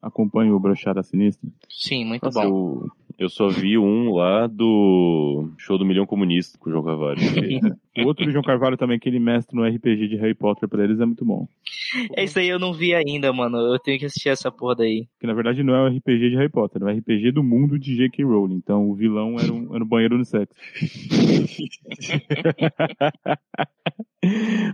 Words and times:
acompanham 0.00 0.56
o 0.56 0.60
Brochada 0.60 1.02
Sinistra? 1.02 1.48
Sim, 1.68 2.04
muito 2.04 2.24
Nossa, 2.24 2.40
bom. 2.40 2.46
eu, 2.46 2.88
eu 3.18 3.28
só 3.28 3.48
vi 3.48 3.76
um 3.78 4.14
lá 4.14 4.46
do 4.46 5.50
show 5.58 5.78
do 5.78 5.84
Milhão 5.84 6.06
Comunista 6.06 6.58
com 6.58 6.68
o 6.68 6.72
João 6.72 6.84
Carvalho. 6.84 7.20
O 7.98 8.06
outro 8.06 8.24
do 8.24 8.30
João 8.32 8.42
Carvalho 8.44 8.76
também, 8.76 8.98
que 8.98 9.08
ele 9.08 9.18
mestre 9.18 9.56
no 9.56 9.64
RPG 9.64 10.08
de 10.08 10.16
Harry 10.16 10.34
Potter 10.34 10.68
pra 10.68 10.84
eles, 10.84 11.00
é 11.00 11.06
muito 11.06 11.24
bom. 11.24 11.46
É 12.16 12.24
isso 12.24 12.38
aí, 12.38 12.48
eu 12.48 12.58
não 12.58 12.72
vi 12.72 12.94
ainda, 12.94 13.32
mano. 13.32 13.56
Eu 13.58 13.78
tenho 13.78 13.98
que 13.98 14.06
assistir 14.06 14.28
essa 14.28 14.50
porra 14.50 14.76
daí. 14.76 15.06
Que 15.20 15.26
na 15.26 15.34
verdade 15.34 15.62
não 15.62 15.74
é 15.74 15.82
o 15.82 15.96
RPG 15.96 16.30
de 16.30 16.36
Harry 16.36 16.50
Potter, 16.50 16.82
é 16.82 16.84
o 16.84 16.98
RPG 16.98 17.32
do 17.32 17.42
mundo 17.42 17.78
de 17.78 17.96
J.K. 17.96 18.24
Rowling. 18.24 18.56
Então 18.56 18.88
o 18.88 18.94
vilão 18.94 19.36
era 19.38 19.52
um, 19.52 19.74
era 19.74 19.84
um 19.84 19.88
banheiro 19.88 20.16
unissex. 20.16 20.54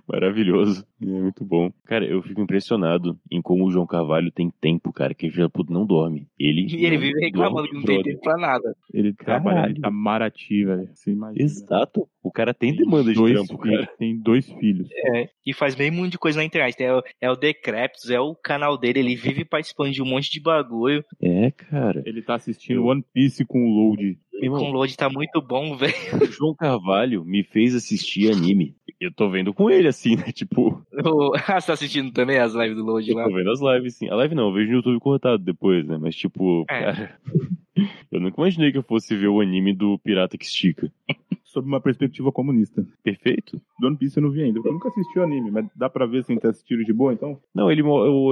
Maravilhoso. 0.07 0.84
É 1.02 1.07
muito 1.07 1.45
bom. 1.45 1.73
Cara, 1.84 2.05
eu 2.07 2.23
fico 2.23 2.41
impressionado 2.41 3.19
em 3.30 3.43
como 3.43 3.66
o 3.66 3.71
João 3.71 3.87
Carvalho 3.87 4.30
tem 4.30 4.51
tempo, 4.61 4.93
cara, 4.93 5.15
que 5.15 5.27
ele 5.27 5.34
não 5.69 5.84
dorme. 5.84 6.29
Ele, 6.39 6.66
E 6.71 6.87
ele 6.87 6.98
vive 6.98 7.21
reclamando 7.21 7.69
que 7.69 7.75
não 7.75 7.83
tem 7.83 8.02
tempo 8.02 8.21
pra 8.21 8.37
nada. 8.37 8.77
Ele 8.93 9.12
trabalha, 9.12 9.57
Caralho. 9.57 9.73
ele 9.73 9.80
tá 9.80 9.91
marati, 9.91 10.65
velho. 10.65 10.89
Você 10.95 11.11
imagina. 11.11 11.45
Exato. 11.45 12.09
O 12.23 12.30
cara 12.30 12.55
tem 12.55 12.75
demanda 12.75 13.09
de 13.14 13.19
dois 13.20 13.32
trampo, 13.46 13.59
cara. 13.59 13.87
Tem 13.98 14.19
dois 14.19 14.46
filhos. 14.52 14.88
É, 15.14 15.28
e 15.46 15.52
faz 15.52 15.74
bem 15.74 15.91
muito 15.91 16.12
de 16.12 16.19
coisa 16.19 16.38
na 16.38 16.45
internet. 16.45 16.82
É, 16.82 16.95
o- 16.95 17.02
é 17.20 17.30
o 17.30 17.36
Decreptus, 17.36 18.10
é 18.10 18.20
o 18.20 18.34
canal 18.34 18.77
dele, 18.78 19.00
ele 19.00 19.16
vive 19.16 19.45
participando 19.45 19.92
de 19.92 20.02
um 20.02 20.06
monte 20.06 20.30
de 20.30 20.41
bagulho. 20.41 21.05
É, 21.20 21.50
cara. 21.50 22.02
Ele 22.06 22.23
tá 22.23 22.34
assistindo 22.34 22.84
One 22.84 23.05
Piece 23.12 23.45
com 23.45 23.59
o 23.64 23.69
Load. 23.91 24.19
Irmão, 24.42 24.60
Com 24.60 24.70
o 24.70 24.73
load 24.73 24.96
tá 24.96 25.10
muito 25.10 25.42
bom, 25.42 25.77
velho. 25.77 25.92
o 26.23 26.24
João 26.33 26.55
Carvalho 26.55 27.23
me 27.27 27.45
fez 27.45 27.74
assistir 27.74 28.33
anime. 28.33 28.74
Eu 28.98 29.12
tô 29.12 29.28
vendo 29.30 29.52
com 29.52 29.70
ele, 29.70 29.86
assim, 29.88 30.16
né? 30.16 30.33
Tipo, 30.33 30.83
Ah, 31.47 31.61
você 31.61 31.66
tá 31.66 31.72
assistindo 31.74 32.11
também 32.11 32.38
as 32.38 32.55
lives 32.55 32.74
do 32.77 32.83
load 32.84 33.11
eu 33.11 33.16
lá? 33.16 33.24
tô 33.24 33.34
vendo 33.34 33.50
as 33.50 33.61
lives, 33.61 33.97
sim. 33.97 34.08
A 34.08 34.14
live 34.14 34.34
não, 34.34 34.48
eu 34.48 34.52
vejo 34.55 34.70
no 34.70 34.77
YouTube 34.77 34.98
cortado 35.00 35.42
depois, 35.45 35.86
né? 35.86 35.98
Mas, 36.00 36.16
tipo, 36.16 36.62
É. 36.70 36.80
cara. 36.80 37.20
Eu 38.12 38.20
nunca 38.20 38.41
imaginei 38.42 38.72
que 38.72 38.77
eu 38.77 38.83
fosse 38.83 39.17
ver 39.17 39.28
o 39.28 39.41
anime 39.41 39.72
do 39.72 39.98
Pirata 40.00 40.36
que 40.36 40.45
Estica. 40.45 40.92
Sob 41.53 41.67
uma 41.67 41.81
perspectiva 41.81 42.31
comunista. 42.31 42.87
Perfeito? 43.03 43.61
Do 43.81 43.89
One 43.89 43.97
Piece 43.97 44.17
eu 44.17 44.23
não 44.23 44.31
vi 44.31 44.43
ainda. 44.43 44.61
Eu 44.65 44.73
nunca 44.73 44.89
assisti 44.89 45.19
o 45.19 45.23
anime, 45.25 45.51
mas 45.51 45.67
dá 45.75 45.91
pra 45.91 46.07
ver 46.07 46.23
sem 46.23 46.39
ter 46.39 46.47
assistido 46.48 46.84
de 46.84 46.92
boa, 46.92 47.12
então? 47.12 47.41
Não, 47.53 47.70
ele, 47.73 47.83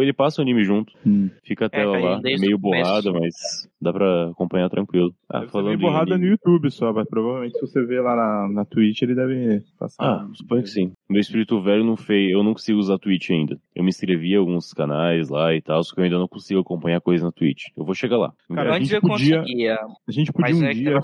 ele 0.03 0.13
passa 0.13 0.41
o 0.41 0.43
anime 0.43 0.63
junto. 0.63 0.93
Hum. 1.05 1.29
Fica 1.43 1.67
a 1.67 1.69
É, 1.77 1.85
lá, 1.85 2.21
meio 2.23 2.57
o 2.57 2.61
começo. 2.61 2.61
borrada, 2.61 3.13
mas 3.13 3.35
dá 3.81 3.93
pra 3.93 4.31
acompanhar 4.31 4.69
tranquilo. 4.69 5.15
Ah, 5.29 5.41
Deve 5.41 5.53
falando 5.53 5.79
borrada 5.79 6.19
no 6.19 6.25
YouTube 6.27 6.71
só, 6.71 6.93
mas 6.93 7.09
provavelmente 7.09 7.55
se 7.55 7.61
você 7.61 7.85
ver 7.85 8.01
lá 8.03 8.15
na, 8.17 8.49
na 8.53 8.65
Twitch 8.65 9.03
ele 9.03 9.15
deve 9.15 9.63
passar. 9.79 10.05
Ah, 10.05 10.29
suponho 10.35 10.63
que 10.63 10.69
sim. 10.71 10.93
Meu 11.09 11.21
espírito 11.21 11.61
velho 11.63 11.85
não 11.85 11.97
fez. 11.97 12.31
Eu 12.33 12.43
não 12.43 12.53
consigo 12.53 12.79
usar 12.79 12.99
Twitch 12.99 13.31
ainda. 13.31 13.59
Eu 13.75 13.83
me 13.83 13.89
inscrevi 13.91 14.33
em 14.33 14.37
alguns 14.37 14.73
canais 14.73 15.29
lá 15.29 15.55
e 15.55 15.61
tal, 15.63 15.83
só 15.85 15.95
que 15.95 16.01
eu 16.01 16.05
ainda 16.05 16.19
não 16.19 16.29
consigo 16.29 16.61
acompanhar 16.61 17.01
coisa 17.01 17.25
na 17.25 17.33
Twitch. 17.33 17.65
Eu 17.77 17.85
vou 17.85 17.95
chegar 17.95 18.17
lá. 18.19 18.33
Cara, 18.53 18.73
a 18.73 18.77
Antes 18.77 18.89
gente 18.89 18.97
eu 18.97 19.01
podia- 19.09 19.41
conseguia, 19.41 19.75
A 20.09 20.13
gente 20.13 20.33
podia 20.33 20.55
um 20.57 20.65
é 20.65 20.73
dia 20.73 21.01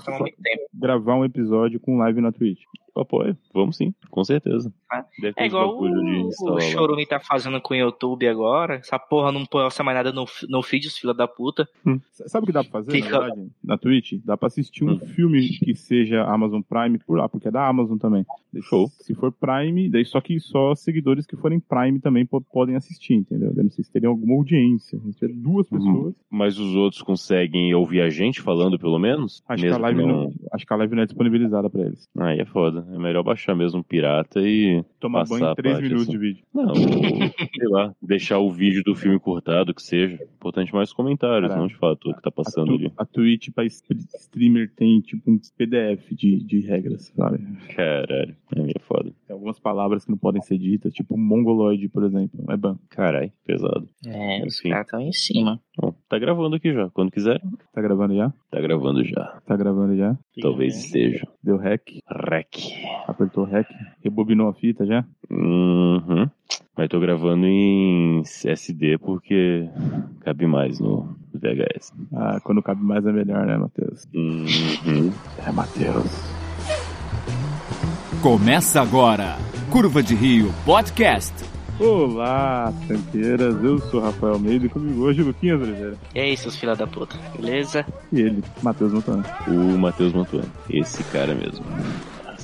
gravar 0.73 1.15
um 1.15 1.25
episódio 1.25 1.79
com 1.79 1.97
live 1.97 2.21
na 2.21 2.31
Twitch. 2.31 2.61
Apoio. 3.01 3.37
Vamos 3.53 3.77
sim, 3.77 3.93
com 4.09 4.23
certeza. 4.23 4.73
Deve 5.19 5.33
É 5.37 5.43
uns 5.43 5.47
igual 5.47 5.77
o, 5.77 6.29
o 6.39 6.49
lá. 6.53 6.61
Chorume 6.61 7.05
tá 7.05 7.19
fazendo 7.19 7.59
com 7.61 7.73
o 7.73 7.77
YouTube 7.77 8.27
agora. 8.27 8.75
Essa 8.75 8.97
porra 8.97 9.31
não 9.31 9.45
posta 9.45 9.83
mais 9.83 9.97
nada 9.97 10.11
no, 10.13 10.25
no 10.49 10.63
feed, 10.63 10.87
os 10.87 10.97
filha 10.97 11.13
da 11.13 11.27
puta. 11.27 11.67
S- 11.85 12.29
Sabe 12.29 12.43
o 12.43 12.47
que 12.47 12.53
dá 12.53 12.63
pra 12.63 12.71
fazer, 12.71 12.91
Fica- 12.91 13.09
na 13.11 13.19
verdade? 13.19 13.47
Na 13.63 13.77
Twitch? 13.77 14.13
Dá 14.23 14.37
pra 14.37 14.47
assistir 14.47 14.83
um 14.85 14.93
Hum. 14.93 14.99
filme 14.99 15.47
que 15.49 15.75
seja 15.75 16.23
Amazon 16.23 16.61
Prime 16.61 16.97
por 16.99 17.17
lá, 17.17 17.27
porque 17.27 17.47
é 17.47 17.51
da 17.51 17.67
Amazon 17.67 17.97
também. 17.97 18.25
Show. 18.61 18.87
Se 19.01 19.13
for 19.13 19.31
Prime, 19.33 19.89
daí 19.89 20.05
só 20.05 20.21
que 20.21 20.39
só 20.39 20.73
seguidores 20.75 21.25
que 21.25 21.35
forem 21.35 21.59
Prime 21.59 21.99
também 21.99 22.25
po- 22.25 22.39
podem 22.41 22.75
assistir, 22.77 23.15
entendeu? 23.15 23.51
Eu 23.55 23.63
não 23.63 23.69
sei 23.71 23.83
se 23.83 23.91
teriam 23.91 24.11
alguma 24.13 24.35
audiência. 24.35 24.97
Se 24.99 25.13
tiver 25.13 25.33
duas 25.33 25.69
Uhum. 25.71 25.77
pessoas, 25.79 26.15
Mas 26.29 26.57
os 26.57 26.73
outros 26.75 27.01
conseguem 27.01 27.73
ouvir 27.73 27.99
a 28.01 28.09
gente 28.09 28.41
falando, 28.41 28.79
pelo 28.79 28.97
menos? 28.99 29.43
acho 29.47 29.61
que, 29.61 29.67
Mesmo 29.69 29.83
a 29.83 29.87
live 29.89 30.01
não... 30.05 30.23
não... 30.23 30.33
acho 30.55 30.65
que 30.65 30.73
a 30.73 30.77
live 30.77 30.95
não 30.95 31.03
é 31.03 31.05
disponibilizada 31.05 31.69
pra 31.69 31.81
eles. 31.83 32.07
Aí 32.17 32.39
é 32.39 32.45
foda. 32.45 32.85
É 32.93 32.97
melhor 32.97 33.23
baixar 33.23 33.55
mesmo 33.55 33.79
um 33.79 33.83
pirata 33.83 34.39
e. 34.41 34.83
Tomar 34.99 35.19
Passar 35.21 35.35
banho 35.35 35.47
a 35.47 35.51
em 35.51 35.55
três 35.55 35.73
parte, 35.75 35.83
minutos 35.83 36.03
assim. 36.03 36.11
de 36.11 36.17
vídeo. 36.17 36.43
Não, 36.53 36.73
sei 36.75 37.67
lá, 37.69 37.93
deixar 38.01 38.39
o 38.39 38.49
vídeo 38.51 38.81
do 38.83 38.95
filme 38.95 39.19
cortado, 39.19 39.73
que 39.73 39.81
seja. 39.83 40.15
Importante 40.35 40.73
mais 40.73 40.89
os 40.89 40.95
comentários, 40.95 41.49
Caralho. 41.49 41.61
não 41.61 41.67
de 41.67 41.75
fato 41.75 42.09
o 42.09 42.13
que 42.15 42.21
tá 42.21 42.29
A, 42.29 42.31
passando 42.31 42.67
tu- 42.69 42.75
ali. 42.75 42.91
a 42.97 43.05
Twitch 43.05 43.49
pra 43.53 43.63
streamer 43.65 44.71
tem 44.75 44.99
tipo 45.01 45.29
um 45.29 45.39
PDF 45.57 46.11
de, 46.13 46.43
de 46.43 46.59
regras, 46.61 47.11
sabe? 47.15 47.39
Caralho, 47.75 48.35
é 48.55 48.59
meio 48.61 48.79
foda. 48.81 49.11
Tem 49.27 49.33
algumas 49.33 49.59
palavras 49.59 50.05
que 50.05 50.11
não 50.11 50.17
podem 50.17 50.41
ser 50.41 50.57
ditas, 50.57 50.93
tipo 50.93 51.17
mongoloide, 51.17 51.87
por 51.89 52.03
exemplo. 52.03 52.43
É 52.49 52.57
ban. 52.57 52.77
Carai, 52.89 53.31
pesado. 53.45 53.87
É, 54.05 54.43
os 54.45 54.59
caras 54.61 54.85
estão 54.85 55.01
em 55.01 55.11
cima. 55.11 55.59
Bom, 55.77 55.93
tá 56.07 56.17
gravando 56.17 56.55
aqui 56.55 56.73
já. 56.73 56.89
Quando 56.91 57.11
quiser, 57.11 57.41
Tá 57.73 57.81
gravando 57.81 58.15
já? 58.15 58.31
tá 58.49 58.61
gravando 58.61 59.03
já. 59.03 59.39
Tá 59.45 59.57
gravando 59.57 59.95
já? 59.97 60.17
Talvez 60.41 60.75
esteja. 60.77 61.27
Deu 61.43 61.57
rec, 61.57 61.81
Rec. 62.09 62.55
apertou 63.07 63.43
rec, 63.43 63.67
rebobinou 64.03 64.47
a 64.47 64.53
fita 64.53 64.85
já? 64.85 65.03
Uhum. 65.29 66.29
Mas 66.77 66.89
tô 66.89 66.99
gravando 66.99 67.45
em 67.45 68.21
SD 68.21 68.97
porque 68.99 69.67
cabe 70.21 70.45
mais 70.47 70.79
no 70.79 71.15
VHS. 71.33 71.91
Ah, 72.13 72.39
quando 72.43 72.61
cabe 72.63 72.81
mais 72.83 73.05
é 73.05 73.11
melhor, 73.11 73.45
né, 73.45 73.57
Matheus? 73.57 74.07
Uhum. 74.13 75.11
É, 75.45 75.51
Matheus. 75.51 76.35
Começa 78.21 78.81
agora, 78.81 79.35
Curva 79.71 80.01
de 80.01 80.15
Rio 80.15 80.47
Podcast. 80.65 81.33
Olá, 81.77 82.73
tranqueiras, 82.87 83.61
eu 83.61 83.77
sou 83.79 83.99
Rafael 83.99 84.33
Almeida 84.33 84.65
e 84.65 84.69
comigo 84.69 85.01
hoje 85.03 85.21
o 85.21 85.25
Luquinhas 85.25 85.61
Oliveira. 85.61 85.97
E 86.13 86.19
aí, 86.21 86.37
seus 86.37 86.55
filha 86.55 86.73
da 86.73 86.87
puta, 86.87 87.17
beleza? 87.35 87.85
E 88.13 88.21
ele, 88.21 88.41
Matheus 88.63 88.93
Montano. 88.93 89.25
O 89.47 89.77
Matheus 89.77 90.13
Mantuano. 90.13 90.49
Esse 90.69 91.03
cara 91.05 91.35
mesmo. 91.35 91.65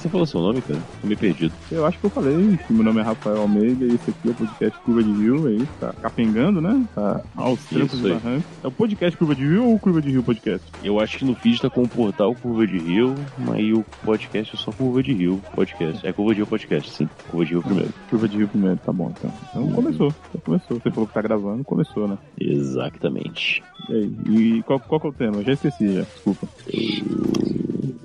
Você 0.01 0.09
falou 0.09 0.25
seu 0.25 0.41
nome, 0.41 0.63
cara? 0.63 0.79
Tô 1.00 1.06
meio 1.06 1.19
perdido. 1.19 1.53
Eu 1.72 1.85
acho 1.85 2.00
que 2.00 2.06
eu 2.06 2.09
falei 2.09 2.57
meu 2.72 2.84
nome 2.84 3.01
é 3.01 3.03
Rafael 3.03 3.41
Almeida 3.41 3.85
e 3.85 3.94
esse 3.94 4.09
aqui 4.09 4.29
é 4.29 4.31
o 4.31 4.34
podcast 4.34 4.79
Curva 4.79 5.03
de 5.03 5.12
Rio, 5.12 5.45
aí 5.45 5.67
tá 5.79 5.94
capengando, 6.01 6.59
né? 6.59 6.84
Tá 6.95 7.22
aos 7.35 7.63
trancos 7.66 8.00
e 8.00 8.09
barrancos. 8.09 8.44
É 8.63 8.67
o 8.67 8.72
podcast 8.72 9.16
Curva 9.16 9.35
de 9.35 9.45
Rio 9.45 9.67
ou 9.67 9.78
Curva 9.78 10.01
de 10.01 10.09
Rio 10.09 10.23
Podcast? 10.23 10.66
Eu 10.84 11.00
acho 11.00 11.19
que 11.19 11.25
no 11.25 11.35
feed 11.35 11.62
tá 11.62 11.69
com 11.69 11.84
o 11.84 11.88
portal 11.88 12.34
Curva 12.34 12.66
de 12.66 12.79
Rio, 12.79 13.13
mas 13.38 13.63
o 13.78 13.85
podcast 14.03 14.56
é 14.56 14.57
só 14.57 14.72
Curva 14.72 15.03
de 15.03 15.13
Rio 15.13 15.39
Podcast. 15.53 16.07
É 16.07 16.12
Curva 16.12 16.33
de 16.33 16.38
Rio 16.38 16.47
Podcast, 16.47 16.89
sim. 16.89 17.07
Curva 17.29 17.45
de 17.45 17.51
Rio 17.51 17.62
primeiro. 17.62 17.94
Curva 18.09 18.28
de 18.28 18.38
Rio 18.38 18.47
primeiro, 18.47 18.78
tá 18.78 18.91
bom 18.91 19.13
então. 19.16 19.31
Então 19.50 19.72
começou, 19.72 20.16
então 20.29 20.41
começou. 20.44 20.79
Você 20.79 20.89
falou 20.89 21.07
que 21.07 21.13
tá 21.13 21.22
gravando, 21.22 21.63
começou, 21.63 22.07
né? 22.07 22.18
Exatamente. 22.39 23.62
E 23.88 23.94
aí, 23.94 24.13
e 24.29 24.63
qual, 24.63 24.79
qual 24.79 25.00
que 25.00 25.06
é 25.06 25.09
o 25.12 25.13
tema? 25.13 25.38
Eu 25.38 25.44
já 25.44 25.53
esqueci 25.53 25.94
já, 25.94 26.01
desculpa. 26.01 26.47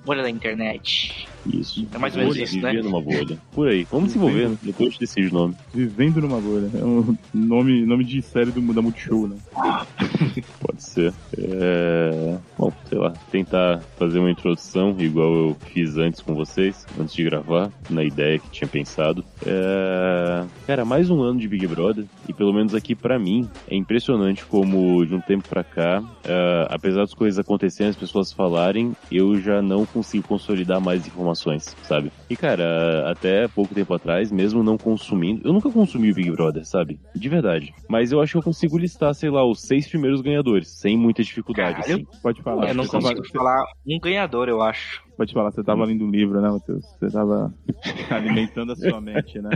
Bolha 0.05 0.23
da 0.23 0.31
internet. 0.31 1.29
Isso. 1.53 1.87
É 1.93 1.99
mais 1.99 2.15
ou 2.15 2.21
menos 2.21 2.35
Bolha, 2.35 2.45
isso, 2.45 2.61
né? 2.61 2.71
viver 2.71 2.85
numa 2.85 3.01
bolha. 3.01 3.39
Por 3.53 3.69
aí. 3.69 3.87
Vamos 3.91 4.09
desenvolver, 4.09 4.51
depois 4.63 4.89
a 4.89 4.91
gente 4.91 5.01
decide 5.01 5.29
o 5.29 5.33
nome. 5.33 5.55
Vivendo 5.73 6.21
numa 6.21 6.41
bolha. 6.41 6.71
É 6.75 6.85
um 6.85 7.17
nome, 7.33 7.85
nome 7.87 8.05
de 8.05 8.21
série 8.23 8.51
do, 8.51 8.61
da 8.73 8.83
Multishow, 8.83 9.29
né? 9.29 9.37
Pode 10.61 10.83
ser. 10.83 11.13
É... 11.39 12.37
Bom, 12.59 12.73
sei 12.89 12.99
lá, 12.99 13.13
tentar 13.31 13.81
fazer 13.99 14.19
uma 14.19 14.31
introdução, 14.31 14.95
igual 14.99 15.35
eu 15.35 15.57
fiz 15.73 15.97
antes 15.97 16.21
com 16.21 16.35
vocês, 16.35 16.87
antes 16.99 17.15
de 17.15 17.23
gravar, 17.25 17.71
na 17.89 18.03
ideia 18.03 18.39
que 18.39 18.51
tinha 18.51 18.69
pensado. 18.69 19.25
É... 19.45 20.45
Cara, 20.67 20.85
mais 20.85 21.11
um 21.11 21.23
ano 21.23 21.39
de 21.39 21.49
Big 21.49 21.67
Brother, 21.67 22.05
e 22.29 22.33
pelo 22.33 22.53
menos 22.53 22.75
aqui 22.75 22.95
pra 22.95 23.19
mim, 23.19 23.49
é 23.69 23.77
impressionante 23.77 24.45
como 24.45 25.05
de 25.07 25.15
um 25.15 25.21
tempo 25.21 25.49
pra 25.49 25.63
cá, 25.63 26.03
é, 26.25 26.67
apesar 26.71 27.01
das 27.01 27.15
coisas 27.15 27.39
acontecerem, 27.39 27.91
as 27.91 27.97
pessoas 27.97 28.33
falarem, 28.33 28.93
eu 29.11 29.41
já 29.41 29.63
não 29.67 29.85
consigo 29.85 30.27
consolidar 30.27 30.81
mais 30.81 31.07
informações, 31.07 31.77
sabe? 31.83 32.11
E 32.31 32.37
cara, 32.37 33.11
até 33.11 33.47
pouco 33.49 33.75
tempo 33.75 33.93
atrás, 33.93 34.31
mesmo 34.33 34.63
não 34.63 34.79
consumindo, 34.79 35.47
eu 35.47 35.53
nunca 35.53 35.71
consumi 35.71 36.11
o 36.11 36.15
Big 36.15 36.31
Brother, 36.31 36.65
sabe? 36.65 36.99
De 37.15 37.29
verdade. 37.29 37.75
Mas 37.89 38.13
eu 38.13 38.21
acho 38.21 38.33
que 38.33 38.39
eu 38.39 38.43
consigo 38.43 38.79
listar, 38.79 39.15
sei 39.15 39.29
lá, 39.31 39.45
os 39.45 39.61
seis 39.61 39.89
primeiros 39.89 40.21
ganhadores, 40.21 40.69
sem 40.79 40.97
muita 40.97 41.23
dificuldade, 41.23 41.83
Caralho. 41.83 41.95
assim. 41.97 42.07
Pode 42.23 42.43
falar. 42.43 42.69
eu 42.69 42.75
não 42.75 42.85
você 42.85 42.93
tava- 42.93 43.15
consigo 43.15 43.37
falar 43.37 43.65
um 43.87 43.99
ganhador, 44.01 44.49
eu 44.49 44.63
acho. 44.63 45.03
Pode 45.17 45.33
falar, 45.33 45.51
você 45.51 45.63
tava 45.65 45.85
lendo 45.85 46.05
um 46.05 46.11
livro, 46.11 46.41
né, 46.41 46.49
Matheus? 46.51 46.85
Você 46.99 47.11
tava 47.11 47.53
alimentando 48.11 48.73
a 48.73 48.77
sua 48.77 49.01
mente, 49.01 49.41
né? 49.41 49.51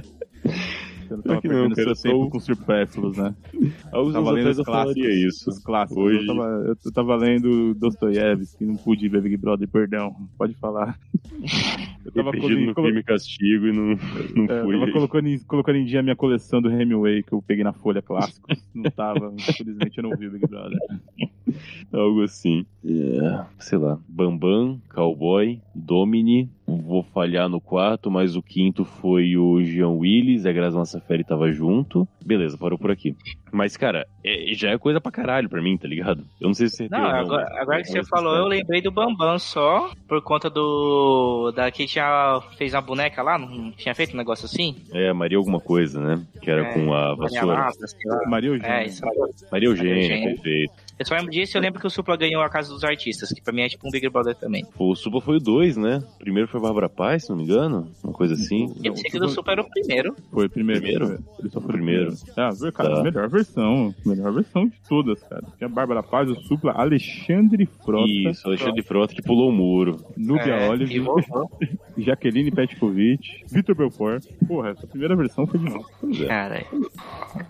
Você 1.11 1.17
não 1.17 1.23
tava 1.25 1.41
que 1.41 1.49
não, 1.49 1.55
perdendo 1.55 1.75
cara, 1.75 1.95
seu 1.97 2.11
eu 2.13 2.19
tempo 2.19 2.31
com 2.31 2.39
supérfluos, 2.41 3.17
né? 3.17 3.35
Alguns 3.93 4.13
Tava 4.13 4.31
anos 4.31 4.45
lendo 4.45 4.49
atrás 4.51 4.59
os 4.59 4.59
eu 4.59 4.65
clássicos. 4.65 4.95
falaria 5.03 5.27
isso. 5.29 5.51
Os 5.51 5.59
clássicos. 5.59 6.05
Hoje- 6.05 6.21
Eu, 6.21 6.27
tava, 6.27 6.49
eu, 6.49 6.77
eu 6.85 6.93
tava 6.93 7.17
lendo 7.17 7.75
Dostoiévski, 7.75 8.65
não 8.65 8.77
pude 8.77 9.09
ver 9.09 9.21
Big 9.23 9.37
Brother, 9.37 9.69
perdão. 9.69 10.15
Pode 10.39 10.55
falar. 10.55 10.97
Eu 12.15 12.25
tava, 12.25 12.37
colo- 12.37 12.61
no 12.61 12.75
colo- 12.75 12.87
crime 12.89 13.03
castigo 13.03 13.67
e 13.69 13.73
não, 13.73 13.97
não 14.37 14.55
é, 14.55 14.61
eu 14.61 14.65
fui. 14.65 14.79
tava 14.79 14.93
colocando, 14.93 15.29
em, 15.29 15.39
colocando 15.41 15.77
em 15.77 15.85
dia 15.85 16.01
a 16.01 16.03
minha 16.03 16.17
coleção 16.17 16.61
do 16.63 16.71
Hemingway 16.71 17.23
que 17.23 17.33
eu 17.33 17.43
peguei 17.43 17.65
na 17.65 17.73
Folha 17.73 18.03
Clássicos. 18.03 18.59
Não 18.75 18.91
tava, 18.91 19.33
infelizmente 19.37 19.99
eu 19.99 20.05
não 20.05 20.17
vi 20.17 20.29
o 20.29 20.31
Big 20.31 20.47
Brother. 20.47 20.79
Algo 21.93 22.23
assim. 22.23 22.65
É, 22.85 23.45
sei 23.59 23.79
lá. 23.79 23.99
Bambam, 24.09 24.81
Cowboy, 24.95 25.61
Domini, 25.75 26.49
vou 26.67 27.03
falhar 27.03 27.49
no 27.49 27.61
quarto, 27.61 28.11
mas 28.11 28.37
o 28.37 28.43
quinto 28.43 28.85
foi 28.85 29.37
o 29.37 29.61
Jean 29.63 29.89
Willis, 29.91 30.47
a 30.47 30.53
Graça 30.53 30.79
Massaferi 30.79 31.25
tava 31.25 31.51
junto. 31.51 32.07
Beleza, 32.25 32.57
parou 32.57 32.79
por 32.79 32.91
aqui. 32.93 33.17
Mas, 33.53 33.77
cara, 33.77 34.07
é- 34.25 34.55
já 34.55 34.71
é 34.71 34.79
coisa 34.79 35.01
pra 35.01 35.11
caralho 35.11 35.49
pra 35.49 35.61
mim, 35.61 35.77
tá 35.77 35.89
ligado? 35.89 36.25
Eu 36.41 36.47
não 36.47 36.55
sei 36.55 36.69
se 36.69 36.77
você 36.77 36.89
Não, 36.89 36.99
agora, 37.05 37.45
mas- 37.51 37.59
agora 37.61 37.83
que 37.83 37.89
você 37.89 37.99
mas- 37.99 38.09
falou, 38.09 38.37
eu 38.37 38.47
lembrei 38.47 38.81
do 38.81 38.93
Bambam 38.93 39.37
só, 39.41 39.91
por 40.07 40.23
conta 40.23 40.49
do. 40.49 41.51
Da 41.57 41.71
que 41.73 41.89
tinha. 42.01 42.43
fez 42.57 42.75
uma 42.75 42.81
boneca 42.81 43.23
lá, 43.23 43.39
não 43.39 43.71
tinha 43.73 43.95
feito 43.95 44.15
um 44.15 44.17
negócio 44.19 44.47
assim? 44.47 44.77
É, 44.93 45.13
Maria 45.13 45.39
alguma 45.39 45.61
coisa, 45.61 46.01
né? 46.01 46.23
Que 46.41 46.51
era 46.51 46.63
É, 46.63 46.73
com 46.75 46.93
a 46.93 47.17
Maria 47.17 47.17
vassoura. 47.17 47.71
Lá. 48.05 48.21
Maria 48.27 48.51
Eugênia. 48.51 48.75
É, 48.75 48.87
isso. 48.87 49.03
Maria 49.51 49.69
Eugênia, 49.69 50.03
Eugênia. 50.03 50.29
perfeito. 50.35 50.90
Eu 51.01 51.07
só 51.07 51.15
lembro 51.15 51.31
disso, 51.31 51.57
eu 51.57 51.63
lembro 51.63 51.81
que 51.81 51.87
o 51.87 51.91
Supla 51.91 52.15
ganhou 52.15 52.43
a 52.43 52.51
Casa 52.51 52.69
dos 52.75 52.85
Artistas, 52.85 53.31
que 53.33 53.41
pra 53.41 53.55
mim 53.55 53.63
é 53.63 53.69
tipo 53.71 53.89
um 53.89 53.91
Big 53.91 54.07
Brother 54.11 54.35
também. 54.37 54.67
O 54.79 54.95
Supla 54.95 55.23
foi 55.23 55.37
o 55.39 55.41
dois, 55.41 55.75
né? 55.75 56.03
Primeiro 56.19 56.47
foi 56.47 56.61
Bárbara 56.61 56.91
Paz, 56.91 57.23
se 57.25 57.31
não 57.31 57.39
me 57.39 57.45
engano. 57.45 57.91
Uma 58.05 58.13
coisa 58.13 58.35
assim. 58.35 58.75
Eu 58.85 58.93
pensei 58.93 59.11
que 59.11 59.17
o 59.17 59.21
do 59.21 59.29
Supla 59.31 59.53
era 59.55 59.63
o 59.63 59.71
primeiro. 59.71 60.15
Foi 60.31 60.45
o 60.45 60.51
primeiro. 60.51 60.83
Primeiro? 60.83 61.25
Ele 61.39 61.49
só 61.49 61.59
foi 61.59 61.71
o 61.71 61.73
primeiro. 61.73 62.13
Ah, 62.37 62.51
ver- 62.51 62.71
cara, 62.73 62.91
Tá. 62.97 63.01
a 63.01 63.03
melhor 63.03 63.29
versão. 63.31 63.95
Melhor 64.05 64.31
versão 64.31 64.67
de 64.67 64.75
todas, 64.87 65.23
cara. 65.23 65.43
Tinha 65.57 65.69
a 65.69 65.73
Bárbara 65.73 66.03
Paz, 66.03 66.29
o 66.29 66.35
Supla, 66.43 66.73
Alexandre 66.73 67.65
Frota, 67.83 68.07
Isso, 68.31 68.47
Alexandre 68.47 68.83
Frota 68.83 69.15
que 69.15 69.23
pulou 69.23 69.49
o 69.49 69.53
muro. 69.53 69.97
Núbia 70.19 70.53
É, 70.53 70.69
Olive, 70.69 70.99
e. 70.99 71.01
Jaqueline 72.05 72.51
Petkovic, 72.51 73.45
Vitor 73.51 73.75
Belfort. 73.75 74.27
Porra, 74.47 74.71
essa 74.71 74.87
primeira 74.87 75.17
versão 75.17 75.47
foi 75.47 75.59
demais. 75.61 75.87
É. 76.21 76.27
Cara, 76.27 76.65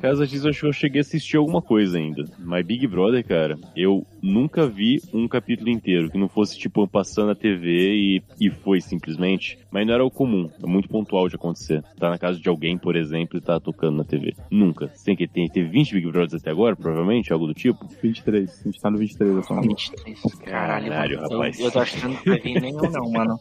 Casa 0.00 0.24
disso, 0.24 0.46
eu 0.46 0.50
acho 0.50 0.60
que 0.60 0.66
eu 0.68 0.72
cheguei 0.72 1.00
a 1.00 1.02
assistir 1.02 1.36
alguma 1.36 1.60
coisa 1.60 1.98
ainda. 1.98 2.24
Mas 2.38 2.64
Big 2.64 2.86
Brother, 2.86 3.24
cara, 3.26 3.39
eu 3.76 4.06
nunca 4.22 4.66
vi 4.66 5.00
um 5.12 5.26
capítulo 5.28 5.70
inteiro 5.70 6.10
que 6.10 6.18
não 6.18 6.28
fosse, 6.28 6.58
tipo, 6.58 6.86
passando 6.86 7.28
na 7.28 7.34
TV 7.34 7.94
e, 7.94 8.22
e 8.40 8.50
foi 8.50 8.80
simplesmente. 8.80 9.58
Mas 9.70 9.86
não 9.86 9.94
era 9.94 10.04
o 10.04 10.10
comum, 10.10 10.50
é 10.62 10.66
muito 10.66 10.88
pontual 10.88 11.28
de 11.28 11.36
acontecer. 11.36 11.82
Tá 11.98 12.10
na 12.10 12.18
casa 12.18 12.38
de 12.38 12.48
alguém, 12.48 12.76
por 12.76 12.96
exemplo, 12.96 13.38
e 13.38 13.40
tá 13.40 13.58
tocando 13.60 13.96
na 13.98 14.04
TV. 14.04 14.34
Nunca. 14.50 14.90
Sem 14.94 15.14
que 15.16 15.26
tem, 15.28 15.48
teve 15.48 15.68
20 15.68 15.94
Big 15.94 16.10
Brothers 16.10 16.34
até 16.42 16.50
agora, 16.50 16.74
provavelmente, 16.76 17.32
algo 17.32 17.46
do 17.46 17.54
tipo. 17.54 17.86
23. 18.02 18.60
A 18.60 18.64
gente 18.64 18.80
tá 18.80 18.90
no 18.90 18.98
23 18.98 19.36
dessa 19.36 19.54
hora. 19.54 19.62
23. 19.62 20.20
Caralho, 20.44 20.88
Caralho, 20.88 21.16
mano. 21.20 21.32
rapaz. 21.32 21.58
Eu, 21.58 21.66
eu 21.66 21.72
tô 21.72 21.78
achando 21.80 22.16
que 22.18 22.28
não 22.28 22.36
vai 22.36 22.40
vir 22.42 22.60
nenhum, 22.60 22.90
não, 22.90 23.10
mano. 23.10 23.40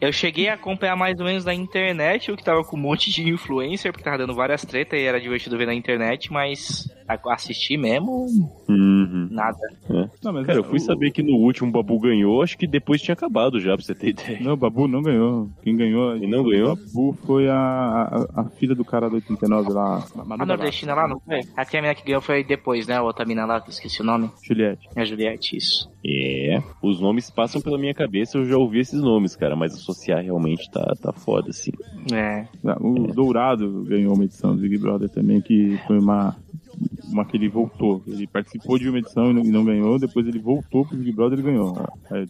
Eu 0.00 0.12
cheguei 0.12 0.48
a 0.48 0.54
acompanhar 0.54 0.96
mais 0.96 1.18
ou 1.20 1.26
menos 1.26 1.44
na 1.44 1.52
internet, 1.54 2.32
o 2.32 2.36
que 2.36 2.42
tava 2.42 2.64
com 2.64 2.76
um 2.76 2.80
monte 2.80 3.10
de 3.10 3.28
influencer, 3.28 3.92
porque 3.92 4.04
tava 4.04 4.18
dando 4.18 4.34
várias 4.34 4.64
tretas 4.64 4.98
e 4.98 5.02
era 5.04 5.20
divertido 5.20 5.58
ver 5.58 5.66
na 5.66 5.74
internet, 5.74 6.32
mas 6.32 6.88
assistir 7.28 7.76
mesmo, 7.76 8.26
Uhum. 8.68 9.19
Nada. 9.30 9.58
Não, 10.22 10.32
mas 10.32 10.46
Cara, 10.46 10.58
é, 10.58 10.60
eu 10.60 10.64
fui 10.64 10.78
o- 10.78 10.82
saber 10.82 11.10
que 11.10 11.22
no 11.22 11.36
último 11.36 11.68
o 11.68 11.72
Babu 11.72 11.98
ganhou, 11.98 12.42
acho 12.42 12.56
que 12.56 12.66
depois 12.66 13.02
tinha 13.02 13.12
acabado 13.12 13.60
já, 13.60 13.74
pra 13.76 13.84
você 13.84 13.94
ter 13.94 14.08
ideia. 14.10 14.38
Não, 14.40 14.52
o 14.52 14.56
Babu 14.56 14.86
não 14.88 15.02
ganhou. 15.02 15.48
Quem 15.62 15.76
ganhou? 15.76 16.16
E 16.16 16.26
não 16.26 16.42
ganhou? 16.44 16.72
O 16.72 16.76
Babu 16.76 17.18
foi 17.26 17.48
a, 17.48 17.56
a, 18.34 18.40
a 18.40 18.44
filha 18.44 18.74
do 18.74 18.84
cara 18.84 19.08
do 19.08 19.16
89 19.16 19.70
lá. 19.72 20.04
Manu 20.24 20.42
A 20.42 20.46
nordestina 20.46 20.94
lá, 20.94 21.08
não 21.08 21.20
foi? 21.20 21.40
A 21.56 21.80
mina 21.80 21.94
que 21.94 22.04
ganhou 22.04 22.20
foi 22.20 22.44
depois, 22.44 22.86
né? 22.86 22.96
A 22.96 23.02
outra 23.02 23.24
mina 23.24 23.44
lá, 23.44 23.60
que 23.60 23.68
eu 23.68 23.72
esqueci 23.72 24.00
o 24.00 24.04
nome. 24.04 24.30
Juliette. 24.42 24.88
É 24.94 25.02
a 25.02 25.04
Juliette, 25.04 25.56
isso. 25.56 25.90
É, 26.06 26.62
os 26.82 27.00
nomes 27.00 27.30
passam 27.30 27.60
pela 27.60 27.76
minha 27.78 27.92
cabeça, 27.94 28.38
eu 28.38 28.44
já 28.46 28.56
ouvi 28.56 28.78
esses 28.80 29.00
nomes, 29.00 29.36
cara, 29.36 29.54
mas 29.54 29.74
associar 29.74 30.22
realmente 30.22 30.70
tá, 30.70 30.94
tá 31.00 31.12
foda, 31.12 31.50
assim. 31.50 31.70
É. 32.12 32.46
O 32.80 33.12
Dourado 33.12 33.84
ganhou 33.84 34.14
uma 34.14 34.24
edição 34.24 34.54
do 34.54 34.62
Big 34.62 34.78
Brother 34.78 35.08
também, 35.10 35.40
que 35.40 35.78
foi 35.86 35.98
uma, 35.98 36.36
uma 37.12 37.24
que 37.24 37.36
ele 37.36 37.48
voltou. 37.48 38.02
Ele 38.06 38.26
participou 38.26 38.78
de 38.78 38.88
uma 38.88 38.98
edição 38.98 39.30
e 39.30 39.34
não, 39.34 39.44
e 39.44 39.50
não 39.50 39.64
ganhou, 39.64 39.98
depois 39.98 40.26
ele 40.26 40.38
voltou 40.38 40.84
pro 40.86 40.96
Big 40.96 41.12
Brother 41.12 41.38
e 41.38 41.42
ganhou. 41.42 41.76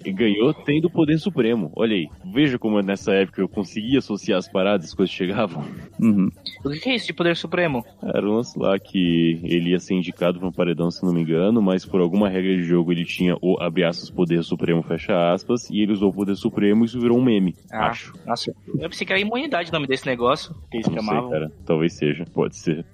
E 0.05 0.13
ganhou 0.13 0.53
tendo 0.55 0.87
o 0.87 0.91
poder 0.91 1.19
supremo. 1.19 1.71
Olha 1.77 1.95
aí, 1.95 2.09
veja 2.33 2.59
como 2.59 2.81
nessa 2.83 3.13
época 3.13 3.41
eu 3.41 3.49
conseguia 3.49 3.99
associar 3.99 4.39
as 4.39 4.49
paradas, 4.49 4.87
as 4.87 4.95
coisas 4.95 5.15
chegavam. 5.15 5.65
uhum. 6.01 6.29
O 6.65 6.71
que 6.71 6.89
é 6.91 6.95
isso 6.95 7.07
de 7.07 7.13
poder 7.13 7.37
supremo? 7.37 7.85
Era 8.03 8.27
um 8.29 8.35
lance 8.37 8.59
lá 8.59 8.79
que 8.79 9.41
ele 9.45 9.71
ia 9.71 9.79
ser 9.79 9.95
indicado 9.95 10.39
para 10.39 10.49
um 10.49 10.53
paredão, 10.53 10.91
se 10.91 11.05
não 11.05 11.13
me 11.13 11.23
engano, 11.23 11.61
mas 11.63 11.85
por 11.85 12.01
alguma 12.01 12.29
regra 12.29 12.57
de 12.57 12.63
jogo 12.65 12.93
ele 12.93 13.05
tinha 13.05 13.37
o 13.41 13.57
abre 13.61 13.85
aspas 13.85 14.11
poder 14.11 14.43
supremo, 14.45 14.83
fecha 14.83 15.33
aspas, 15.33 15.69
e 15.71 15.81
ele 15.81 15.93
usou 15.93 16.11
o 16.11 16.15
poder 16.15 16.37
supremo 16.37 16.85
e 16.85 16.87
isso 16.87 17.01
virou 17.01 17.19
um 17.19 17.23
meme, 17.25 17.55
Ah. 17.73 17.89
acho. 17.89 18.13
Nossa, 18.27 18.53
eu 18.67 18.89
pensei 18.89 19.07
que 19.07 19.13
era 19.13 19.21
imunidade 19.21 19.71
o 19.71 19.73
nome 19.73 19.87
desse 19.87 20.07
negócio. 20.07 20.55
Que 20.71 20.79
eles 20.79 20.87
Não 20.87 20.95
sei, 20.95 21.05
chamavam, 21.05 21.31
cara. 21.31 21.53
Talvez 21.65 21.93
seja, 21.95 22.25
pode 22.33 22.57
ser. 22.57 22.85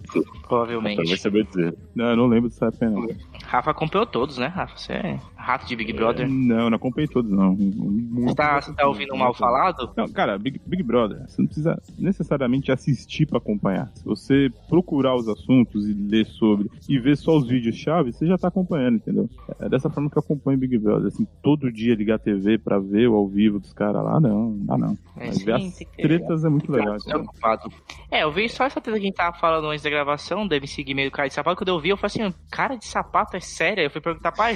provavelmente. 0.48 0.96
Vai 1.06 1.16
saber 1.16 1.45
dizer. 1.46 1.76
Não, 1.94 2.10
eu 2.10 2.16
não 2.16 2.26
lembro 2.26 2.48
dessa 2.48 2.66
época, 2.66 2.88
não. 2.90 3.08
Rafa 3.44 3.70
acompanhou 3.70 4.06
todos, 4.06 4.38
né, 4.38 4.46
Rafa? 4.46 4.76
Você 4.76 4.92
é 4.92 5.20
rato 5.46 5.66
de 5.66 5.76
Big 5.76 5.92
Brother. 5.92 6.28
Não, 6.28 6.68
não 6.68 6.76
acompanhei 6.76 7.06
todos, 7.06 7.30
não. 7.30 7.54
Muito 7.54 8.30
Você 8.30 8.34
tá, 8.34 8.60
você 8.60 8.74
tá 8.74 8.86
ouvindo 8.86 9.16
mal 9.16 9.32
falado? 9.32 9.92
Não, 9.96 10.08
cara, 10.08 10.36
Big, 10.36 10.60
Big 10.66 10.82
Brother, 10.82 11.22
você 11.26 11.40
não 11.40 11.46
precisa 11.46 11.80
necessariamente 11.96 12.72
assistir 12.72 13.26
pra 13.26 13.38
acompanhar. 13.38 13.90
Se 13.94 14.04
você 14.04 14.50
procurar 14.68 15.14
os 15.14 15.28
assuntos 15.28 15.88
e 15.88 15.94
ler 15.94 16.26
sobre 16.26 16.68
e 16.88 16.98
ver 16.98 17.16
só 17.16 17.36
os 17.36 17.46
vídeos-chave, 17.46 18.12
você 18.12 18.26
já 18.26 18.36
tá 18.36 18.48
acompanhando, 18.48 18.96
entendeu? 18.96 19.30
É 19.60 19.68
dessa 19.68 19.88
forma 19.88 20.10
que 20.10 20.18
eu 20.18 20.22
acompanho 20.22 20.58
Big 20.58 20.76
Brother. 20.78 21.06
Assim, 21.06 21.26
todo 21.42 21.70
dia 21.70 21.94
ligar 21.94 22.16
a 22.16 22.18
TV 22.18 22.58
pra 22.58 22.80
ver 22.80 23.08
o 23.08 23.14
ao 23.14 23.28
vivo 23.28 23.60
dos 23.60 23.72
caras 23.72 24.02
lá, 24.02 24.18
não, 24.18 24.50
não 24.50 24.66
dá 24.66 24.76
não. 24.76 24.98
É, 25.16 25.28
Mas 25.28 25.42
ver 25.42 25.54
as 25.54 25.78
tretas 25.96 26.44
é 26.44 26.48
muito 26.48 26.72
legal, 26.72 26.96
preocupado. 27.02 27.70
É, 28.10 28.24
eu 28.24 28.32
vi 28.32 28.48
só 28.48 28.64
essa 28.64 28.80
treta 28.80 28.98
que 28.98 29.04
a 29.04 29.06
gente 29.06 29.16
tava 29.16 29.36
falando 29.38 29.68
antes 29.68 29.82
da 29.82 29.90
gravação, 29.90 30.46
deve 30.46 30.66
seguir 30.66 30.94
meio 30.94 31.10
cara 31.10 31.28
de 31.28 31.34
sapato. 31.34 31.56
Quando 31.56 31.68
eu 31.68 31.80
vi, 31.80 31.90
eu 31.90 31.96
falei 31.96 32.26
assim, 32.26 32.34
cara 32.50 32.74
de 32.74 32.84
sapato 32.84 33.36
é 33.36 33.40
sério? 33.40 33.84
Eu 33.84 33.90
fui 33.90 34.00
perguntar 34.00 34.32
pra. 34.32 34.46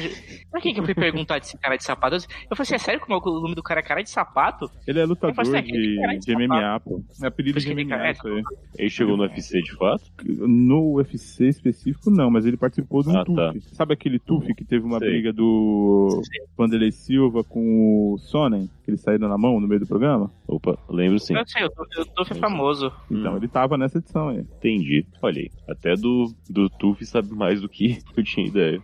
Pra 0.51 0.61
quem 0.61 0.75
que 0.75 0.80
eu 0.81 0.85
fui 0.85 0.95
perguntar 0.95 1.39
desse 1.39 1.57
cara 1.59 1.77
de 1.77 1.85
sapato? 1.85 2.17
Eu 2.17 2.21
falei 2.57 2.63
assim, 2.63 2.75
é 2.75 2.79
sério 2.79 3.01
como 3.01 3.19
o 3.25 3.41
nome 3.41 3.55
do 3.55 3.63
cara 3.63 3.81
é 3.81 3.83
cara 3.83 4.03
de 4.03 4.11
sapato? 4.11 4.71
Ele 4.87 4.99
é 5.01 5.05
lutador 5.05 5.31
Eu 5.31 5.35
faço 5.35 5.57
aquele 5.57 5.97
cara 6.01 6.13
de, 6.15 6.19
de 6.21 6.27
de 6.27 6.37
MMA, 6.37 6.81
pô. 6.81 7.03
É 7.23 7.27
apelido 7.27 7.61
de 7.61 7.75
MMA, 7.75 7.89
cara- 7.89 8.11
isso 8.13 8.27
aí. 8.27 8.43
Ele 8.79 8.91
chegou 8.91 9.17
no 9.17 9.23
UFC 9.25 9.61
de 9.63 9.73
fato? 9.77 10.05
No 10.25 10.95
UFC 10.97 11.47
específico, 11.49 12.11
não, 12.11 12.31
mas 12.31 12.47
ele 12.47 12.57
participou 12.57 13.03
de 13.03 13.09
um 13.11 13.17
Ah, 13.17 13.25
tá. 13.25 13.53
TUF. 13.53 13.75
Sabe 13.75 13.95
aquele 13.95 14.19
TUF 14.19 14.55
que 14.55 14.65
teve 14.65 14.85
uma 14.85 14.99
Sei. 14.99 15.09
briga 15.11 15.33
do 15.33 16.23
Vanderlei 16.57 16.93
Silva 16.93 17.43
com 17.45 18.13
o 18.15 18.19
Sonnen, 18.19 18.69
que 18.85 18.91
eles 18.91 19.01
saíram 19.01 19.29
na 19.29 19.37
mão 19.39 19.61
no 19.61 19.67
meio 19.69 19.81
do 19.81 19.87
programa? 19.87 20.31
Opa, 20.47 20.79
lembro 20.89 21.19
sim. 21.19 21.35
Eu 21.37 21.47
sei, 21.47 21.69
tô, 21.69 21.87
eu 21.97 22.07
tô 22.07 22.25
famoso. 22.35 22.93
Então, 23.11 23.35
Hum. 23.35 23.37
ele 23.37 23.49
tava 23.49 23.77
nessa 23.77 23.99
edição 23.99 24.29
aí. 24.29 24.39
Entendi. 24.39 25.05
Olha 25.23 25.41
aí, 25.43 25.51
até 25.69 25.95
do, 25.97 26.33
do 26.49 26.69
Tuf 26.71 27.05
sabe 27.07 27.33
mais 27.35 27.61
do 27.61 27.69
que 27.69 27.99
eu 28.17 28.25
tinha 28.25 28.47
ideia. 28.47 28.81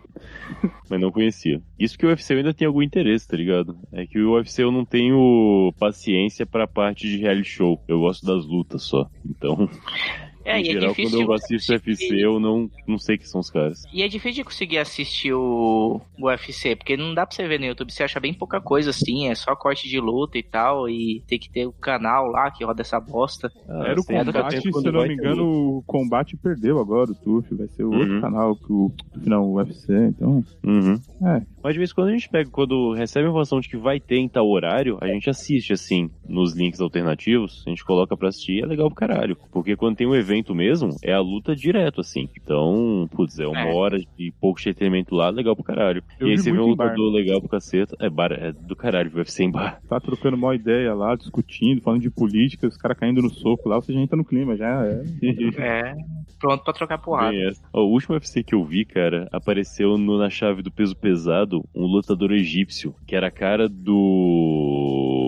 Mas 0.89 0.99
não 1.01 1.11
conhecia. 1.11 1.61
Isso 1.87 1.97
que 1.97 2.05
o 2.05 2.09
UFC 2.09 2.33
ainda 2.33 2.53
tem 2.53 2.67
algum 2.67 2.81
interesse, 2.81 3.25
tá 3.25 3.37
ligado? 3.37 3.79
É 3.93 4.05
que 4.05 4.19
o 4.19 4.33
UFC 4.33 4.61
eu 4.61 4.73
não 4.73 4.83
tenho 4.83 5.73
paciência 5.79 6.45
pra 6.45 6.67
parte 6.67 7.07
de 7.07 7.15
reality 7.15 7.47
show. 7.47 7.81
Eu 7.87 8.01
gosto 8.01 8.25
das 8.25 8.45
lutas 8.45 8.83
só. 8.83 9.09
Então, 9.25 9.69
É, 10.47 10.59
em 10.59 10.65
e 10.65 10.69
é 10.69 10.71
geral, 10.73 10.89
difícil. 10.89 11.17
quando 11.19 11.29
eu 11.29 11.33
assisto 11.35 11.73
UFC, 11.73 12.15
eu 12.15 12.39
não, 12.39 12.69
não 12.87 12.97
sei 12.97 13.17
quem 13.17 13.27
são 13.27 13.41
os 13.41 13.49
caras. 13.49 13.83
E 13.93 14.01
é 14.01 14.07
difícil 14.07 14.35
de 14.35 14.43
conseguir 14.45 14.77
assistir 14.77 15.33
o, 15.33 15.99
o 16.19 16.25
UFC, 16.27 16.75
porque 16.75 16.95
não 16.97 17.13
dá 17.13 17.25
pra 17.25 17.35
você 17.35 17.47
ver 17.47 17.59
no 17.59 17.65
YouTube, 17.65 17.91
você 17.91 18.03
acha 18.03 18.19
bem 18.19 18.33
pouca 18.33 18.61
coisa 18.61 18.89
assim, 18.91 19.27
é 19.27 19.35
só 19.35 19.55
corte 19.55 19.87
de 19.89 19.99
luta 19.99 20.37
e 20.37 20.43
tal, 20.43 20.89
e 20.89 21.23
tem 21.27 21.37
que 21.37 21.49
ter 21.51 21.65
o 21.67 21.73
canal 21.73 22.27
lá 22.27 22.49
que 22.51 22.63
roda 22.63 22.81
essa 22.81 22.99
bosta. 22.99 23.51
Ah, 23.67 23.87
Era 23.87 23.99
o 23.99 24.05
combate, 24.05 24.61
se 24.61 24.71
quando 24.71 24.85
eu 24.87 24.91
não 24.93 25.07
me 25.07 25.13
engano, 25.13 25.77
o 25.77 25.83
combate 25.85 26.37
perdeu 26.37 26.79
agora, 26.79 27.11
o 27.11 27.15
TUF. 27.15 27.53
Vai 27.55 27.67
ser 27.67 27.83
o 27.83 27.91
outro 27.91 28.15
Uhum. 28.15 28.21
canal 28.21 28.55
que 28.55 28.71
o 28.71 28.91
não, 29.25 29.43
o 29.45 29.55
UFC, 29.55 29.93
então. 29.93 30.43
Uhum. 30.63 30.95
É. 31.25 31.41
Mas 31.63 31.73
de 31.73 31.79
vez 31.79 31.91
em 31.91 31.93
quando 31.95 32.07
a 32.07 32.11
gente 32.11 32.29
pega, 32.29 32.49
quando 32.49 32.93
recebe 32.93 33.25
a 33.25 33.29
informação 33.29 33.59
de 33.59 33.67
que 33.67 33.75
vai 33.75 33.99
ter 33.99 34.17
em 34.17 34.29
tal 34.29 34.47
horário, 34.49 34.97
a 35.01 35.07
gente 35.07 35.29
assiste 35.29 35.73
assim, 35.73 36.09
nos 36.27 36.55
links 36.55 36.79
alternativos, 36.79 37.63
a 37.65 37.69
gente 37.69 37.83
coloca 37.83 38.15
pra 38.15 38.29
assistir 38.29 38.53
e 38.53 38.61
é 38.61 38.65
legal 38.65 38.87
pro 38.87 38.95
caralho. 38.95 39.37
Porque 39.51 39.75
quando 39.75 39.97
tem 39.97 40.07
um 40.07 40.15
evento 40.15 40.36
mesmo, 40.55 40.95
é 41.03 41.13
a 41.13 41.19
luta 41.19 41.55
direto, 41.55 42.01
assim. 42.01 42.27
Então, 42.41 43.07
putz, 43.11 43.39
é 43.39 43.47
uma 43.47 43.61
É. 43.61 43.73
hora 43.73 43.97
de 43.99 44.31
pouco 44.39 44.59
entretenimento 44.59 45.15
lá, 45.15 45.29
legal 45.29 45.55
pro 45.55 45.63
caralho. 45.63 46.03
Eu 46.19 46.27
e 46.27 46.31
aí 46.31 46.37
você 46.37 46.51
vê 46.51 46.59
um 46.59 46.71
em 46.71 46.75
bar. 46.75 46.85
lutador 46.85 47.11
legal 47.13 47.39
pro 47.39 47.49
caceta. 47.49 47.95
É, 47.99 48.09
bar, 48.09 48.31
é 48.31 48.51
do 48.51 48.75
caralho, 48.75 49.11
UFC 49.15 49.43
em 49.43 49.51
bar. 49.51 49.79
Tá 49.87 49.99
trocando 49.99 50.35
uma 50.37 50.55
ideia 50.55 50.93
lá, 50.93 51.15
discutindo, 51.15 51.81
falando 51.81 52.01
de 52.01 52.09
política, 52.09 52.67
os 52.67 52.77
caras 52.77 52.97
caindo 52.97 53.21
no 53.21 53.29
soco 53.29 53.67
lá, 53.69 53.75
você 53.77 53.93
já 53.93 53.99
entra 53.99 54.15
no 54.17 54.25
clima, 54.25 54.55
já 54.55 54.85
é. 54.85 55.03
É, 55.57 55.95
pronto 56.39 56.63
pra 56.63 56.73
trocar 56.73 56.97
porrada. 56.97 57.35
Ó, 57.73 57.81
o 57.83 57.91
último 57.91 58.13
UFC 58.15 58.43
que 58.43 58.53
eu 58.55 58.63
vi, 58.63 58.85
cara, 58.85 59.27
apareceu 59.31 59.97
no- 59.97 60.17
na 60.17 60.29
chave 60.29 60.61
do 60.61 60.71
peso 60.71 60.95
pesado 60.95 61.63
um 61.75 61.85
lutador 61.85 62.31
egípcio, 62.31 62.93
que 63.05 63.15
era 63.15 63.27
a 63.27 63.31
cara 63.31 63.67
do. 63.67 65.26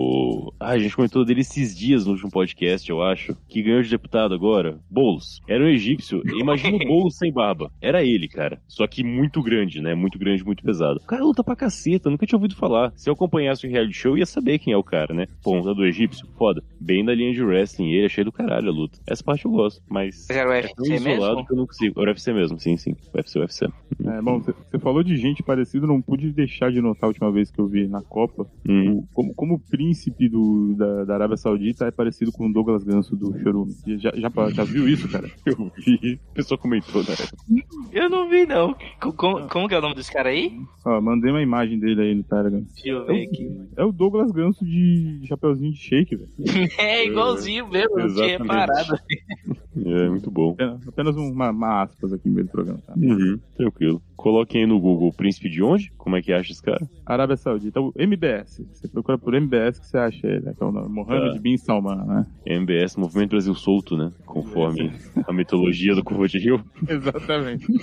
Ah, 0.58 0.70
a 0.70 0.78
gente 0.78 0.94
comentou 0.96 1.24
dele 1.24 1.40
esses 1.40 1.76
dias 1.76 2.04
no 2.06 2.12
último 2.12 2.30
podcast, 2.30 2.88
eu 2.88 3.02
acho. 3.02 3.36
Que 3.48 3.62
ganhou 3.62 3.82
de 3.82 3.90
deputado 3.90 4.34
agora. 4.34 4.78
Boulos. 4.90 5.40
Era 5.48 5.64
um 5.64 5.68
egípcio. 5.68 6.22
Imagina 6.38 6.76
o 6.76 6.78
Boulos 6.86 7.16
sem 7.16 7.32
barba. 7.32 7.70
Era 7.80 8.02
ele, 8.02 8.28
cara. 8.28 8.60
Só 8.68 8.86
que 8.86 9.02
muito 9.04 9.42
grande, 9.42 9.80
né? 9.80 9.94
Muito 9.94 10.18
grande, 10.18 10.44
muito 10.44 10.62
pesado. 10.62 11.00
O 11.02 11.06
cara 11.06 11.22
luta 11.24 11.42
pra 11.44 11.56
caceta, 11.56 12.10
nunca 12.10 12.26
tinha 12.26 12.36
ouvido 12.36 12.54
falar. 12.56 12.92
Se 12.96 13.08
eu 13.08 13.14
acompanhasse 13.14 13.66
o 13.66 13.70
reality 13.70 13.94
show, 13.96 14.12
eu 14.12 14.18
ia 14.18 14.26
saber 14.26 14.58
quem 14.58 14.72
é 14.72 14.76
o 14.76 14.82
cara, 14.84 15.14
né? 15.14 15.26
Pô, 15.42 15.52
um 15.54 15.58
lutador 15.58 15.86
egípcio, 15.86 16.26
foda. 16.36 16.62
Bem 16.80 17.02
na 17.04 17.14
linha 17.14 17.32
de 17.32 17.42
wrestling, 17.42 17.90
ele 17.90 18.06
é 18.06 18.08
cheio 18.08 18.24
do 18.24 18.32
caralho 18.32 18.68
a 18.68 18.72
luta. 18.72 18.98
Essa 19.06 19.22
parte 19.22 19.44
eu 19.44 19.50
gosto, 19.50 19.82
mas. 19.88 20.00
Mas 20.00 20.30
era 20.30 20.48
o 20.48 20.52
É 20.52 20.62
UFC 20.62 20.94
isolado 20.94 21.34
mesmo? 21.36 21.46
que 21.46 21.52
eu 21.52 21.56
não 21.56 21.66
consigo. 21.66 22.00
Era 22.00 22.10
UFC 22.10 22.32
mesmo, 22.32 22.58
sim, 22.58 22.76
sim. 22.76 22.94
UFC, 23.14 23.38
UFC. 23.38 23.66
É, 24.04 24.22
bom, 24.22 24.40
você- 24.40 24.54
falou 24.80 25.02
de 25.02 25.16
gente 25.16 25.42
parecida, 25.42 25.86
não 25.86 26.00
pude 26.00 26.32
deixar 26.32 26.72
de 26.72 26.80
notar 26.80 27.04
a 27.04 27.08
última 27.08 27.30
vez 27.30 27.50
que 27.50 27.60
eu 27.60 27.66
vi 27.66 27.86
na 27.86 28.00
Copa. 28.02 28.46
Hum. 28.68 28.98
o- 28.98 29.08
como, 29.12 29.34
como 29.34 29.54
o 29.54 29.58
príncipe 30.20 30.28
do, 30.28 30.74
da, 30.76 31.04
da 31.04 31.14
Arábia 31.14 31.36
Saudita 31.36 31.86
é 31.86 31.90
parecido 31.90 32.30
com 32.30 32.46
o 32.46 32.52
Douglas 32.52 32.84
Ganso 32.84 33.16
do 33.16 33.36
Chorume. 33.40 33.74
Já, 33.98 34.12
já, 34.14 34.30
já 34.50 34.64
viu 34.64 34.86
isso, 34.86 35.08
cara? 35.08 35.30
Eu 35.46 35.70
vi. 35.78 36.20
A 36.30 36.34
pessoa 36.34 36.58
comentou, 36.58 37.02
né? 37.02 37.62
Eu 37.92 38.10
não 38.10 38.28
vi, 38.28 38.44
não. 38.44 38.74
Como, 39.16 39.48
como 39.48 39.68
que 39.68 39.74
é 39.74 39.78
o 39.78 39.82
nome 39.82 39.94
desse 39.94 40.12
cara 40.12 40.28
aí? 40.28 40.52
Ó, 40.84 41.00
mandei 41.00 41.30
uma 41.30 41.42
imagem 41.42 41.78
dele 41.78 42.02
aí 42.02 42.14
no 42.14 42.22
Telegram. 42.22 42.60
Deixa 42.60 42.88
eu 42.88 43.06
ver 43.06 43.26
aqui. 43.26 43.50
É 43.76 43.84
o 43.84 43.92
Douglas 43.92 44.30
Ganso 44.30 44.64
de 44.64 45.22
chapeuzinho 45.26 45.72
de 45.72 45.78
shake, 45.78 46.16
velho. 46.16 46.30
É 46.78 47.06
igualzinho 47.06 47.68
mesmo, 47.68 47.98
eu 47.98 48.14
tinha 48.14 48.34
Exatamente. 48.34 48.42
reparado. 48.42 48.98
É, 49.86 50.08
muito 50.08 50.30
bom. 50.30 50.52
Apenas, 50.52 50.88
apenas 50.88 51.16
uma, 51.16 51.50
uma 51.50 51.82
aspas 51.82 52.12
aqui 52.12 52.28
no 52.28 52.34
meio 52.34 52.46
do 52.46 52.50
programa, 52.50 52.80
tá? 52.86 52.94
Uhum, 52.96 53.38
tranquilo. 53.56 54.02
Coloquem 54.20 54.60
aí 54.60 54.66
no 54.66 54.78
Google 54.78 55.10
Príncipe 55.14 55.48
de 55.48 55.62
onde? 55.62 55.90
Como 55.96 56.14
é 56.14 56.20
que 56.20 56.30
acha 56.30 56.52
esse 56.52 56.62
cara? 56.62 56.86
Arábia 57.06 57.38
Saudita, 57.38 57.80
o 57.80 57.90
MBS. 57.96 58.62
Você 58.70 58.86
procura 58.86 59.16
por 59.16 59.32
MBS 59.32 59.78
que 59.80 59.86
você 59.86 59.96
acha 59.96 60.26
ele, 60.26 60.40
né? 60.44 60.52
Que 60.54 60.62
é 60.62 60.66
o 60.66 60.70
nome, 60.70 60.90
Mohammed 60.90 61.36
Tá. 61.36 61.40
Bin 61.40 61.56
Salman, 61.56 62.04
né? 62.04 62.26
MBS, 62.44 62.96
Movimento 62.98 63.30
Brasil 63.30 63.54
Solto, 63.54 63.96
né? 63.96 64.12
Conforme 64.26 64.92
a 65.26 65.32
mitologia 65.32 65.94
do 65.94 66.04
Curva 66.04 66.28
de 66.28 66.38
Rio. 66.38 66.62
Exatamente. 66.86 67.66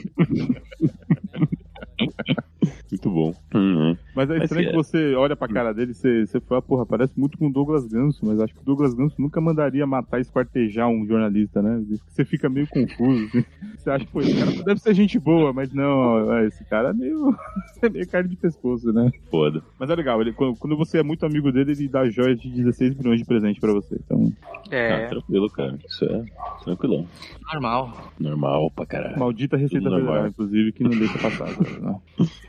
Muito 2.91 3.09
bom. 3.09 3.33
Uhum. 3.55 3.96
Mas 4.17 4.29
é 4.31 4.33
Mas 4.33 4.43
estranho 4.45 4.67
é. 4.67 4.71
que 4.71 4.75
você 4.75 5.13
olha 5.13 5.35
pra 5.35 5.47
cara 5.47 5.71
dele 5.73 5.91
e 5.91 5.93
você, 5.93 6.25
você 6.25 6.39
fala, 6.39 6.59
porra, 6.59 6.87
parece 6.87 7.13
muito 7.17 7.37
com 7.37 7.47
o 7.47 7.53
Douglas 7.53 7.85
Ganso, 7.87 8.25
mas 8.25 8.39
acho 8.39 8.51
que 8.53 8.61
o 8.61 8.65
Douglas 8.65 8.95
Ganso 8.95 9.15
nunca 9.19 9.39
mandaria 9.39 9.85
matar 9.85 10.17
e 10.17 10.21
esquartejar 10.21 10.89
um 10.89 11.05
jornalista, 11.05 11.61
né? 11.61 11.83
Você 12.07 12.25
fica 12.25 12.49
meio 12.49 12.65
confuso. 12.67 13.25
assim. 13.27 13.45
Você 13.77 13.91
acha, 13.91 14.05
pô, 14.11 14.19
esse 14.21 14.35
cara 14.35 14.51
deve 14.63 14.81
ser 14.81 14.93
gente 14.95 15.19
boa, 15.19 15.53
mas 15.53 15.71
não, 15.71 16.33
é, 16.33 16.47
esse 16.47 16.65
cara 16.65 16.89
é 16.89 16.93
meio, 16.93 17.33
é 17.81 17.89
meio 17.89 18.07
carne 18.09 18.27
de 18.29 18.35
pescoço, 18.35 18.91
né? 18.91 19.11
Foda. 19.29 19.61
Mas 19.79 19.89
é 19.89 19.95
legal, 19.95 20.19
ele, 20.19 20.33
quando, 20.33 20.57
quando 20.57 20.75
você 20.75 20.97
é 20.97 21.03
muito 21.03 21.25
amigo 21.25 21.51
dele, 21.51 21.71
ele 21.73 21.87
dá 21.87 22.09
joias 22.09 22.39
de 22.41 22.49
16 22.49 22.95
milhões 22.95 23.19
de 23.19 23.25
presente 23.25 23.59
pra 23.59 23.71
você. 23.71 23.95
Então, 24.03 24.33
Ah, 24.71 24.75
É, 24.75 25.07
tranquilo, 25.07 25.49
cara. 25.51 25.77
Isso 25.87 26.03
é 26.05 26.23
tranquilão. 26.63 27.07
normal. 27.53 28.11
Normal 28.19 28.71
pra 28.71 28.85
caralho. 28.85 29.17
maldita 29.19 29.55
Receita 29.55 29.89
normal. 29.89 30.07
Federal, 30.07 30.27
inclusive, 30.29 30.71
que 30.73 30.83
não 30.83 30.89
deixa 30.91 31.17
passar. 31.19 31.47
Né? 31.79 31.95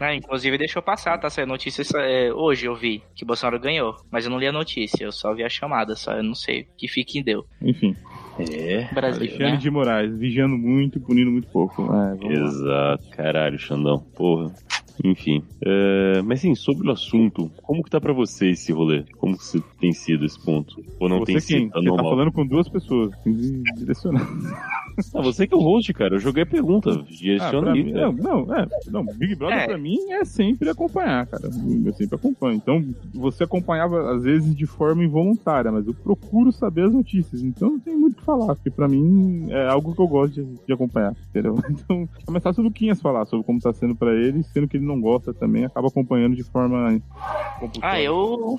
Ah, 0.00 0.14
inclusive 0.14 0.58
deixou 0.58 0.82
passar, 0.82 1.18
tá? 1.18 1.28
Saiu 1.30 1.46
notícia 1.58 1.82
é, 1.98 2.32
hoje, 2.32 2.66
eu 2.66 2.76
vi 2.76 3.02
que 3.16 3.24
Bolsonaro 3.24 3.58
ganhou. 3.58 3.96
Mas 4.10 4.24
eu 4.24 4.30
não 4.30 4.38
li 4.38 4.46
a 4.46 4.52
notícia, 4.52 5.04
eu 5.04 5.10
só 5.10 5.34
vi 5.34 5.42
a 5.42 5.48
chamada, 5.48 5.96
só 5.96 6.12
eu 6.12 6.22
não 6.22 6.34
sei. 6.34 6.66
Que 6.76 6.86
fique 6.86 7.18
em 7.18 7.22
deu. 7.22 7.44
Enfim, 7.60 7.96
É. 8.38 8.88
Brasil, 8.94 9.22
Alexandre 9.22 9.52
né? 9.52 9.56
de 9.56 9.70
Moraes, 9.70 10.16
vigiando 10.16 10.56
muito, 10.56 11.00
punindo 11.00 11.30
muito 11.30 11.48
pouco. 11.48 11.82
É, 11.82 12.14
vamos 12.14 12.24
lá. 12.24 12.32
Exato. 12.32 13.10
Caralho, 13.10 13.58
Xandão. 13.58 13.98
Porra. 14.16 14.54
Enfim. 15.04 15.42
É, 15.64 16.22
mas 16.22 16.40
sim, 16.40 16.54
sobre 16.54 16.88
o 16.88 16.92
assunto, 16.92 17.50
como 17.62 17.82
que 17.82 17.90
tá 17.90 18.00
pra 18.00 18.12
você 18.12 18.50
esse 18.50 18.72
rolê? 18.72 19.04
Como 19.18 19.36
que 19.36 19.44
você 19.44 19.62
tem 19.80 19.92
sido 19.92 20.24
esse 20.24 20.42
ponto? 20.44 20.74
Ou 20.98 21.08
não 21.08 21.20
Você 21.20 21.26
tem 21.26 21.34
quem? 21.34 21.40
sido? 21.40 21.70
Tá 21.70 21.78
Você 21.80 21.84
tá 21.86 21.90
normal? 21.92 22.10
falando 22.12 22.32
com 22.32 22.46
duas 22.46 22.68
pessoas, 22.68 23.10
direcionar. 23.76 24.26
Ah, 25.14 25.22
você 25.22 25.46
que 25.46 25.54
é 25.54 25.56
o 25.56 25.60
host, 25.60 25.92
cara. 25.94 26.16
Eu 26.16 26.18
joguei 26.18 26.42
a 26.42 26.46
pergunta. 26.46 26.90
Ah, 26.90 27.04
Direciona 27.08 27.66
pra 27.66 27.72
aí, 27.72 27.84
mim, 27.84 27.92
não, 27.92 28.10
não, 28.12 28.52
é, 28.52 28.66
não, 28.90 29.04
Big 29.16 29.36
Brother 29.36 29.56
É. 29.58 29.66
pra 29.68 29.78
mim 29.78 29.96
é 30.10 30.24
sempre 30.24 30.68
acompanhar, 30.68 31.24
cara. 31.24 31.44
Eu 31.84 31.92
sempre 31.92 32.16
acompanho. 32.16 32.56
Então, 32.56 32.84
você 33.14 33.44
acompanhava 33.44 34.10
às 34.16 34.24
vezes 34.24 34.52
de 34.56 34.66
forma 34.66 35.04
involuntária, 35.04 35.70
mas 35.70 35.86
eu 35.86 35.94
procuro 35.94 36.50
saber 36.50 36.86
as 36.86 36.92
notícias. 36.92 37.44
Então, 37.44 37.70
não 37.70 37.78
tem 37.78 37.96
muito 37.96 38.14
o 38.14 38.16
que 38.18 38.24
falar, 38.24 38.56
porque 38.56 38.70
pra 38.72 38.88
mim 38.88 39.46
é 39.50 39.68
algo 39.68 39.94
que 39.94 40.00
eu 40.00 40.08
gosto 40.08 40.34
de, 40.34 40.44
de 40.66 40.72
acompanhar, 40.72 41.14
entendeu? 41.30 41.54
Então, 41.70 42.08
começar 42.26 42.52
sobre 42.52 42.68
o 42.68 42.72
Quinhas 42.74 43.00
falar 43.00 43.24
sobre 43.26 43.46
como 43.46 43.60
tá 43.60 43.72
sendo 43.72 43.94
pra 43.94 44.12
ele, 44.12 44.42
sendo 44.42 44.66
que 44.66 44.76
ele 44.78 44.84
não 44.88 45.00
gosta 45.00 45.32
também, 45.32 45.64
acaba 45.64 45.88
acompanhando 45.88 46.34
de 46.34 46.42
forma. 46.42 47.00
Ah, 47.82 48.00
eu. 48.00 48.58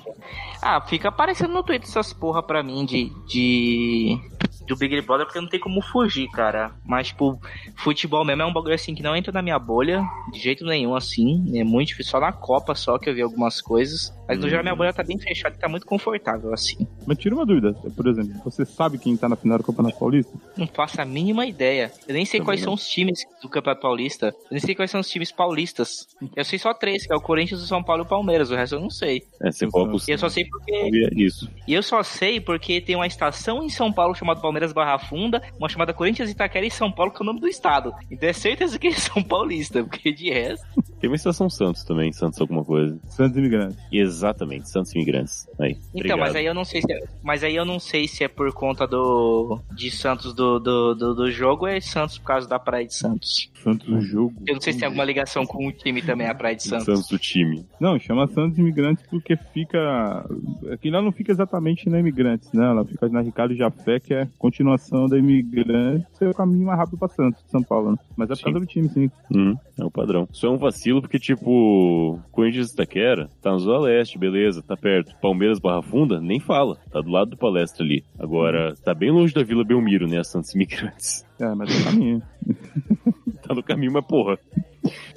Ah, 0.62 0.80
fica 0.80 1.08
aparecendo 1.08 1.52
no 1.52 1.62
Twitter 1.62 1.88
essas 1.88 2.12
porra 2.12 2.42
pra 2.42 2.62
mim 2.62 2.84
de. 2.84 3.10
de... 3.26 4.18
Do 4.66 4.76
Big 4.76 5.00
Brother, 5.00 5.26
porque 5.26 5.40
não 5.40 5.48
tem 5.48 5.58
como 5.58 5.82
fugir, 5.82 6.28
cara. 6.30 6.72
Mas, 6.84 7.08
tipo, 7.08 7.40
futebol 7.76 8.24
mesmo 8.24 8.42
é 8.42 8.46
um 8.46 8.52
bagulho 8.52 8.74
assim 8.74 8.94
que 8.94 9.02
não 9.02 9.16
entra 9.16 9.32
na 9.32 9.42
minha 9.42 9.58
bolha, 9.58 10.02
de 10.32 10.38
jeito 10.38 10.64
nenhum, 10.64 10.94
assim. 10.94 11.58
É 11.58 11.64
muito 11.64 11.88
difícil. 11.88 12.12
Só 12.12 12.20
na 12.20 12.32
Copa 12.32 12.74
só 12.74 12.96
que 12.96 13.10
eu 13.10 13.14
vi 13.14 13.22
algumas 13.22 13.60
coisas. 13.60 14.14
Mas 14.30 14.38
no 14.38 14.48
geral 14.48 14.62
minha 14.62 14.76
bolha 14.76 14.92
tá 14.92 15.02
bem 15.02 15.18
fechada 15.18 15.54
e 15.56 15.58
tá 15.58 15.68
muito 15.68 15.84
confortável, 15.86 16.52
assim. 16.52 16.86
Mas 17.06 17.18
tira 17.18 17.34
uma 17.34 17.44
dúvida, 17.44 17.72
por 17.72 18.06
exemplo, 18.06 18.32
você 18.44 18.64
sabe 18.64 18.98
quem 18.98 19.16
tá 19.16 19.28
na 19.28 19.36
final 19.36 19.58
do 19.58 19.64
Campeonato 19.64 19.98
Paulista? 19.98 20.32
Não 20.56 20.66
faço 20.66 21.00
a 21.00 21.04
mínima 21.04 21.46
ideia. 21.46 21.92
Eu 22.06 22.14
nem 22.14 22.24
sei 22.24 22.38
Também 22.40 22.46
quais 22.46 22.60
não. 22.60 22.66
são 22.66 22.74
os 22.74 22.88
times 22.88 23.24
do 23.42 23.48
Campeonato 23.48 23.82
Paulista. 23.82 24.26
Eu 24.26 24.52
nem 24.52 24.60
sei 24.60 24.74
quais 24.74 24.90
são 24.90 25.00
os 25.00 25.08
times 25.08 25.32
paulistas. 25.32 26.06
Eu 26.36 26.44
sei 26.44 26.58
só 26.58 26.72
três, 26.72 27.06
que 27.06 27.12
é 27.12 27.16
o 27.16 27.20
Corinthians, 27.20 27.62
o 27.62 27.66
São 27.66 27.82
Paulo 27.82 28.02
e 28.02 28.06
o 28.06 28.08
Palmeiras. 28.08 28.50
O 28.50 28.54
resto 28.54 28.76
eu 28.76 28.80
não 28.80 28.90
sei. 28.90 29.22
É, 29.42 29.50
você 29.50 29.66
coloca 29.66 29.96
o 29.96 29.98
E 30.08 30.12
eu 30.12 30.18
só 30.18 30.28
sei 30.28 30.44
porque. 30.44 30.72
E 30.72 31.24
isso. 31.24 31.50
E 31.66 31.74
eu 31.74 31.82
só 31.82 32.02
sei 32.02 32.40
porque 32.40 32.80
tem 32.80 32.96
uma 32.96 33.06
estação 33.06 33.62
em 33.62 33.68
São 33.68 33.92
Paulo 33.92 34.14
chamada 34.14 34.40
Palmeiras 34.40 34.72
Barra 34.72 34.98
Funda, 34.98 35.42
uma 35.58 35.68
chamada 35.68 35.92
Corinthians 35.92 36.30
Itaquera 36.30 36.64
em 36.64 36.70
São 36.70 36.90
Paulo, 36.90 37.12
que 37.12 37.18
é 37.18 37.22
o 37.22 37.26
nome 37.26 37.40
do 37.40 37.48
estado. 37.48 37.92
Então 38.10 38.28
é 38.28 38.32
certeza 38.32 38.78
que 38.78 38.86
eles 38.88 39.02
são 39.02 39.22
paulistas, 39.22 39.84
porque 39.86 40.12
de 40.12 40.30
resto. 40.30 40.66
Tem 41.00 41.08
uma 41.08 41.16
estação 41.16 41.48
Santos 41.48 41.82
também, 41.82 42.12
Santos 42.12 42.40
alguma 42.40 42.62
coisa. 42.62 42.98
Santos 43.08 43.36
Imigrantes. 43.38 43.78
Exatamente, 43.90 44.68
Santos 44.68 44.94
Imigrantes. 44.94 45.48
Aí. 45.58 45.78
Então, 45.94 46.18
mas 46.18 46.36
aí 46.36 46.44
eu 46.44 46.54
não 46.54 46.64
sei 46.64 46.82
se 46.82 46.92
é, 46.92 46.98
mas 47.22 47.42
aí 47.42 47.56
eu 47.56 47.64
não 47.64 47.78
sei 47.78 48.06
se 48.06 48.22
é 48.22 48.28
por 48.28 48.52
conta 48.52 48.86
do 48.86 49.58
de 49.74 49.90
Santos 49.90 50.34
do, 50.34 50.58
do, 50.58 50.94
do, 50.94 51.14
do 51.14 51.30
jogo 51.30 51.64
ou 51.64 51.68
é 51.68 51.80
Santos 51.80 52.18
por 52.18 52.24
causa 52.24 52.46
da 52.46 52.58
Praia 52.58 52.86
de 52.86 52.94
Santos. 52.94 53.50
Santos 53.62 53.88
o 53.88 54.00
jogo. 54.00 54.34
Eu 54.46 54.54
não 54.54 54.60
sei 54.60 54.72
se 54.72 54.78
tem 54.78 54.86
alguma 54.86 55.04
ligação 55.04 55.44
com 55.46 55.66
o 55.66 55.72
time 55.72 56.02
também, 56.02 56.26
a 56.26 56.34
Praia 56.34 56.56
de 56.56 56.64
Santos. 56.64 56.86
Santos 56.86 57.08
do 57.08 57.18
time. 57.18 57.64
Não, 57.80 57.98
chama 57.98 58.26
Santos 58.28 58.58
Imigrantes 58.58 59.04
porque 59.08 59.36
fica. 59.36 60.24
Aqui 60.72 60.90
lá 60.90 61.02
não 61.02 61.12
fica 61.12 61.32
exatamente 61.32 61.88
na 61.88 61.98
Imigrantes, 61.98 62.52
né? 62.52 62.64
Ela 62.66 62.84
fica 62.84 63.08
na 63.08 63.20
Ricardo 63.20 63.54
Jafé, 63.54 64.00
que 64.00 64.14
é 64.14 64.28
continuação 64.38 65.06
da 65.06 65.18
Imigrantes, 65.18 66.06
é 66.20 66.28
o 66.28 66.34
caminho 66.34 66.66
mais 66.66 66.78
rápido 66.78 66.98
pra 66.98 67.08
Santos, 67.08 67.42
de 67.42 67.50
São 67.50 67.62
Paulo, 67.62 67.92
né? 67.92 67.98
Mas 68.16 68.30
é 68.30 68.34
por 68.34 68.44
causa 68.44 68.60
do 68.60 68.66
time, 68.66 68.88
sim. 68.88 69.10
Uhum, 69.34 69.56
é 69.78 69.84
o 69.84 69.90
padrão. 69.90 70.28
Isso 70.32 70.46
é 70.46 70.50
um 70.50 70.58
vacilo 70.58 71.00
porque, 71.00 71.18
tipo, 71.18 72.18
Corinthians 72.30 72.72
Itaquera 72.72 73.28
tá 73.42 73.52
na 73.52 73.58
Zona 73.58 73.80
Leste, 73.80 74.18
beleza, 74.18 74.62
tá 74.62 74.76
perto. 74.76 75.14
Palmeiras 75.20 75.58
Barra 75.58 75.82
Funda, 75.82 76.20
nem 76.20 76.40
fala. 76.40 76.76
Tá 76.90 77.00
do 77.00 77.10
lado 77.10 77.30
do 77.30 77.36
palestra 77.36 77.84
ali. 77.84 78.04
Agora, 78.18 78.74
tá 78.84 78.94
bem 78.94 79.10
longe 79.10 79.34
da 79.34 79.42
Vila 79.42 79.64
Belmiro, 79.64 80.06
né? 80.06 80.18
A 80.18 80.24
Santos 80.24 80.54
Imigrantes. 80.54 81.24
É, 81.40 81.54
mas 81.54 81.70
é 81.70 81.80
o 81.80 81.84
caminho. 81.84 82.22
Tá 83.42 83.54
no 83.54 83.64
caminho, 83.64 83.90
mas 83.90 84.04
porra. 84.04 84.38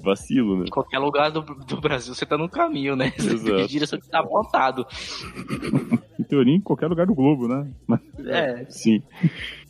Vacilo, 0.02 0.58
né? 0.58 0.66
Em 0.68 0.72
qualquer 0.72 0.98
lugar 0.98 1.30
do, 1.30 1.42
do 1.42 1.80
Brasil 1.80 2.16
você 2.16 2.26
tá 2.26 2.36
no 2.36 2.50
caminho, 2.50 2.96
né? 2.96 3.14
Exato. 3.16 3.68
direção 3.68 4.00
que 4.00 4.10
tá 4.10 4.20
apontado. 4.22 4.88
Em 6.20 6.24
teoria, 6.24 6.56
em 6.56 6.62
qualquer 6.62 6.88
lugar 6.88 7.06
do 7.08 7.16
globo, 7.16 7.48
né? 7.48 7.68
Mas 7.88 8.00
É. 8.26 8.66
Sim. 8.70 9.02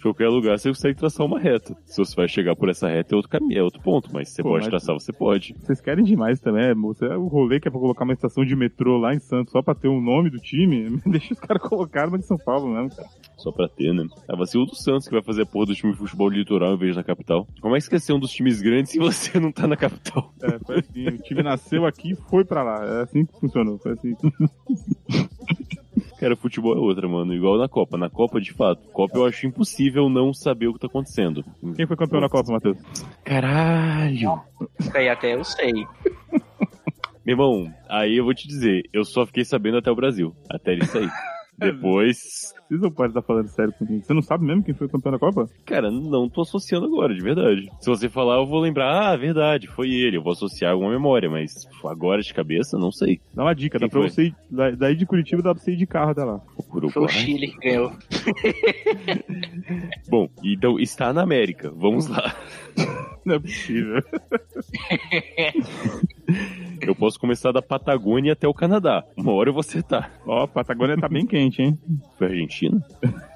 Qualquer 0.04 0.28
lugar 0.28 0.60
você 0.60 0.70
consegue 0.70 1.00
traçar 1.00 1.26
uma 1.26 1.40
reta. 1.40 1.76
Se 1.86 1.98
você 1.98 2.16
vai 2.16 2.28
chegar 2.28 2.56
por 2.56 2.70
essa 2.70 2.88
reta 2.88 3.14
é 3.14 3.16
outro 3.16 3.32
caminho, 3.32 3.58
é 3.60 3.64
outro 3.64 3.82
ponto, 3.82 4.10
mas 4.14 4.30
você 4.30 4.44
Pô, 4.44 4.50
pode 4.50 4.66
mas- 4.66 4.70
traçar, 4.70 4.94
você 4.94 5.12
pode. 5.14 5.56
vocês 5.60 5.80
querem 5.82 6.04
demais 6.04 6.40
também. 6.40 6.64
É, 6.66 6.76
você, 6.76 7.06
o 7.08 7.28
rolê 7.28 7.60
que 7.60 7.68
é 7.68 7.72
pra 7.72 7.80
colocar 7.80 8.04
uma 8.04 8.14
estação 8.14 8.44
de 8.46 8.56
metrô 8.56 8.98
lá 8.98 9.14
em 9.16 9.20
Santos 9.20 9.52
só 9.52 9.62
pra 9.62 9.74
ter 9.74 9.88
o 9.88 10.00
nome 10.02 10.30
do 10.30 10.38
time, 10.38 11.00
deixa 11.08 11.34
os 11.34 11.40
caras 11.40 11.64
colocar 11.64 12.08
uma 12.10 12.20
de 12.20 12.26
São 12.28 12.38
Paulo 12.38 12.68
mesmo, 12.74 12.96
cara. 12.96 13.08
Só 13.38 13.52
pra 13.52 13.68
ter, 13.68 13.94
né? 13.94 14.06
É 14.30 14.36
vacilo 14.36 14.66
do 14.66 14.76
Santos 14.76 15.08
que 15.08 15.14
vai 15.14 15.24
fazer 15.24 15.42
a 15.42 15.46
porra 15.46 15.66
do 15.68 15.76
time 15.76 15.92
de 15.92 15.98
futebol 15.98 16.30
litoral 16.30 16.74
em 16.74 16.78
vez 16.78 16.96
da 16.96 17.04
capital. 17.04 17.48
Como 17.62 17.76
é 17.76 17.80
que 17.80 18.00
ser 18.00 18.14
um 18.14 18.20
dos 18.20 18.32
times 18.32 18.62
grandes 18.62 18.92
se 18.92 19.00
você 19.00 19.40
não 19.40 19.52
tá 19.52 19.68
na 19.68 19.76
capital? 19.78 20.34
É, 20.44 20.60
foi 20.66 20.80
assim, 20.80 21.08
o 21.08 21.18
time 21.20 21.44
nasceu 21.44 21.86
aqui 21.86 22.12
e 22.12 22.16
foi 22.30 22.44
pra 22.46 22.62
lá. 22.64 22.86
É 23.00 23.02
assim 23.04 23.26
que 23.26 23.40
funcionou. 23.40 23.78
Foi 23.80 23.94
assim. 23.94 24.14
Cara, 26.24 26.38
futebol 26.38 26.74
é 26.74 26.80
outra, 26.80 27.06
mano. 27.06 27.34
Igual 27.34 27.58
na 27.58 27.68
Copa. 27.68 27.98
Na 27.98 28.10
Copa, 28.10 28.40
de 28.40 28.54
fato. 28.54 28.82
Copa 28.94 29.18
eu 29.18 29.26
acho 29.26 29.46
impossível 29.46 30.08
não 30.08 30.34
saber 30.34 30.68
o 30.68 30.74
que 30.74 30.80
tá 30.80 30.88
acontecendo. 30.88 31.44
Quem 31.76 31.86
foi 31.86 31.98
campeão 31.98 32.22
da 32.22 32.30
Copa, 32.30 32.54
Matheus? 32.54 32.78
Caralho! 33.26 34.42
Isso 34.80 34.98
aí 34.98 35.10
até 35.10 35.36
eu 35.36 35.44
sei. 35.44 35.74
Meu 37.26 37.34
irmão, 37.34 37.74
aí 37.90 38.16
eu 38.16 38.24
vou 38.24 38.34
te 38.34 38.48
dizer, 38.48 38.84
eu 38.94 39.04
só 39.04 39.26
fiquei 39.26 39.44
sabendo 39.44 39.80
até 39.80 39.92
o 39.92 39.96
Brasil. 39.98 40.34
Até 40.50 40.72
ele 40.72 40.86
sair. 40.88 41.12
Depois. 41.72 42.54
Vocês 42.74 42.82
não 42.82 42.92
podem 42.92 43.10
estar 43.12 43.22
falando 43.22 43.48
sério 43.50 43.74
comigo. 43.74 44.04
Você 44.04 44.14
não 44.14 44.22
sabe 44.22 44.46
mesmo 44.46 44.64
quem 44.64 44.74
foi 44.74 44.88
o 44.88 44.90
campeão 44.90 45.12
da 45.12 45.20
Copa? 45.20 45.48
Cara, 45.66 45.92
não 45.92 46.28
tô 46.28 46.42
associando 46.42 46.88
agora, 46.88 47.14
de 47.14 47.22
verdade. 47.22 47.70
Se 47.80 47.88
você 47.90 48.10
falar, 48.10 48.38
eu 48.38 48.48
vou 48.48 48.60
lembrar, 48.60 49.12
ah, 49.12 49.16
verdade, 49.16 49.68
foi 49.68 49.92
ele. 49.92 50.18
Eu 50.18 50.24
vou 50.24 50.32
associar 50.34 50.72
alguma 50.72 50.90
memória, 50.90 51.30
mas 51.30 51.68
agora 51.86 52.22
de 52.22 52.34
cabeça, 52.34 52.78
não 52.80 52.92
sei. 52.92 53.20
Dá 53.34 53.44
uma 53.44 53.54
dica, 53.54 53.78
Quem 53.78 53.88
dá 53.88 53.92
pra 53.92 54.02
foi? 54.02 54.10
você 54.10 54.24
ir. 54.28 54.36
da- 54.50 54.72
Daí 54.72 54.96
de 54.96 55.06
Curitiba 55.06 55.44
dá 55.44 55.54
pra 55.54 55.64
você 55.64 55.74
ir 55.74 55.78
de 55.78 55.86
carro 55.86 56.12
até 56.12 56.24
lá. 56.24 56.42
Uruguai. 56.74 56.92
Foi 56.92 57.04
o 57.04 57.08
Chile 57.08 57.48
que 57.52 57.60
ganhou. 57.60 57.92
Bom, 60.10 60.28
então 60.44 60.80
está 60.80 61.14
na 61.14 61.22
América. 61.22 61.72
Vamos 61.76 62.08
lá. 62.10 62.36
Não 63.26 63.36
é 63.36 63.40
possível. 63.40 64.04
Eu 66.82 66.96
posso 66.96 67.20
começar 67.20 67.52
da 67.52 67.62
Patagônia 67.62 68.34
até 68.34 68.48
o 68.48 68.54
Canadá. 68.54 69.04
Uma 69.16 69.32
hora 69.32 69.50
eu 69.50 69.54
vou 69.54 69.62
acertar. 69.62 70.12
Ó, 70.26 70.44
a 70.44 70.48
Patagônia 70.48 70.98
tá 70.98 71.08
bem 71.08 71.26
quente, 71.26 71.62
hein? 71.62 71.78
Foi 72.18 72.28
a 72.28 72.30
Argentina? 72.32 72.84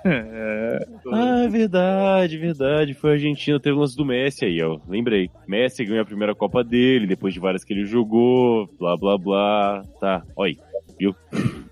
É. 0.05 0.87
Ah, 1.11 1.43
é 1.43 1.47
verdade, 1.47 2.37
verdade. 2.37 2.93
Foi 2.93 3.11
a 3.11 3.13
Argentina, 3.13 3.59
teve 3.59 3.75
o 3.75 3.79
lance 3.79 3.95
do 3.95 4.05
Messi 4.05 4.45
aí, 4.45 4.61
ó. 4.61 4.79
Lembrei. 4.87 5.29
Messi 5.47 5.85
ganhou 5.85 6.01
a 6.01 6.05
primeira 6.05 6.35
Copa 6.35 6.63
dele, 6.63 7.07
depois 7.07 7.33
de 7.33 7.39
várias 7.39 7.63
que 7.63 7.73
ele 7.73 7.85
jogou, 7.85 8.67
blá 8.77 8.97
blá 8.97 9.17
blá. 9.17 9.83
Tá, 9.99 10.23
olha 10.35 10.51
aí, 10.51 10.59
viu? 10.99 11.15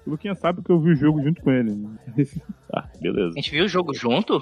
O 0.06 0.12
Luquinha 0.12 0.36
sabe 0.36 0.60
porque 0.60 0.72
eu 0.72 0.80
vi 0.80 0.92
o 0.92 0.96
jogo 0.96 1.24
junto 1.24 1.42
com 1.42 1.52
ele. 1.52 1.76
Ah, 2.72 2.88
beleza. 3.02 3.30
A 3.30 3.42
gente 3.42 3.52
viu 3.52 3.66
o 3.66 3.70
jogo 3.70 3.94
junto? 3.94 4.38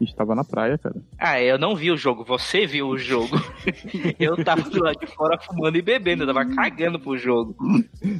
A 0.00 0.04
gente 0.04 0.14
tava 0.14 0.34
na 0.34 0.44
praia, 0.44 0.78
cara. 0.78 0.96
Ah, 1.24 1.40
eu 1.40 1.56
não 1.56 1.76
vi 1.76 1.88
o 1.92 1.96
jogo, 1.96 2.24
você 2.24 2.66
viu 2.66 2.88
o 2.88 2.98
jogo. 2.98 3.36
eu 4.18 4.42
tava 4.44 4.62
do 4.62 4.82
lado 4.82 4.98
de 4.98 5.06
fora 5.06 5.38
fumando 5.40 5.76
e 5.76 5.82
bebendo, 5.82 6.24
eu 6.24 6.26
tava 6.26 6.44
cagando 6.46 6.98
pro 6.98 7.16
jogo. 7.16 7.54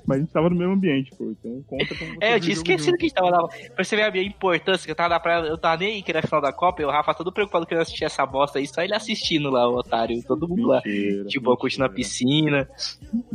Mas 0.06 0.18
a 0.18 0.20
gente 0.20 0.32
tava 0.32 0.48
no 0.48 0.54
mesmo 0.54 0.74
ambiente, 0.74 1.10
pô. 1.18 1.24
Então 1.32 1.62
conta 1.66 1.96
como 1.96 2.16
É, 2.20 2.36
eu 2.36 2.40
tinha 2.40 2.52
esquecido 2.52 2.96
que 2.96 3.06
a 3.06 3.08
gente 3.08 3.14
tava 3.14 3.30
lá. 3.30 3.48
Ver 3.92 4.02
a 4.04 4.10
minha 4.12 4.24
importância, 4.24 4.84
que 4.86 4.90
eu 4.92 4.94
tava 4.94 5.08
na 5.08 5.18
praia, 5.20 5.46
eu 5.46 5.58
tava 5.58 5.78
nem 5.78 5.94
aí 5.96 6.02
que 6.02 6.12
era 6.12 6.22
final 6.22 6.40
da 6.40 6.52
Copa, 6.52 6.80
e 6.80 6.84
o 6.84 6.90
Rafa 6.90 7.12
todo 7.12 7.32
preocupado 7.32 7.66
que 7.66 7.74
eu 7.74 7.80
assistia 7.80 8.06
essa 8.06 8.24
bosta 8.24 8.58
aí, 8.60 8.66
só 8.68 8.82
ele 8.82 8.94
assistindo 8.94 9.50
lá, 9.50 9.68
o 9.68 9.74
otário, 9.74 10.22
todo 10.22 10.48
mundo 10.48 10.68
lá. 10.68 10.80
Mentira, 10.84 11.24
Tipo, 11.24 11.50
eu 11.50 11.56
curtindo 11.56 11.82
na 11.82 11.88
mentira. 11.88 12.04
piscina. 12.04 12.68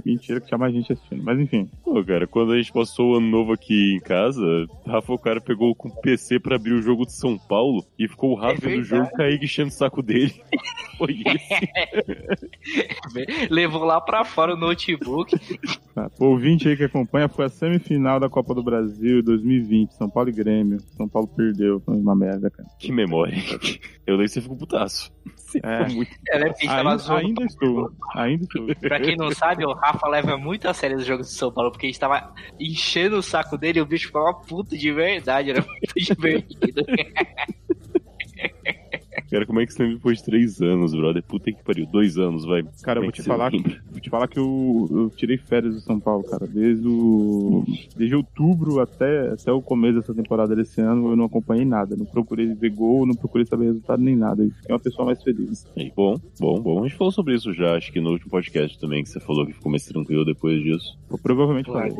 Mentira 0.06 0.40
que 0.40 0.48
tinha 0.48 0.58
mais 0.58 0.74
gente 0.74 0.94
assistindo. 0.94 1.22
Mas 1.24 1.40
enfim. 1.40 1.70
Pô, 1.84 2.02
cara, 2.06 2.26
quando 2.26 2.54
a 2.54 2.58
gente 2.58 2.72
passou 2.72 3.14
o 3.14 3.18
ano 3.18 3.28
novo 3.28 3.52
aqui 3.52 3.96
em 3.98 4.00
casa, 4.00 4.42
Rafa, 4.88 5.12
o 5.14 5.20
cara 5.20 5.42
pegou 5.42 5.76
com 5.76 5.90
o 5.90 6.02
PC 6.02 6.40
pra 6.40 6.56
abrir 6.56 6.72
o 6.74 6.82
jogo 6.82 7.06
de 7.06 7.12
São 7.12 7.38
Paulo 7.38 7.86
e 8.00 8.08
ficou 8.08 8.32
o 8.32 8.36
Rafa 8.36 8.54
É 8.54 8.70
vendo 8.70 8.80
o 8.80 8.84
jogo, 8.84 9.12
Kaique 9.12 9.57
enchendo 9.58 9.70
o 9.70 9.72
saco 9.72 10.02
dele. 10.02 10.34
Foi 10.98 11.16
esse. 11.26 11.70
Levou 13.54 13.84
lá 13.84 14.02
pra 14.02 14.24
fora 14.24 14.54
o 14.54 14.58
notebook. 14.58 15.36
Tá. 15.94 16.10
O 16.20 16.26
ouvinte 16.26 16.68
aí 16.68 16.76
que 16.76 16.84
acompanha 16.84 17.30
foi 17.30 17.46
a 17.46 17.50
semifinal 17.50 18.20
da 18.20 18.28
Copa 18.28 18.56
do 18.56 18.64
Brasil 18.64 19.22
2020, 19.22 19.92
São 19.92 20.10
Paulo 20.10 20.30
e 20.30 20.32
Grêmio. 20.32 20.80
São 20.96 21.08
Paulo 21.08 21.28
perdeu, 21.28 21.80
foi 21.82 21.96
uma 21.96 22.16
merda, 22.16 22.50
cara. 22.50 22.68
Que 22.80 22.92
memória. 22.92 23.38
Eu 24.08 24.18
que 24.18 24.28
você 24.28 24.42
ficou 24.42 24.58
putaço. 24.58 25.12
É. 25.64 25.88
muito... 25.88 26.12
É, 26.30 26.40
né? 26.40 26.48
Porque 26.48 26.68
a 26.68 26.70
gente 26.70 26.84
tava 26.84 26.92
Ainda, 26.92 27.16
ainda 27.16 27.44
estou, 27.46 27.92
ainda 28.16 28.44
estou. 28.44 28.76
Pra 28.76 29.00
quem 29.00 29.16
não 29.16 29.32
sabe, 29.32 29.66
o 29.66 29.74
Rafa 29.74 30.08
leva 30.08 30.36
muito 30.36 30.68
a 30.68 30.74
sério 30.74 30.98
os 30.98 31.06
jogos 31.06 31.28
de 31.28 31.34
São 31.34 31.52
Paulo, 31.52 31.72
porque 31.72 31.86
a 31.86 31.90
gente 31.90 32.00
tava 32.00 32.34
enchendo 32.60 33.18
o 33.18 33.24
saco 33.24 33.56
dele 33.56 33.80
e 33.80 33.82
o 33.82 33.86
bicho 33.86 34.12
foi 34.12 34.22
uma 34.22 34.34
puta 34.34 34.76
de 34.76 34.92
verdade, 34.92 35.52
era 35.52 35.64
muito 35.64 35.94
divertido. 35.96 36.86
Cara, 39.30 39.46
como 39.46 39.60
é 39.60 39.66
que 39.66 39.74
você 39.74 39.84
lembra 39.84 39.98
depois 39.98 40.18
de 40.20 40.24
três 40.24 40.62
anos, 40.62 40.94
brother? 40.94 41.24
Puta 41.24 41.52
que 41.52 41.64
pariu. 41.64 41.86
Dois 41.86 42.18
anos, 42.18 42.46
vai. 42.46 42.64
Cara, 42.82 43.00
eu 43.00 43.04
é 43.04 43.06
vou 43.06 43.12
que 43.12 43.22
te 43.22 43.28
falar 43.28 43.52
que, 43.52 43.80
vou 43.92 44.00
te 44.00 44.10
falar 44.10 44.28
que 44.28 44.40
eu, 44.40 44.88
eu 44.90 45.10
tirei 45.16 45.38
férias 45.38 45.76
do 45.76 45.82
São 45.82 46.00
Paulo, 46.00 46.24
cara. 46.24 46.48
Desde 46.48 46.88
o. 46.88 47.64
Desde 47.96 48.16
outubro 48.16 48.80
até, 48.80 49.30
até 49.30 49.52
o 49.52 49.62
começo 49.62 50.00
dessa 50.00 50.14
temporada 50.14 50.56
desse 50.56 50.82
ano, 50.82 51.10
eu 51.10 51.16
não 51.16 51.26
acompanhei 51.26 51.66
nada. 51.66 51.96
Não 51.96 52.06
procurei 52.06 52.54
ver 52.54 52.70
gol, 52.70 53.06
não 53.06 53.16
procurei 53.16 53.46
saber 53.46 53.66
resultado 53.66 54.02
nem 54.02 54.16
nada. 54.16 54.44
Eu 54.44 54.52
fiquei 54.52 54.74
uma 54.74 54.80
pessoa 54.80 55.06
mais 55.06 55.22
feliz. 55.22 55.66
Aí, 55.76 55.92
bom, 55.96 56.20
bom, 56.40 56.62
bom. 56.62 56.84
A 56.84 56.88
gente 56.88 56.98
falou 56.98 57.12
sobre 57.12 57.36
isso 57.36 57.54
já, 57.54 57.76
acho 57.76 57.92
que 57.92 58.00
no 58.00 58.12
último 58.12 58.30
podcast 58.30 58.80
também, 58.80 59.04
que 59.04 59.10
você 59.10 59.20
falou 59.20 59.46
que 59.46 59.54
ficou 59.54 59.72
mais 59.72 59.86
tranquilo 59.86 60.24
depois 60.26 60.62
disso. 60.64 60.98
Eu 61.10 61.18
provavelmente 61.18 61.72
falei. 61.72 61.92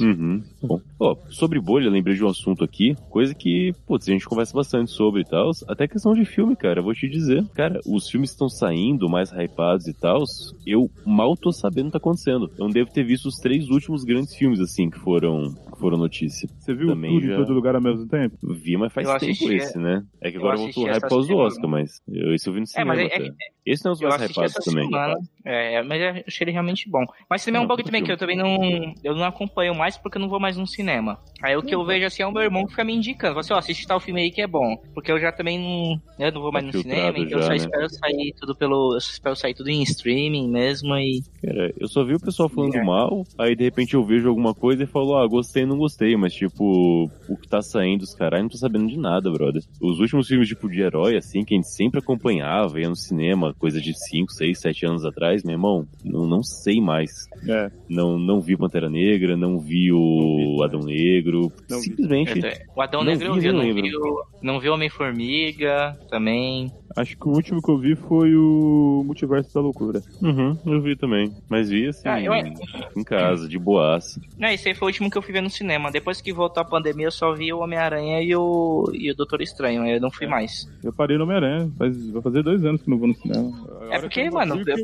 Uhum. 0.00 0.42
Bom, 0.62 0.80
ó, 0.98 1.16
sobre 1.30 1.60
bolha, 1.60 1.90
lembrei 1.90 2.14
de 2.14 2.24
um 2.24 2.28
assunto 2.28 2.64
aqui, 2.64 2.96
coisa 3.10 3.34
que, 3.34 3.72
putz, 3.86 4.08
a 4.08 4.12
gente 4.12 4.26
conversa 4.26 4.54
bastante 4.54 4.90
sobre 4.90 5.22
e 5.22 5.24
tal, 5.24 5.50
até 5.68 5.86
questão 5.86 6.14
de 6.14 6.24
filme, 6.24 6.41
cara, 6.58 6.80
eu 6.80 6.84
vou 6.84 6.94
te 6.94 7.08
dizer. 7.08 7.44
Cara, 7.54 7.80
os 7.86 8.08
filmes 8.08 8.30
estão 8.30 8.48
saindo 8.48 9.08
mais 9.08 9.30
hypados 9.32 9.86
e 9.86 9.94
tal, 9.94 10.22
eu 10.66 10.90
mal 11.04 11.36
tô 11.36 11.52
sabendo 11.52 11.86
o 11.86 11.88
que 11.88 11.92
tá 11.92 11.98
acontecendo. 11.98 12.50
Eu 12.58 12.64
não 12.66 12.70
devo 12.72 12.90
ter 12.90 13.04
visto 13.04 13.26
os 13.26 13.36
três 13.38 13.68
últimos 13.68 14.04
grandes 14.04 14.34
filmes, 14.34 14.60
assim, 14.60 14.90
que 14.90 14.98
foram, 14.98 15.50
que 15.72 15.78
foram 15.80 15.96
notícia. 15.98 16.48
Você 16.58 16.74
viu 16.74 16.88
Também 16.88 17.12
tudo 17.14 17.26
já- 17.26 17.32
em 17.32 17.36
todo 17.36 17.52
lugar 17.52 17.74
ao 17.74 17.80
mesmo 17.82 18.06
tempo? 18.08 18.36
Vi, 18.42 18.76
mas 18.76 18.92
faz 18.92 19.06
Eu 19.08 19.18
tempo 19.18 19.32
assisti- 19.32 19.54
esse, 19.54 19.78
né? 19.78 20.02
É 20.20 20.30
que 20.30 20.36
eu 20.36 20.40
agora 20.40 20.54
assisti 20.56 20.74
voltou 20.74 20.84
o 20.84 20.92
hype 20.92 21.02
por 21.02 21.08
causa 21.08 21.26
do 21.26 21.32
semana. 21.32 21.46
Oscar, 21.48 21.70
mas 21.70 22.00
eu, 22.08 22.34
esse 22.34 22.48
eu 22.48 22.52
vi 22.52 22.60
no 22.60 22.64
É, 22.64 22.66
cinema 22.68 22.94
mas 22.94 23.00
é, 23.00 23.06
até. 23.06 23.24
é, 23.26 23.30
Esse 23.64 23.84
não 23.84 23.90
é 23.90 23.94
os 23.94 24.00
eu 24.00 24.08
mais 24.08 24.22
hypados 24.22 24.54
também. 24.64 24.88
semana. 24.88 25.14
É, 25.44 25.82
mas 25.82 26.00
eu 26.00 26.24
achei 26.26 26.44
ele 26.44 26.50
realmente 26.52 26.88
bom. 26.90 27.04
Mas 27.30 27.44
também 27.44 27.60
é 27.60 27.64
um 27.64 27.68
puta 27.68 27.82
também 27.84 28.02
que 28.02 28.10
eu 28.12 28.16
também 28.16 28.36
não. 28.36 28.56
Eu 29.04 29.14
não 29.14 29.24
acompanho 29.24 29.74
mais 29.74 29.96
porque 29.96 30.18
eu 30.18 30.22
não 30.22 30.28
vou 30.28 30.40
mais 30.40 30.56
no 30.56 30.66
cinema. 30.66 31.18
Aí 31.42 31.56
o 31.56 31.62
que 31.62 31.74
eu 31.74 31.84
vejo 31.84 32.06
assim 32.06 32.22
é 32.22 32.26
o 32.26 32.32
meu 32.32 32.42
irmão 32.42 32.64
que 32.64 32.70
fica 32.70 32.84
me 32.84 32.94
indicando. 32.94 33.34
Fala 33.34 33.40
assim, 33.40 33.52
ó, 33.54 33.58
assiste 33.58 33.86
tal 33.86 34.00
filme 34.00 34.20
aí 34.22 34.30
que 34.30 34.40
é 34.42 34.46
bom. 34.46 34.76
Porque 34.94 35.10
eu 35.12 35.20
já 35.20 35.30
também 35.32 35.58
não. 35.58 36.00
Eu 36.32 36.34
não 36.34 36.42
vou 36.42 36.50
mais 36.52 36.64
Tá 36.66 36.72
no 36.72 36.82
cinema, 36.82 37.12
filtrado 37.12 37.24
então 37.26 37.38
eu 37.38 37.42
já, 37.42 37.44
só 37.44 37.50
né? 37.50 37.56
espero 37.56 37.88
sair 37.90 38.34
tudo 38.40 38.54
pelo. 38.54 38.94
Eu 38.94 39.00
só 39.00 39.10
espero 39.12 39.36
sair 39.36 39.54
tudo 39.54 39.68
em 39.70 39.82
streaming 39.82 40.48
mesmo 40.48 40.94
e. 40.96 41.20
Cara, 41.42 41.72
eu 41.78 41.88
só 41.88 42.02
vi 42.04 42.14
o 42.14 42.20
pessoal 42.20 42.48
falando 42.48 42.76
É. 42.76 42.82
mal, 42.84 43.24
aí 43.38 43.54
de 43.54 43.64
repente 43.64 43.94
eu 43.94 44.04
vejo 44.04 44.28
alguma 44.28 44.54
coisa 44.54 44.84
e 44.84 44.86
falo, 44.86 45.16
ah, 45.16 45.26
gostei, 45.26 45.66
não 45.66 45.76
gostei, 45.76 46.16
mas 46.16 46.32
tipo, 46.32 47.10
o 47.28 47.36
que 47.36 47.48
tá 47.48 47.60
saindo, 47.60 48.02
os 48.02 48.14
caras, 48.14 48.40
não 48.40 48.48
tô 48.48 48.56
sabendo 48.56 48.86
de 48.86 48.96
nada, 48.98 49.30
brother. 49.30 49.62
Os 49.80 49.98
últimos 50.00 50.26
filmes, 50.28 50.48
tipo, 50.48 50.68
de 50.70 50.80
herói, 50.80 51.16
assim, 51.16 51.44
que 51.44 51.54
a 51.54 51.56
gente 51.56 51.68
sempre 51.68 51.98
acompanhava, 52.00 52.80
ia 52.80 52.88
no 52.88 52.96
cinema, 52.96 53.54
coisa 53.58 53.80
de 53.80 53.92
5, 53.92 54.32
6, 54.32 54.58
7 54.60 54.86
anos 54.86 55.04
atrás, 55.04 55.42
meu 55.44 55.52
irmão, 55.54 55.86
não, 56.04 56.26
não 56.26 56.42
sei 56.42 56.80
mais. 56.80 57.10
É. 57.48 57.70
Não, 57.88 58.18
não 58.18 58.40
vi 58.40 58.56
Pantera 58.56 58.88
Negra, 58.88 59.36
não 59.36 59.58
vi 59.58 59.92
o 59.92 60.62
Adão 60.62 60.80
Negro, 60.80 61.52
Não 61.68 61.78
vi. 61.80 61.84
simplesmente. 61.88 62.40
O 62.74 62.80
Adão 62.80 63.02
Não 63.04 63.10
Negro 63.12 63.26
eu 63.28 63.34
vi, 63.34 63.40
vi, 63.40 63.46
eu 63.48 63.52
não 63.52 63.64
não 63.66 63.74
vi, 63.74 63.96
o- 63.96 64.24
não 64.42 64.60
vi 64.60 64.68
Homem-Formiga 64.68 65.96
também 66.08 66.21
também. 66.22 66.72
Acho 66.96 67.16
que 67.16 67.26
o 67.28 67.32
último 67.32 67.62
que 67.62 67.70
eu 67.70 67.78
vi 67.78 67.94
foi 67.96 68.34
o 68.34 69.02
Multiverso 69.04 69.52
da 69.54 69.60
Loucura. 69.60 70.02
Uhum, 70.20 70.56
eu 70.66 70.80
vi 70.80 70.94
também, 70.96 71.32
mas 71.48 71.68
vi 71.70 71.88
assim, 71.88 72.08
Ah, 72.08 72.20
eu- 72.20 72.32
em 72.34 73.04
casa, 73.04 73.48
de 73.48 73.58
boaça. 73.58 74.20
Não, 74.38 74.48
esse 74.48 74.68
aí 74.68 74.74
foi 74.74 74.86
o 74.86 74.88
último 74.90 75.10
que 75.10 75.16
eu 75.18 75.22
fui 75.22 75.32
ver 75.32 75.40
no 75.42 75.50
cinema. 75.50 75.90
Depois 75.90 76.20
que 76.20 76.32
voltou 76.32 76.60
a 76.60 76.64
pandemia, 76.64 77.06
eu 77.06 77.10
só 77.12 77.32
vi 77.34 77.52
o 77.52 77.58
Homem-Aranha 77.60 78.20
e 78.22 78.34
o, 78.36 78.90
e 78.92 79.10
o 79.10 79.14
Doutor 79.14 79.40
Estranho. 79.42 79.82
Aí 79.82 79.94
eu 79.94 80.00
não 80.00 80.10
fui 80.10 80.26
mais. 80.26 80.68
Eu 80.82 80.92
parei 80.92 81.16
no 81.16 81.24
Homem-Aranha. 81.24 81.70
Faz, 81.78 82.10
vai 82.10 82.22
fazer 82.22 82.42
dois 82.42 82.64
anos 82.64 82.82
que 82.82 82.88
eu 82.88 82.92
não 82.92 82.98
vou 82.98 83.08
no 83.08 83.14
cinema. 83.14 83.50
Agora 83.82 84.00
porque, 84.00 84.30
mano, 84.30 84.64
Que 84.64 84.70
eu, 84.72 84.76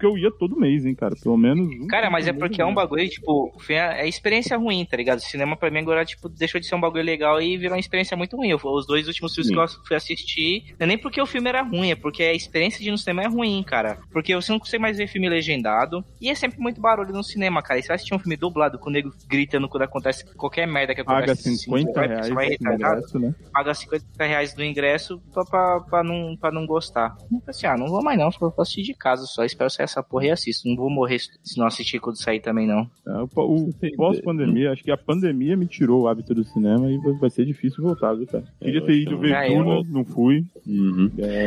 que 0.00 0.06
eu 0.06 0.18
ia 0.18 0.30
todo 0.30 0.56
mês, 0.58 0.84
hein, 0.84 0.94
cara. 0.94 1.14
Pelo 1.22 1.36
menos 1.36 1.66
um. 1.68 1.86
Cara, 1.86 2.10
mas 2.10 2.26
é 2.28 2.32
porque 2.32 2.60
é 2.60 2.64
um 2.66 2.74
bagulho, 2.74 3.08
tipo, 3.08 3.52
é 3.68 4.06
experiência 4.08 4.56
ruim, 4.56 4.84
tá 4.84 4.96
ligado? 4.96 5.18
O 5.18 5.22
cinema 5.22 5.56
pra 5.56 5.70
mim 5.70 5.78
agora, 5.78 6.04
tipo, 6.04 6.28
deixou 6.28 6.60
de 6.60 6.66
ser 6.66 6.74
um 6.74 6.80
bagulho 6.80 7.04
legal 7.04 7.40
e 7.40 7.56
virou 7.56 7.74
uma 7.74 7.80
experiência 7.80 8.16
muito 8.16 8.36
ruim. 8.36 8.48
Eu- 8.50 8.60
Os 8.64 8.86
dois 8.86 9.06
últimos 9.06 9.32
filmes 9.34 9.48
Sim. 9.48 9.54
que 9.54 9.60
eu 9.60 9.84
fui 9.86 9.96
assistir, 9.96 10.74
não 10.78 10.84
é 10.84 10.86
nem 10.86 10.98
porque 10.98 11.20
o 11.20 11.26
filme 11.26 11.48
era 11.48 11.53
ruim, 11.62 11.90
é 11.90 11.94
porque 11.96 12.22
a 12.22 12.32
experiência 12.34 12.80
de 12.80 12.88
ir 12.88 12.90
no 12.92 12.98
cinema 12.98 13.22
é 13.22 13.28
ruim, 13.28 13.62
cara. 13.62 13.98
Porque 14.12 14.34
você 14.34 14.50
não 14.52 14.58
consegue 14.58 14.80
mais 14.82 14.96
ver 14.98 15.06
filme 15.06 15.28
legendado 15.28 16.04
e 16.20 16.28
é 16.28 16.34
sempre 16.34 16.58
muito 16.60 16.80
barulho 16.80 17.12
no 17.12 17.22
cinema, 17.22 17.62
cara. 17.62 17.78
E 17.78 17.82
você 17.82 17.88
vai 17.88 17.94
assistir 17.96 18.14
um 18.14 18.18
filme 18.18 18.36
dublado 18.36 18.78
com 18.78 18.88
o 18.88 18.92
nego 18.92 19.12
gritando 19.28 19.68
quando 19.68 19.82
acontece 19.82 20.24
qualquer 20.36 20.66
merda 20.66 20.94
que 20.94 21.00
acontece. 21.00 21.26
Paga 21.26 21.32
assim, 21.32 21.56
50 21.56 21.92
vai- 21.92 22.08
reais 22.08 22.26
você 22.26 22.34
vai 22.34 22.48
retardado, 22.48 22.96
ingresso, 22.98 23.18
né? 23.18 23.34
paga 23.52 23.74
50 23.74 24.04
reais 24.24 24.54
do 24.54 24.64
ingresso 24.64 25.20
pra, 25.32 25.44
pra, 25.44 25.80
pra 25.80 26.02
não, 26.04 26.36
pra 26.36 26.50
não 26.50 26.66
gostar. 26.66 27.14
Eu 27.20 27.26
falei 27.28 27.42
assim, 27.48 27.66
ah, 27.66 27.76
não 27.76 27.86
vou 27.88 28.02
mais 28.02 28.18
não, 28.18 28.30
vou 28.30 28.52
assistir 28.58 28.82
de 28.82 28.94
casa 28.94 29.24
só, 29.26 29.44
espero 29.44 29.70
sair 29.70 29.84
essa 29.84 30.02
porra 30.02 30.26
e 30.26 30.30
assisto. 30.30 30.68
Não 30.68 30.76
vou 30.76 30.90
morrer 30.90 31.18
se 31.18 31.58
não 31.58 31.66
assistir 31.66 31.98
quando 32.00 32.20
sair 32.20 32.40
também, 32.40 32.66
não. 32.66 32.88
É, 33.06 33.10
o 33.22 33.28
o 33.64 33.72
pós-pandemia, 33.96 34.72
acho 34.72 34.82
que 34.82 34.90
a 34.90 34.96
pandemia 34.96 35.56
me 35.56 35.66
tirou 35.66 36.02
o 36.02 36.08
hábito 36.08 36.34
do 36.34 36.44
cinema 36.44 36.90
e 36.90 36.98
vai- 37.20 37.30
ser 37.30 37.44
difícil 37.44 37.82
voltar, 37.82 38.14
viu, 38.14 38.26
cara? 38.26 38.44
É, 38.60 38.64
Queria 38.64 38.84
ter 38.84 38.94
ido 38.96 39.18
ver. 39.18 39.48
Duna, 39.48 39.80
Ah, 39.80 39.82
não 39.88 40.04
fui. 40.04 40.44
Uhum. 40.66 41.10
É, 41.18 41.43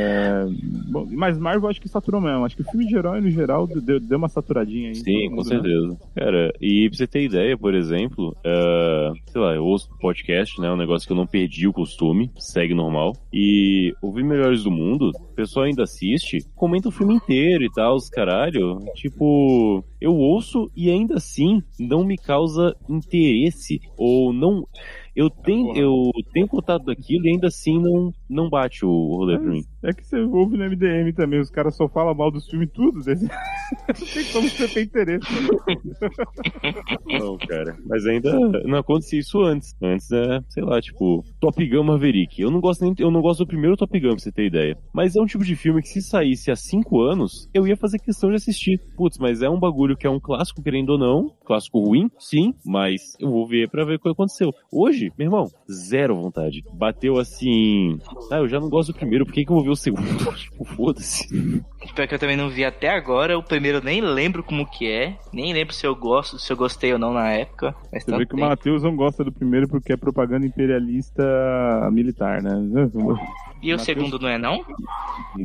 bom, 0.90 1.08
mas 1.12 1.38
Marvel 1.38 1.70
acho 1.70 1.82
que 1.82 1.88
saturou 1.88 2.22
mesmo. 2.22 2.46
Acho 2.46 2.56
que 2.56 2.62
o 2.62 2.66
filme 2.66 2.86
de 2.86 2.96
herói, 2.96 3.22
no 3.22 3.30
geral, 3.30 3.68
deu, 3.68 4.00
deu 4.00 4.18
uma 4.18 4.30
saturadinha 4.30 4.90
aí. 4.90 4.96
Sim, 4.96 5.30
com 5.30 5.38
né? 5.38 5.44
certeza. 5.44 5.98
Cara, 6.16 6.54
e 6.62 6.90
pra 6.90 6.98
você 6.98 7.08
ter 7.08 7.24
ideia, 7.24 7.58
por 7.58 7.74
exemplo, 7.74 8.36
é, 8.44 9.12
sei 9.28 9.42
lá, 9.42 9.54
eu 9.56 9.64
ouço 9.64 9.90
podcast, 10.00 10.60
né? 10.62 10.72
Um 10.72 10.78
negócio 10.78 11.08
que 11.08 11.14
eu 11.14 11.18
não 11.18 11.28
perdi 11.28 11.68
o 11.68 11.74
costume, 11.74 12.32
segue 12.38 12.74
normal. 12.74 13.14
E 13.34 13.94
ouvir 14.02 14.24
Melhores 14.24 14.64
do 14.64 14.72
Mundo, 14.72 15.12
pessoal 15.38 15.68
ainda 15.68 15.84
assiste, 15.84 16.40
comenta 16.56 16.90
o 16.90 16.92
filme 16.92 17.14
inteiro 17.14 17.64
e 17.64 17.72
tal, 17.72 17.96
os 17.96 18.10
caralho. 18.10 18.80
Tipo, 18.96 19.84
eu 20.02 20.16
ouço 20.16 20.72
e 20.76 20.90
ainda 20.90 21.16
assim 21.16 21.62
não 21.80 22.04
me 22.04 22.18
causa 22.18 22.76
interesse. 22.90 23.80
Ou 23.96 24.34
não. 24.34 24.68
Eu 25.16 25.32
tenho, 25.32 25.76
eu 25.76 26.12
tenho 26.32 26.48
contato 26.48 26.86
daquilo 26.86 27.26
e 27.26 27.32
ainda 27.32 27.48
assim 27.48 27.82
não, 27.82 28.14
não 28.30 28.50
bate 28.52 28.86
o 28.86 28.90
rolê 28.90 29.40
pra 29.40 29.50
mim. 29.50 29.64
É 29.84 29.92
que 29.92 30.06
você 30.06 30.20
ouve 30.20 30.56
no 30.56 30.70
MDM 30.70 31.12
também, 31.12 31.40
os 31.40 31.50
caras 31.50 31.76
só 31.76 31.90
falam 31.90 32.14
mal 32.14 32.30
dos 32.30 32.48
filmes 32.48 32.70
tudo. 32.72 33.00
Desse... 33.00 33.26
não 33.26 34.08
tem 34.14 34.26
como 34.32 34.48
você 34.48 34.68
ter 34.68 34.84
interesse. 34.84 35.28
Não, 37.08 37.38
cara. 37.38 37.76
Mas 37.86 38.06
ainda 38.06 38.38
não 38.66 38.78
acontecia 38.78 39.20
isso 39.20 39.42
antes. 39.42 39.76
Antes 39.82 40.12
é, 40.12 40.40
sei 40.50 40.64
lá, 40.64 40.80
tipo, 40.82 41.24
Top 41.40 41.66
Gun 41.68 41.84
Maverick. 41.84 42.42
Eu 42.42 42.52
não 42.52 42.60
gosto 42.60 42.84
nem, 42.84 42.94
eu 43.00 43.10
não 43.10 43.22
gosto 43.22 43.40
do 43.40 43.48
primeiro 43.48 43.78
Top 43.78 43.98
Gun, 44.00 44.10
pra 44.10 44.20
você 44.20 44.32
ter 44.32 44.46
ideia. 44.46 44.78
Mas 44.94 45.16
é 45.16 45.22
um 45.22 45.26
tipo 45.28 45.44
de 45.44 45.56
filme 45.56 45.82
que 45.82 45.90
se 45.90 46.02
saísse 46.02 46.52
há 46.52 46.56
cinco 46.56 47.02
anos, 47.02 47.50
eu 47.54 47.68
ia 47.68 47.78
fazer 47.78 48.00
questão 48.00 48.30
de 48.30 48.36
assistir. 48.36 48.80
Putz, 48.96 49.18
mas 49.18 49.42
é 49.42 49.50
um 49.50 49.60
bagulho 49.60 49.98
que 49.98 50.08
é 50.08 50.10
um 50.10 50.20
clássico, 50.20 50.62
querendo 50.62 50.92
ou 50.92 50.98
não. 50.98 51.32
Clássico 51.46 51.80
ruim, 51.80 52.10
sim, 52.20 52.54
mas 52.66 53.16
eu 53.20 53.30
vou 53.30 53.48
ver 53.48 53.70
pra 53.70 53.86
ver 53.86 53.96
o 53.96 54.00
que 54.00 54.10
aconteceu. 54.10 54.54
Hoje, 54.72 55.12
meu 55.18 55.28
irmão, 55.28 55.48
zero 55.72 56.16
vontade. 56.16 56.64
Bateu 56.74 57.18
assim. 57.18 58.00
Ah, 58.32 58.38
eu 58.38 58.48
já 58.48 58.60
não 58.60 58.70
gosto 58.70 58.92
do 58.92 58.98
primeiro, 58.98 59.26
por 59.26 59.34
que, 59.34 59.46
que 59.46 59.52
eu 59.52 59.56
vou 59.56 59.64
ver 59.64 59.72
o 59.72 59.76
segundo? 59.76 60.08
tipo, 60.36 60.66
foda-se. 60.66 61.28
Pior 61.96 62.08
que 62.08 62.16
eu 62.16 62.20
também 62.20 62.38
não 62.38 62.50
vi 62.50 62.66
até 62.66 62.90
agora, 62.90 63.38
o 63.38 63.44
primeiro 63.44 63.80
eu 63.80 63.84
nem 63.84 64.02
lembro 64.02 64.44
como 64.44 64.66
que 64.66 64.88
é, 64.88 65.18
nem 65.34 65.54
lembro 65.54 65.74
se 65.74 65.86
eu 65.86 65.96
gosto, 65.96 66.38
se 66.38 66.52
eu 66.52 66.58
gostei 66.58 66.94
ou 66.94 67.00
não 67.00 67.14
na 67.14 67.32
época. 67.32 67.76
Mas 67.92 68.04
Você 68.04 68.18
vê 68.18 68.26
que 68.26 68.36
o. 68.36 68.40
Matheus 68.40 68.84
não 68.84 68.96
gosta 68.96 69.24
do 69.24 69.32
primeiro 69.32 69.68
porque 69.68 69.94
é 69.94 69.98
propaganda 69.98 70.46
imperialista 70.46 71.24
militar, 71.92 72.42
né? 72.42 72.52
E 73.62 73.74
o 73.74 73.78
Matheus- 73.78 73.82
segundo 73.86 74.20
não 74.20 74.30
é, 74.30 74.38
não? 74.38 74.64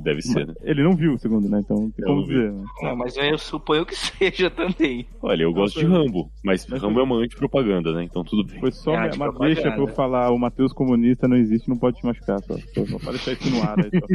Deve 0.02 0.20
ser, 0.22 0.46
né? 0.46 0.54
Ele 0.62 0.82
não 0.82 0.94
viu 0.94 1.14
o 1.14 1.18
segundo, 1.18 1.48
né? 1.48 1.60
Então 1.64 1.76
não 1.82 1.90
tem 1.90 2.04
como 2.04 2.22
dizer. 2.22 2.52
né? 2.52 2.64
Não, 2.82 2.96
mas 2.96 3.16
eu 3.16 3.38
suponho 3.38 3.86
que 3.86 3.94
seja 3.96 4.50
também. 4.50 5.06
Olha, 5.22 5.42
eu 5.44 5.52
gosto 5.52 5.78
de 5.80 5.86
Rambo, 5.86 6.30
mas 6.44 6.64
Rambo 6.66 7.00
é 7.00 7.02
uma 7.02 7.16
antipropaganda, 7.16 7.92
né? 7.92 8.04
Então 8.04 8.22
tudo 8.22 8.44
bem. 8.44 8.60
Foi 8.60 8.70
só 8.70 8.94
É, 8.94 9.10
uma, 9.12 9.30
deixa 9.40 9.62
pra 9.70 9.78
eu 9.78 9.88
falar 9.88 10.30
o 10.30 10.38
Matheus 10.38 10.72
comunista 10.72 11.26
não 11.26 11.36
existe, 11.36 11.68
não 11.68 11.76
pode 11.76 11.96
te 11.98 12.04
machucar. 12.06 12.38
Só, 12.42 12.54
só, 12.86 12.98
pra 12.98 13.10
deixar 13.12 13.32
isso 13.32 13.50
no 13.50 13.62
ar. 13.62 13.76
Aí, 13.78 13.90
só. 13.90 14.06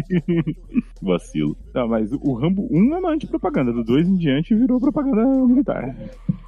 Vacilo. 1.02 1.58
Não, 1.74 1.88
mas 1.88 2.12
o 2.12 2.34
Rambo 2.34 2.68
1 2.72 2.94
é 2.96 3.00
uma 3.00 3.12
antipropaganda, 3.12 3.72
do 3.74 3.84
2 3.84 4.08
em 4.08 4.16
diante 4.18 4.54
virou 4.56 4.80
propaganda 4.80 5.26
militar. 5.46 5.96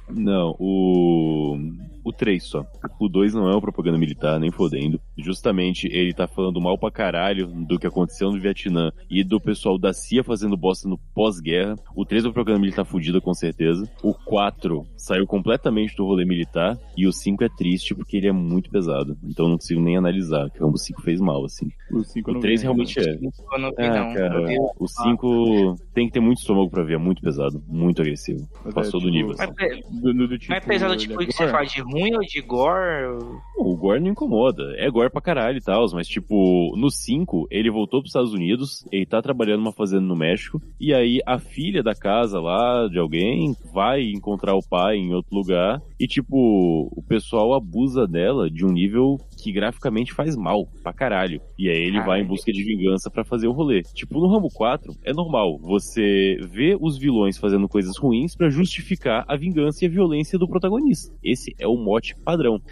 Não, 0.08 0.54
o. 0.58 1.58
O 2.04 2.12
3 2.12 2.42
só. 2.42 2.64
O 2.98 3.08
2 3.08 3.34
não 3.34 3.48
é 3.48 3.52
uma 3.52 3.60
propaganda 3.60 3.98
militar, 3.98 4.38
nem 4.40 4.50
fodendo. 4.50 5.00
Justamente 5.16 5.86
ele 5.90 6.12
tá 6.14 6.26
falando 6.26 6.60
mal 6.60 6.78
pra 6.78 6.90
caralho 6.90 7.46
do 7.46 7.78
que 7.78 7.86
aconteceu 7.86 8.30
no 8.30 8.40
Vietnã 8.40 8.90
e 9.10 9.22
do 9.22 9.40
pessoal 9.40 9.78
da 9.78 9.92
CIA 9.92 10.24
fazendo 10.24 10.56
bosta 10.56 10.88
no 10.88 10.98
pós-guerra. 11.14 11.76
O 11.94 12.04
3 12.04 12.24
é 12.24 12.28
uma 12.28 12.34
propaganda 12.34 12.60
militar 12.60 12.84
fudida, 12.84 13.20
com 13.20 13.34
certeza. 13.34 13.88
O 14.02 14.14
4 14.14 14.84
saiu 14.96 15.26
completamente 15.26 15.94
do 15.96 16.04
rolê 16.06 16.24
militar. 16.24 16.78
E 16.96 17.06
o 17.06 17.12
5 17.12 17.44
é 17.44 17.48
triste 17.48 17.94
porque 17.94 18.16
ele 18.16 18.28
é 18.28 18.32
muito 18.32 18.70
pesado. 18.70 19.16
Então 19.24 19.46
eu 19.46 19.50
não 19.50 19.56
consigo 19.58 19.80
nem 19.80 19.96
analisar. 19.96 20.50
Que 20.50 20.62
o 20.62 20.66
Rambo 20.66 20.78
5 20.78 21.02
fez 21.02 21.20
mal, 21.20 21.44
assim. 21.44 21.68
O 21.92 22.02
5 22.02 22.30
O 22.30 22.40
3 22.40 22.62
realmente 22.62 22.98
é. 22.98 23.18
Não 23.20 23.30
Ah, 23.52 23.58
não. 23.58 23.72
cara, 24.14 24.42
o 24.78 24.86
5 24.88 25.76
tem 25.94 26.06
que 26.06 26.12
ter 26.12 26.20
muito 26.20 26.38
estômago 26.38 26.70
pra 26.70 26.82
ver, 26.82 26.94
é 26.94 26.98
muito 26.98 27.20
pesado, 27.22 27.62
muito 27.68 28.00
agressivo. 28.00 28.48
Mas 28.64 28.74
Passou 28.74 29.00
é, 29.00 29.02
do 29.04 29.10
tipo, 29.10 29.28
nível. 29.28 29.34
Mas, 29.38 29.40
Assim. 29.40 29.54
pe- 29.54 30.00
Do, 30.00 30.14
do, 30.14 30.28
do 30.28 30.38
tipo, 30.38 30.52
mas 30.52 30.64
é 30.64 30.66
pesado, 30.66 30.96
tipo, 30.96 31.22
é 31.22 31.26
que 31.26 31.32
você 31.32 31.48
fala 31.48 31.64
de 31.64 31.82
ruim 31.90 32.14
ou 32.14 32.20
de 32.20 32.40
gore? 32.40 33.18
O 33.56 33.76
Gore 33.76 34.00
não 34.00 34.10
incomoda, 34.10 34.74
é 34.76 34.90
Gore 34.90 35.10
pra 35.10 35.20
caralho 35.20 35.58
e 35.58 35.60
tal, 35.60 35.84
mas 35.92 36.08
tipo, 36.08 36.74
no 36.76 36.90
5, 36.90 37.46
ele 37.50 37.70
voltou 37.70 38.00
pros 38.00 38.10
Estados 38.10 38.32
Unidos, 38.32 38.86
ele 38.90 39.06
tá 39.06 39.20
trabalhando 39.20 39.60
numa 39.60 39.72
fazenda 39.72 40.02
no 40.02 40.16
México, 40.16 40.60
e 40.80 40.94
aí 40.94 41.20
a 41.26 41.38
filha 41.38 41.82
da 41.82 41.94
casa 41.94 42.40
lá, 42.40 42.88
de 42.88 42.98
alguém, 42.98 43.54
vai 43.72 44.02
encontrar 44.02 44.54
o 44.54 44.66
pai 44.66 44.96
em 44.96 45.14
outro 45.14 45.34
lugar, 45.34 45.80
e 46.00 46.06
tipo, 46.06 46.88
o 46.96 47.02
pessoal 47.02 47.52
abusa 47.52 48.06
dela 48.06 48.50
de 48.50 48.64
um 48.64 48.72
nível 48.72 49.18
que 49.36 49.52
graficamente 49.52 50.14
faz 50.14 50.34
mal 50.34 50.66
pra 50.82 50.94
caralho. 50.94 51.42
E 51.58 51.68
aí 51.68 51.76
ele 51.76 52.00
vai 52.00 52.22
em 52.22 52.26
busca 52.26 52.50
de 52.50 52.64
vingança 52.64 53.10
pra 53.10 53.22
fazer 53.22 53.46
o 53.48 53.52
rolê. 53.52 53.82
Tipo, 53.82 54.18
no 54.18 54.26
Rambo 54.26 54.48
4, 54.48 54.96
é 55.04 55.12
normal 55.12 55.58
você 55.58 56.38
ver 56.48 56.78
os 56.80 56.96
vilões 56.96 57.36
fazendo 57.36 57.68
coisas 57.68 57.98
ruins 57.98 58.34
pra 58.34 58.48
justificar 58.48 59.26
a 59.28 59.36
vingança 59.36 59.84
e 59.84 59.88
a 59.88 59.90
violência 59.90 60.38
do 60.38 60.48
protagonista. 60.48 61.14
Esse 61.22 61.54
é 61.58 61.68
o 61.68 61.76
mote 61.76 62.16
padrão. 62.24 62.62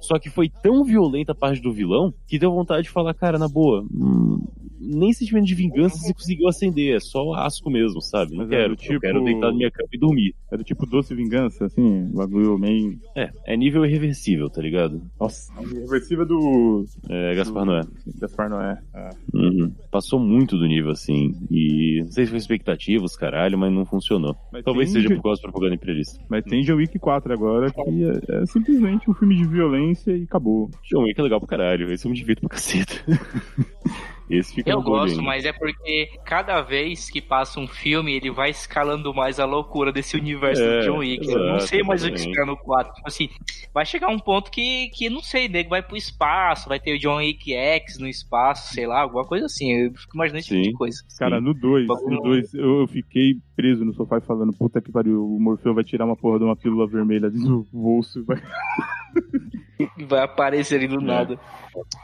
Só 0.00 0.18
que 0.18 0.30
foi 0.30 0.48
tão 0.48 0.82
violenta 0.82 1.32
a 1.32 1.34
parte 1.34 1.60
do 1.60 1.74
vilão 1.74 2.14
que 2.26 2.38
deu 2.38 2.50
vontade 2.50 2.84
de 2.84 2.90
falar, 2.90 3.12
cara, 3.12 3.38
na 3.38 3.48
boa, 3.48 3.84
hum, 3.92 4.46
nem 4.80 5.12
sentimento 5.12 5.46
de 5.46 5.54
vingança 5.54 5.96
você 5.98 6.12
conseguiu 6.14 6.48
acender, 6.48 6.96
é 6.96 7.00
só 7.00 7.32
asco 7.34 7.70
mesmo, 7.70 8.00
sabe? 8.00 8.32
Não 8.32 8.38
Mas 8.44 8.52
é 8.52 8.56
quero, 8.56 8.72
eu 8.72 8.76
tipo- 8.76 9.00
quero 9.00 9.24
deitar 9.24 9.48
na 9.50 9.54
minha 9.56 9.70
cama 9.70 9.88
e 9.92 9.98
dormir. 9.98 10.34
É 10.50 10.56
do 10.56 10.64
tipo 10.64 10.86
doce 10.86 11.14
vingança, 11.14 11.66
assim, 11.66 12.10
bagulho 12.14 12.58
meio. 12.58 12.98
É, 13.16 13.30
é 13.46 13.56
nível 13.56 13.84
irreversível, 13.84 14.48
tá 14.48 14.62
ligado? 14.62 15.02
Nossa, 15.20 15.52
reversível 15.60 16.24
do. 16.26 16.84
É, 17.08 17.34
Gaspar 17.34 17.64
Noé. 17.64 17.82
Gaspar 18.18 18.48
Noé. 18.48 18.78
Ah. 18.94 19.10
Uhum. 19.34 19.70
Passou 19.90 20.18
muito 20.18 20.56
do 20.56 20.66
nível 20.66 20.90
assim. 20.90 21.34
E 21.50 22.00
não 22.04 22.10
sei 22.12 22.24
se 22.24 22.30
foi 22.30 22.38
expectativas, 22.38 23.16
caralho, 23.16 23.58
mas 23.58 23.72
não 23.72 23.84
funcionou. 23.84 24.34
Mas 24.52 24.64
Talvez 24.64 24.90
seja 24.90 25.08
por 25.08 25.22
causa 25.22 25.40
da 25.42 25.48
propaganda 25.48 25.74
imperialista. 25.74 26.18
Mas 26.28 26.44
tem 26.44 26.62
John 26.62 26.76
Wick 26.76 26.98
4 26.98 27.32
agora, 27.32 27.70
que 27.70 28.04
é, 28.04 28.42
é 28.42 28.46
simplesmente 28.46 29.10
um 29.10 29.14
filme 29.14 29.36
de 29.36 29.44
violência 29.46 30.16
e 30.16 30.22
acabou. 30.22 30.70
John 30.90 31.02
Wick 31.02 31.18
é 31.20 31.22
legal 31.22 31.40
pra 31.40 31.48
caralho. 31.48 31.92
Esse 31.92 32.06
eu 32.06 32.10
me 32.10 32.16
divirto 32.16 32.40
pra 32.42 32.50
caceta. 32.50 32.94
Esse 34.30 34.54
fica 34.54 34.70
Eu 34.70 34.82
gosto, 34.82 35.12
ainda. 35.18 35.22
mas 35.22 35.44
é 35.44 35.52
porque 35.52 36.10
cada 36.24 36.60
vez 36.60 37.08
que 37.08 37.20
passa 37.22 37.58
um 37.58 37.66
filme, 37.66 38.12
ele 38.14 38.30
vai 38.30 38.50
escalando 38.50 39.14
mais 39.14 39.40
a 39.40 39.44
loucura 39.46 39.90
desse 39.90 40.16
universo 40.16 40.62
É, 40.62 40.80
do 40.80 40.84
John 40.86 40.98
Wick. 40.98 41.26
eu 41.26 41.38
não 41.38 41.60
sei 41.60 41.82
mais 41.82 42.02
o 42.02 42.08
que 42.08 42.14
exatamente. 42.14 42.30
espera 42.30 42.46
no 42.46 42.56
4. 42.56 42.94
Tipo 42.94 43.08
assim, 43.08 43.28
vai 43.72 43.86
chegar 43.86 44.08
um 44.08 44.18
ponto 44.18 44.50
que, 44.50 44.88
que 44.90 45.08
não 45.08 45.22
sei, 45.22 45.48
nego 45.48 45.70
vai 45.70 45.82
pro 45.82 45.96
espaço, 45.96 46.68
vai 46.68 46.78
ter 46.78 46.94
o 46.94 46.98
John 46.98 47.16
Wick 47.16 47.54
X 47.54 47.98
no 47.98 48.06
espaço, 48.06 48.74
sei 48.74 48.86
lá, 48.86 49.00
alguma 49.00 49.24
coisa 49.24 49.46
assim. 49.46 49.72
Eu 49.72 49.92
fico 49.94 50.14
imaginando 50.14 50.40
esse 50.40 50.48
tipo 50.48 50.62
Sim. 50.64 50.70
de 50.70 50.76
coisa. 50.76 51.02
Cara, 51.18 51.40
no 51.40 51.54
2, 51.54 51.86
Bagulho- 51.86 52.16
no 52.16 52.22
2, 52.22 52.54
eu, 52.54 52.86
fiquei 52.86 53.36
preso 53.56 53.84
no 53.84 53.92
sofá 53.94 54.18
e 54.18 54.20
falando, 54.20 54.52
puta 54.52 54.80
que 54.80 54.92
pariu, 54.92 55.24
o 55.24 55.40
Morfeu 55.40 55.74
vai 55.74 55.84
tirar 55.84 56.04
uma 56.04 56.16
porra 56.16 56.38
de 56.38 56.44
uma 56.44 56.54
pílula 56.56 56.86
vermelha 56.86 57.30
do 57.30 57.66
bolso 57.72 58.20
e 58.20 58.22
vai. 58.22 58.36
Vai 60.06 60.22
aparecer 60.22 60.76
ali 60.76 60.88
do 60.88 61.00
nada. 61.00 61.38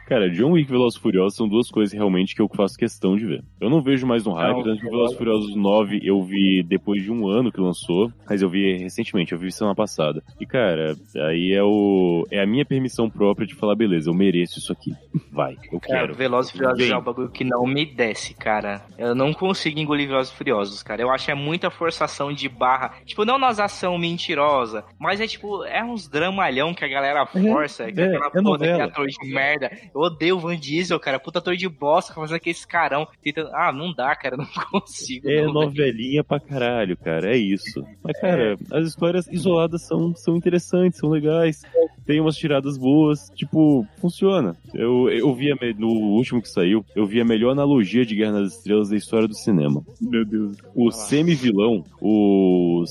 Cara, 0.07 0.31
John 0.31 0.53
Wick 0.53 0.69
e 0.69 0.73
Velozes 0.73 0.99
e 0.99 1.03
Furiosos 1.03 1.37
são 1.37 1.49
duas 1.49 1.69
coisas 1.69 1.93
realmente 1.93 2.35
que 2.35 2.41
eu 2.43 2.49
faço 2.49 2.77
questão 2.77 3.17
de 3.17 3.27
ver. 3.27 3.45
Eu 3.61 3.69
não 3.69 3.83
vejo 3.83 4.07
mais 4.07 4.25
no 4.25 4.33
hype, 4.33 4.57
Não, 4.57 4.63
tanto 4.63 4.81
que 4.81 4.89
Velozes 4.89 5.15
e 5.15 5.19
Furiosos 5.19 5.57
9 5.57 6.01
eu 6.03 6.23
vi 6.23 6.63
depois 6.63 7.03
de 7.03 7.11
um 7.11 7.27
ano 7.27 7.51
que 7.51 7.61
lançou, 7.61 8.13
mas 8.29 8.43
eu 8.43 8.49
vi 8.49 8.77
recentemente, 8.77 9.33
eu 9.33 9.39
vi 9.39 9.51
semana 9.51 9.75
passada. 9.75 10.23
E 10.41 10.47
cara, 10.47 10.95
aí 11.29 11.53
é 11.53 11.63
o 11.63 12.25
é 12.31 12.41
a 12.41 12.47
minha 12.47 12.65
permissão 12.65 13.11
própria 13.11 13.47
de 13.47 13.55
falar, 13.55 13.75
beleza, 13.75 14.11
eu 14.11 14.15
mereço 14.15 14.59
isso 14.59 14.73
aqui. 14.73 14.93
Vai, 15.33 15.57
eu 15.73 15.81
Cara, 15.81 16.01
quero. 16.01 16.15
Velozes 16.15 16.53
e 16.53 16.57
Furiosos 16.57 16.79
Vem. 16.79 16.93
é 16.93 16.99
um 16.99 17.03
bagulho 17.03 17.31
que 17.31 17.45
não 17.45 17.67
me 17.67 17.85
desce, 17.85 18.35
cara. 18.35 18.83
Eu 18.97 19.15
não 19.15 19.33
consigo 19.33 19.79
engolir 19.81 20.07
Velozes 20.09 20.33
e 20.33 20.37
Furiosos, 20.37 20.83
cara. 20.83 21.03
Eu 21.03 21.11
acho 21.11 21.25
que 21.25 21.33
é 21.33 21.35
muita 21.35 21.71
forçação 21.71 22.33
de 22.33 22.49
barra. 22.49 22.95
Tipo, 23.05 23.25
não 23.25 23.39
nas 23.39 23.59
ação 23.59 23.99
mentirosa, 23.99 24.85
mas 24.99 25.21
é 25.21 25.27
tipo, 25.27 25.65
é 25.65 25.83
uns 25.83 26.09
dramalhão 26.09 26.73
que 26.73 26.85
a 26.85 26.89
galera 26.89 27.27
força. 27.27 27.64
Que 27.69 28.01
é, 28.01 28.17
aquela 28.17 28.27
é 28.27 28.31
porra 28.31 28.59
daquele 28.59 28.73
novela. 28.73 28.85
ator 28.85 29.07
de 29.07 29.33
merda. 29.33 29.71
Eu 29.95 30.01
odeio 30.01 30.37
o 30.37 30.41
Van 30.41 30.57
Diesel, 30.57 31.01
cara. 31.01 31.19
Puta 31.19 31.39
ator 31.39 31.57
de 31.57 31.69
bosta, 31.69 32.13
fazendo 32.13 32.37
aquele 32.37 32.57
carão. 32.69 33.07
Tentando... 33.23 33.51
Ah, 33.55 33.73
não 33.73 33.93
dá, 33.93 34.15
cara. 34.15 34.37
Não 34.45 34.47
consigo. 34.81 35.29
É 35.31 35.43
não, 35.43 35.53
novelinha 35.53 36.23
pra 36.23 36.41
caralho, 36.41 36.97
cara, 36.97 37.35
é 37.35 37.37
isso. 37.37 37.85
Mas, 38.03 38.19
cara, 38.21 38.57
as 38.73 38.89
histórias 38.89 39.27
isoladas 39.29 39.83
são, 39.83 40.15
são 40.15 40.37
interessantes, 40.37 40.99
são 40.99 41.09
legais, 41.09 41.63
tem 42.07 42.21
umas 42.21 42.37
tiradas 42.37 42.77
boas, 42.77 43.31
tipo, 43.35 43.87
funciona. 44.01 44.57
Eu, 44.73 45.09
eu 45.09 45.35
vi, 45.35 45.55
no 45.79 45.89
último 45.89 46.41
que 46.41 46.49
saiu, 46.49 46.85
eu 46.95 47.07
vi 47.07 47.21
a 47.21 47.25
melhor 47.25 47.51
analogia 47.51 48.05
de 48.05 48.15
Guerra 48.15 48.41
nas 48.41 48.57
Estrelas 48.57 48.89
da 48.89 48.97
história 48.97 49.29
do 49.29 49.35
cinema. 49.35 49.83
Meu 50.01 50.25
Deus. 50.25 50.57
O 50.75 50.91
semi-vilão, 50.91 51.85
o... 52.01 52.85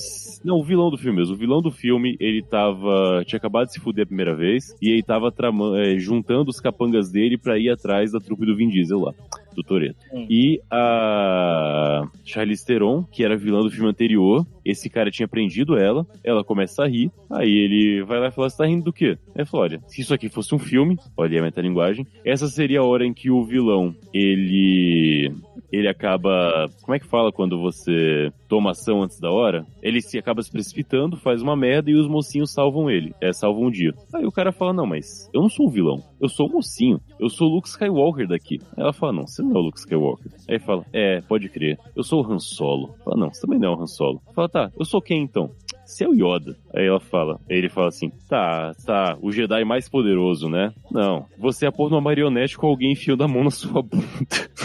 Não, 0.44 0.60
o 0.60 0.64
vilão 0.64 0.90
do 0.90 0.98
filme 0.98 1.20
mesmo. 1.20 1.36
O 1.36 1.38
vilão 1.38 1.62
do 1.62 1.72
filme, 1.72 2.18
ele 2.20 2.42
tava... 2.42 3.24
Tinha 3.26 3.38
acabado 3.38 3.68
de 3.68 3.74
se 3.74 3.80
fuder 3.80 4.04
a 4.04 4.08
primeira 4.08 4.36
vez, 4.36 4.76
e 4.82 4.90
ele 4.90 5.04
tava 5.04 5.32
tramando, 5.32 5.78
é, 5.78 5.98
juntando 5.98 6.50
os 6.50 6.60
capangas 6.60 7.12
dele 7.12 7.38
pra 7.38 7.58
ir 7.58 7.70
atrás 7.70 8.12
da 8.12 8.20
trupe 8.20 8.46
do 8.46 8.56
Vin 8.56 8.70
Diesel 8.70 9.00
lá, 9.00 9.14
do 9.54 9.64
Toreto. 9.64 9.98
E 10.30 10.62
a 10.70 12.08
Charlize 12.26 12.66
Theron, 12.66 13.04
que 13.04 13.24
era 13.24 13.38
vilã 13.38 13.62
do 13.62 13.72
filme 13.72 13.90
anterior, 13.90 14.46
esse 14.66 14.90
cara 14.90 15.12
tinha 15.12 15.28
prendido 15.28 15.78
ela, 15.78 16.06
ela 16.24 16.44
começa 16.44 16.84
a 16.84 16.88
rir, 16.88 17.12
aí 17.30 17.52
ele 17.52 18.04
vai 18.04 18.20
lá 18.20 18.28
e 18.28 18.32
fala, 18.32 18.50
você 18.50 18.58
tá 18.58 18.66
rindo 18.66 18.86
do 18.86 18.94
quê? 18.94 19.18
Aí 19.36 19.46
fala, 19.46 19.64
olha, 19.64 19.82
se 19.88 20.02
isso 20.02 20.14
aqui 20.14 20.30
fosse 20.30 20.54
um 20.56 20.60
filme, 20.60 20.98
olha 21.18 21.40
a 21.40 21.44
metalinguagem, 21.44 22.06
essa 22.26 22.48
seria 22.48 22.80
a 22.80 22.84
hora 22.84 23.06
em 23.06 23.14
que 23.14 23.30
o 23.30 23.44
vilão, 23.44 23.96
ele... 24.14 25.34
Ele 25.74 25.90
acaba. 25.90 26.70
Como 26.84 26.96
é 26.96 27.00
que 27.00 27.08
fala 27.08 27.32
quando 27.32 27.60
você 27.60 28.32
toma 28.48 28.72
ação 28.72 29.02
antes 29.02 29.20
da 29.20 29.32
hora? 29.32 29.66
Ele 29.82 30.02
se 30.02 30.20
acaba 30.20 30.44
se 30.44 30.52
precipitando, 30.52 31.18
faz 31.18 31.42
uma 31.42 31.56
merda 31.56 31.90
e 31.90 31.96
os 31.96 32.08
mocinhos 32.08 32.54
salvam 32.54 32.92
ele. 32.92 33.12
É, 33.20 33.34
salvam 33.34 33.66
o 33.66 33.72
dia. 33.72 33.92
Aí 34.14 34.24
o 34.24 34.32
cara 34.32 34.52
fala: 34.52 34.72
Não, 34.72 34.86
mas 34.86 35.28
eu 35.34 35.42
não 35.42 35.50
sou 35.50 35.66
o 35.66 35.72
vilão. 35.72 36.04
Eu 36.22 36.30
sou 36.30 36.48
o 36.48 36.52
mocinho. 36.52 37.02
Eu 37.20 37.28
sou 37.28 37.50
o 37.50 37.56
Luke 37.56 37.68
Skywalker 37.68 38.28
daqui. 38.28 38.60
Aí 38.78 38.84
ela 38.84 38.94
fala: 38.94 39.14
Não, 39.14 39.26
você 39.26 39.42
não 39.42 39.56
é 39.56 39.58
o 39.58 39.64
Luke 39.64 39.80
Skywalker. 39.80 40.32
Aí 40.48 40.60
fala: 40.60 40.86
É, 40.94 41.22
pode 41.22 41.50
crer. 41.50 41.80
Eu 41.96 42.04
sou 42.04 42.24
o 42.24 42.32
Han 42.32 42.38
Solo. 42.38 42.94
Fala: 43.04 43.18
Não, 43.18 43.34
você 43.34 43.42
também 43.42 43.58
não 43.58 43.74
é 43.74 43.76
o 43.76 43.82
Han 43.82 43.88
Solo. 43.88 44.22
Fala: 44.36 44.48
Tá, 44.48 44.72
eu 44.78 44.86
sou 44.86 45.02
quem 45.02 45.24
então? 45.24 45.50
Você 45.86 46.06
é 46.06 46.08
o 46.08 46.14
Yoda. 46.14 46.56
Aí 46.74 46.88
ela 46.88 47.00
fala, 47.00 47.40
aí 47.50 47.58
ele 47.58 47.70
fala 47.70 47.90
assim: 47.90 48.10
tá, 48.30 48.72
tá, 48.86 49.18
o 49.22 49.32
Jedi 49.32 49.64
mais 49.66 49.90
poderoso, 49.90 50.50
né? 50.50 50.74
Não, 50.90 51.26
você 51.38 51.68
é 51.68 51.72
pôr 51.72 51.90
numa 51.90 52.02
marionete 52.02 52.58
com 52.58 52.68
alguém 52.68 52.94
enfiando 52.94 53.24
a 53.24 53.28
mão 53.28 53.44
na 53.44 53.52
sua 53.52 53.82
bunda. 53.82 54.04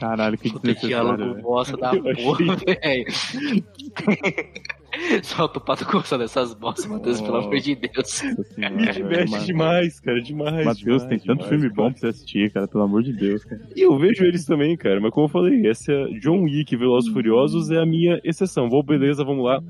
Caralho, 0.00 0.38
que 0.38 0.50
Puta 0.50 0.74
diálogo 0.74 1.16
desnecessário. 1.18 1.42
bosta 1.42 1.76
da 1.76 1.94
Eu 1.94 2.08
achei- 2.10 2.24
porra, 2.24 2.56
velho. 2.66 3.06
Solta 5.22 5.58
o 5.58 5.60
pato 5.62 5.86
coçando 5.86 6.24
essas 6.24 6.54
bostas, 6.54 6.86
Matheus, 6.86 7.20
pelo 7.20 7.34
Oh. 7.34 7.40
amor 7.40 7.56
de 7.58 7.74
Deus. 7.74 8.08
Senhora, 8.08 8.74
Me 8.74 8.92
diverte 8.92 9.30
mano. 9.32 9.44
demais, 9.44 10.00
cara, 10.00 10.20
demais. 10.20 10.64
Matheus, 10.66 11.04
tem 11.04 11.18
tanto 11.18 11.44
demais, 11.44 11.48
filme 11.48 11.62
cara. 11.70 11.74
bom 11.74 11.90
pra 11.92 12.00
você 12.00 12.06
assistir, 12.08 12.50
cara, 12.52 12.68
pelo 12.68 12.84
amor 12.84 13.02
de 13.02 13.12
Deus, 13.12 13.44
cara. 13.44 13.60
E 13.76 13.80
eu 13.82 13.96
vejo 13.98 14.24
eles 14.24 14.44
também, 14.44 14.76
cara, 14.76 15.00
mas 15.00 15.12
como 15.12 15.26
eu 15.26 15.30
falei, 15.30 15.66
essa 15.68 15.92
John 16.20 16.42
Wick 16.44 16.74
e 16.74 16.76
Velozes 16.78 17.10
e 17.10 17.12
Furiosos 17.12 17.70
é 17.70 17.78
a 17.78 17.86
minha 17.86 18.20
exceção. 18.24 18.68
Vou, 18.68 18.82
beleza, 18.82 19.24
vamos 19.24 19.44
lá. 19.44 19.60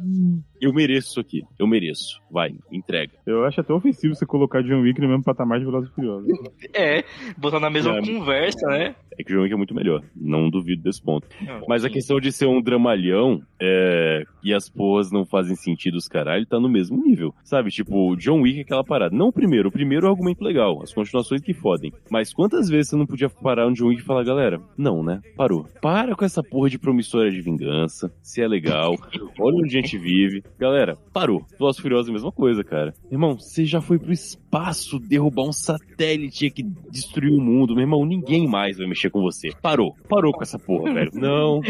eu 0.61 0.73
mereço 0.75 1.09
isso 1.11 1.21
aqui. 1.21 1.43
Eu 1.59 1.67
mereço. 1.67 2.21
Vai, 2.31 2.51
entrega. 2.71 3.13
Eu 3.27 3.45
acho 3.45 3.61
até 3.61 3.73
ofensivo 3.73 4.15
você 4.15 4.27
colocar 4.27 4.63
John 4.63 4.83
Wick 4.83 5.01
no 5.01 5.09
mesmo 5.09 5.25
patamar 5.25 5.59
de 5.59 5.65
Velozes 5.65 5.91
e 5.91 5.95
Furiosos. 5.95 6.29
É, 6.75 7.03
botar 7.39 7.59
na 7.61 7.71
mesma 7.71 7.97
É. 7.99 8.01
conversa, 8.01 8.67
né? 8.69 8.95
É 9.19 9.25
que 9.25 9.33
o 9.33 9.37
John 9.37 9.43
Wick 9.43 9.55
é 9.55 9.57
muito 9.57 9.75
melhor. 9.75 10.03
Não 10.15 10.49
duvido 10.51 10.83
desse 10.83 11.03
ponto. 11.03 11.27
Não, 11.41 11.65
Mas 11.69 11.85
a 11.85 11.91
questão 11.91 12.19
de 12.21 12.31
ser 12.31 12.47
um 12.47 12.61
dramalhão 12.63 13.41
é, 13.61 14.25
e 14.45 14.53
as 14.55 14.69
porras 14.69 15.11
não 15.11 15.25
fazem 15.31 15.55
sentido 15.55 15.97
os 15.97 16.09
caralho, 16.09 16.47
tá 16.47 16.59
no 16.59 16.69
mesmo 16.69 17.03
nível. 17.03 17.35
Sabe? 17.45 17.71
Tipo, 17.71 18.17
John 18.17 18.43
Wick 18.43 18.59
é 18.59 18.63
aquela 18.63 18.85
parada. 18.85 19.17
Não 19.17 19.29
o 19.29 19.33
primeiro. 19.33 19.69
O 19.69 19.73
primeiro 19.73 20.07
é 20.07 20.09
um 20.09 20.13
argumento 20.13 20.43
legal. 20.43 20.83
As 20.83 20.93
continuações 20.93 21.41
que 21.41 21.55
fodem. 21.55 21.93
Mas 22.11 22.33
quantas 22.33 22.69
vezes 22.69 22.91
você 22.91 22.97
não 22.97 23.07
podia 23.07 23.29
parar 23.29 23.67
um 23.67 23.73
John 23.73 23.89
Wick 23.89 24.03
e 24.03 24.05
falar, 24.05 24.25
galera, 24.25 24.61
não, 24.77 25.03
né? 25.03 25.21
Parou. 25.37 25.67
Para 25.81 26.15
com 26.15 26.25
essa 26.25 26.43
porra 26.43 26.69
de 26.69 26.79
promissória 26.79 27.31
de 27.31 27.41
vingança. 27.41 28.13
Se 28.23 28.43
é 28.43 28.49
legal. 28.49 28.97
Olha 29.39 29.57
onde 29.57 29.77
a 29.77 29.81
gente 29.81 29.97
vive. 29.97 30.43
Galera, 30.59 30.97
parou. 31.13 31.45
Velozes 31.59 31.81
Furiosos 31.81 32.09
é 32.09 32.11
a 32.11 32.15
mesma 32.15 32.33
coisa, 32.33 32.65
cara. 32.65 32.95
Irmão, 33.11 33.39
você 33.39 33.65
já 33.65 33.81
foi 33.81 33.99
pro 33.99 34.13
espaço 34.13 34.99
derrubar 34.99 35.45
um 35.45 35.53
satélite 35.53 36.51
que 36.51 36.63
destruiu 36.91 37.35
o 37.35 37.41
mundo. 37.41 37.75
Meu 37.75 37.83
irmão, 37.83 38.05
ninguém 38.05 38.49
mais 38.49 38.79
vai 38.79 38.87
mexer 38.87 39.11
com 39.11 39.21
você. 39.21 39.51
Parou. 39.63 39.95
Parou 40.09 40.33
com 40.33 40.43
essa 40.43 40.59
porra, 40.59 40.93
velho. 40.93 41.11
Não. 41.15 41.61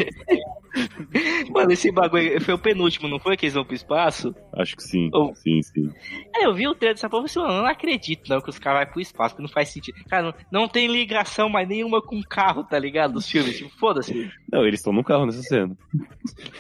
Mano, 1.51 1.73
esse 1.73 1.91
bagulho 1.91 2.41
foi 2.41 2.55
o 2.55 2.59
penúltimo, 2.59 3.09
não 3.09 3.19
foi 3.19 3.37
que 3.37 3.47
eles 3.47 3.55
vão 3.55 3.65
pro 3.65 3.75
espaço? 3.75 4.35
Acho 4.55 4.77
que 4.77 4.83
sim. 4.83 5.11
Oh. 5.13 5.35
Sim, 5.35 5.61
sim. 5.63 5.91
É, 6.35 6.47
eu 6.47 6.55
vi 6.55 6.67
o 6.69 6.75
trailer 6.75 6.95
dessa 6.95 7.09
porra 7.09 7.27
e 7.27 7.29
falei, 7.29 7.49
mano, 7.49 7.59
eu 7.61 7.63
não 7.65 7.71
acredito 7.71 8.29
não 8.29 8.41
que 8.41 8.51
os 8.51 8.59
caras 8.59 8.85
vão 8.85 8.93
pro 8.93 9.01
espaço, 9.01 9.35
porque 9.35 9.43
não 9.47 9.53
faz 9.53 9.69
sentido. 9.69 9.97
Cara, 10.09 10.23
não, 10.23 10.61
não 10.63 10.69
tem 10.69 10.87
ligação 10.87 11.49
mais 11.49 11.69
nenhuma 11.69 12.01
com 12.01 12.19
o 12.19 12.27
carro, 12.27 12.65
tá 12.65 12.79
ligado? 12.79 13.15
Dos 13.15 13.29
filmes, 13.29 13.57
tipo, 13.59 13.71
foda-se. 13.79 14.31
Não, 14.51 14.65
eles 14.65 14.81
estão 14.81 14.93
no 14.93 15.05
carro 15.05 15.27
nessa 15.27 15.43
cena. 15.43 15.77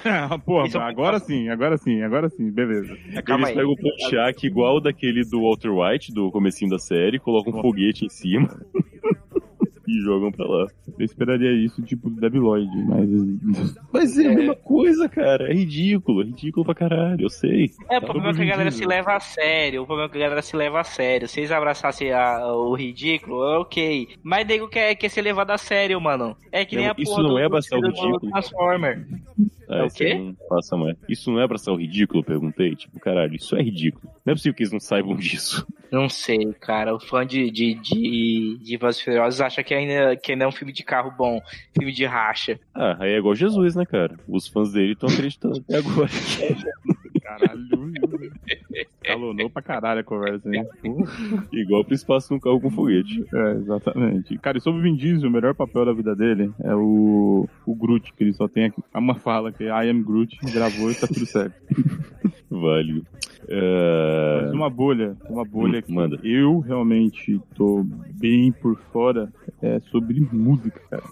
Ah, 0.04 0.38
Porra, 0.38 0.66
é 0.66 0.78
agora 0.78 1.18
sim, 1.18 1.48
agora 1.48 1.76
sim, 1.76 2.02
agora 2.02 2.28
sim, 2.28 2.50
beleza. 2.50 2.96
Calma 3.24 3.48
eles 3.48 3.50
aí. 3.50 3.54
pegam 3.56 3.72
o 3.72 3.76
Pontiac 3.76 4.46
igual 4.46 4.76
o 4.76 4.80
daquele 4.80 5.22
do 5.24 5.42
Walter 5.42 5.70
White, 5.70 6.12
do 6.12 6.30
comecinho 6.30 6.70
da 6.70 6.78
série, 6.78 7.18
colocam 7.18 7.52
um 7.52 7.62
foguete 7.62 8.04
em 8.04 8.08
cima 8.08 8.48
e 9.98 10.02
jogam 10.02 10.30
pra 10.30 10.46
lá. 10.46 10.66
Eu 10.98 11.04
esperaria 11.04 11.52
isso, 11.52 11.82
tipo, 11.82 12.08
Debi 12.10 12.38
Lloyd, 12.38 12.70
mas. 12.86 13.08
Mas 13.92 14.18
é 14.18 14.26
a 14.28 14.34
mesma 14.34 14.54
coisa, 14.56 15.08
cara. 15.08 15.50
É 15.50 15.54
ridículo, 15.54 16.22
é 16.22 16.26
ridículo 16.26 16.64
pra 16.64 16.74
caralho, 16.74 17.22
eu 17.22 17.28
sei. 17.30 17.70
É, 17.90 17.98
o 17.98 18.02
problema 18.02 18.30
é 18.30 18.34
que 18.34 18.42
a 18.42 18.46
galera 18.46 18.70
se 18.70 18.84
leva 18.86 19.14
a 19.16 19.20
sério. 19.20 19.82
O 19.82 19.86
problema 19.86 20.08
é 20.08 20.12
que 20.12 20.18
a 20.18 20.20
galera 20.22 20.42
se 20.42 20.56
leva 20.56 20.80
a 20.80 20.84
sério. 20.84 21.28
Se 21.28 21.40
eles 21.40 21.50
abraçassem 21.52 22.12
a- 22.12 22.46
o 22.54 22.74
ridículo, 22.74 23.42
é 23.44 23.58
ok. 23.58 24.08
Mas 24.22 24.46
nego 24.46 24.68
quer, 24.68 24.94
quer 24.94 25.08
ser 25.08 25.22
levado 25.22 25.50
a 25.50 25.58
sério, 25.58 26.00
mano. 26.00 26.36
É 26.52 26.64
que 26.64 26.76
nem 26.76 26.84
Não, 26.86 26.92
a 26.92 26.94
porra 26.94 27.02
isso 27.04 27.22
não 27.22 27.30
do, 27.30 27.38
é 27.38 27.44
abraçar 27.46 27.78
o 27.78 27.82
ridículo. 27.82 28.30
Transformer. 28.30 29.06
Ah, 29.70 29.76
É 29.78 29.82
o 29.82 29.86
isso 29.86 29.96
quê? 29.96 30.14
Não 30.14 30.78
mais. 30.78 30.96
Isso 31.08 31.30
não 31.30 31.40
é 31.40 31.44
abraçar 31.44 31.72
o 31.72 31.76
ridículo, 31.76 32.20
eu 32.20 32.24
perguntei. 32.24 32.74
Tipo, 32.74 32.98
caralho, 32.98 33.36
isso 33.36 33.54
é 33.56 33.62
ridículo. 33.62 34.12
Não 34.24 34.32
é 34.32 34.34
possível 34.34 34.54
que 34.54 34.62
eles 34.62 34.72
não 34.72 34.80
saibam 34.80 35.14
disso. 35.16 35.66
Não 35.90 36.08
sei, 36.08 36.52
cara. 36.60 36.94
O 36.94 37.00
fã 37.00 37.26
de, 37.26 37.50
de, 37.50 37.74
de, 37.74 38.58
de 38.62 38.76
Velozes 38.76 39.00
e 39.00 39.04
Furiosos 39.04 39.40
acha 39.40 39.62
que 39.62 39.72
ainda, 39.74 40.16
que 40.16 40.32
ainda 40.32 40.44
é 40.44 40.48
um 40.48 40.52
filme 40.52 40.72
de 40.72 40.82
carro 40.82 41.12
bom. 41.16 41.40
Filme 41.76 41.92
de 41.92 42.04
racha. 42.04 42.58
Ah, 42.74 42.96
aí 43.00 43.12
é 43.12 43.18
igual 43.18 43.34
Jesus, 43.34 43.74
né, 43.74 43.84
cara? 43.86 44.16
Os 44.28 44.46
fãs 44.48 44.72
dele 44.72 44.92
estão 44.92 45.08
acreditando 45.08 45.58
até 45.58 45.78
agora. 45.78 46.10
Caralho. 47.22 47.92
Calonou 49.02 49.50
pra 49.50 49.62
caralho 49.62 50.00
a 50.00 50.04
conversa, 50.04 50.48
hein? 50.54 50.64
igual 51.52 51.84
pro 51.84 51.94
espaço 51.94 52.32
num 52.32 52.38
carro 52.40 52.60
com 52.60 52.70
foguete. 52.70 53.24
É, 53.34 53.52
exatamente. 53.52 54.38
Cara, 54.38 54.58
e 54.58 54.60
sobre 54.60 54.80
o 54.80 54.82
Vin 54.82 54.94
Diesel, 54.96 55.28
o 55.28 55.32
melhor 55.32 55.54
papel 55.54 55.84
da 55.84 55.92
vida 55.92 56.14
dele 56.14 56.52
é 56.62 56.74
o, 56.74 57.48
o 57.66 57.74
Groot, 57.74 58.12
que 58.14 58.22
ele 58.24 58.32
só 58.32 58.46
tem 58.48 58.66
aqui- 58.66 58.82
uma 58.94 59.14
fala 59.14 59.50
que 59.52 59.64
é 59.64 59.68
I 59.68 59.90
am 59.90 60.02
Groot, 60.02 60.38
gravou 60.52 60.90
e 60.90 60.94
tá 60.94 61.06
tudo 61.06 61.26
certo. 61.26 61.54
Válido. 62.50 63.06
É... 63.48 64.40
Mas 64.42 64.52
uma 64.52 64.68
bolha, 64.70 65.16
uma 65.28 65.44
bolha 65.44 65.78
Hum, 65.78 65.82
que 65.82 65.92
manda. 65.92 66.20
eu 66.22 66.58
realmente 66.60 67.40
tô 67.56 67.84
bem 68.14 68.52
por 68.52 68.76
fora 68.92 69.32
é 69.62 69.80
sobre 69.90 70.20
música, 70.32 70.80
cara. 70.90 71.02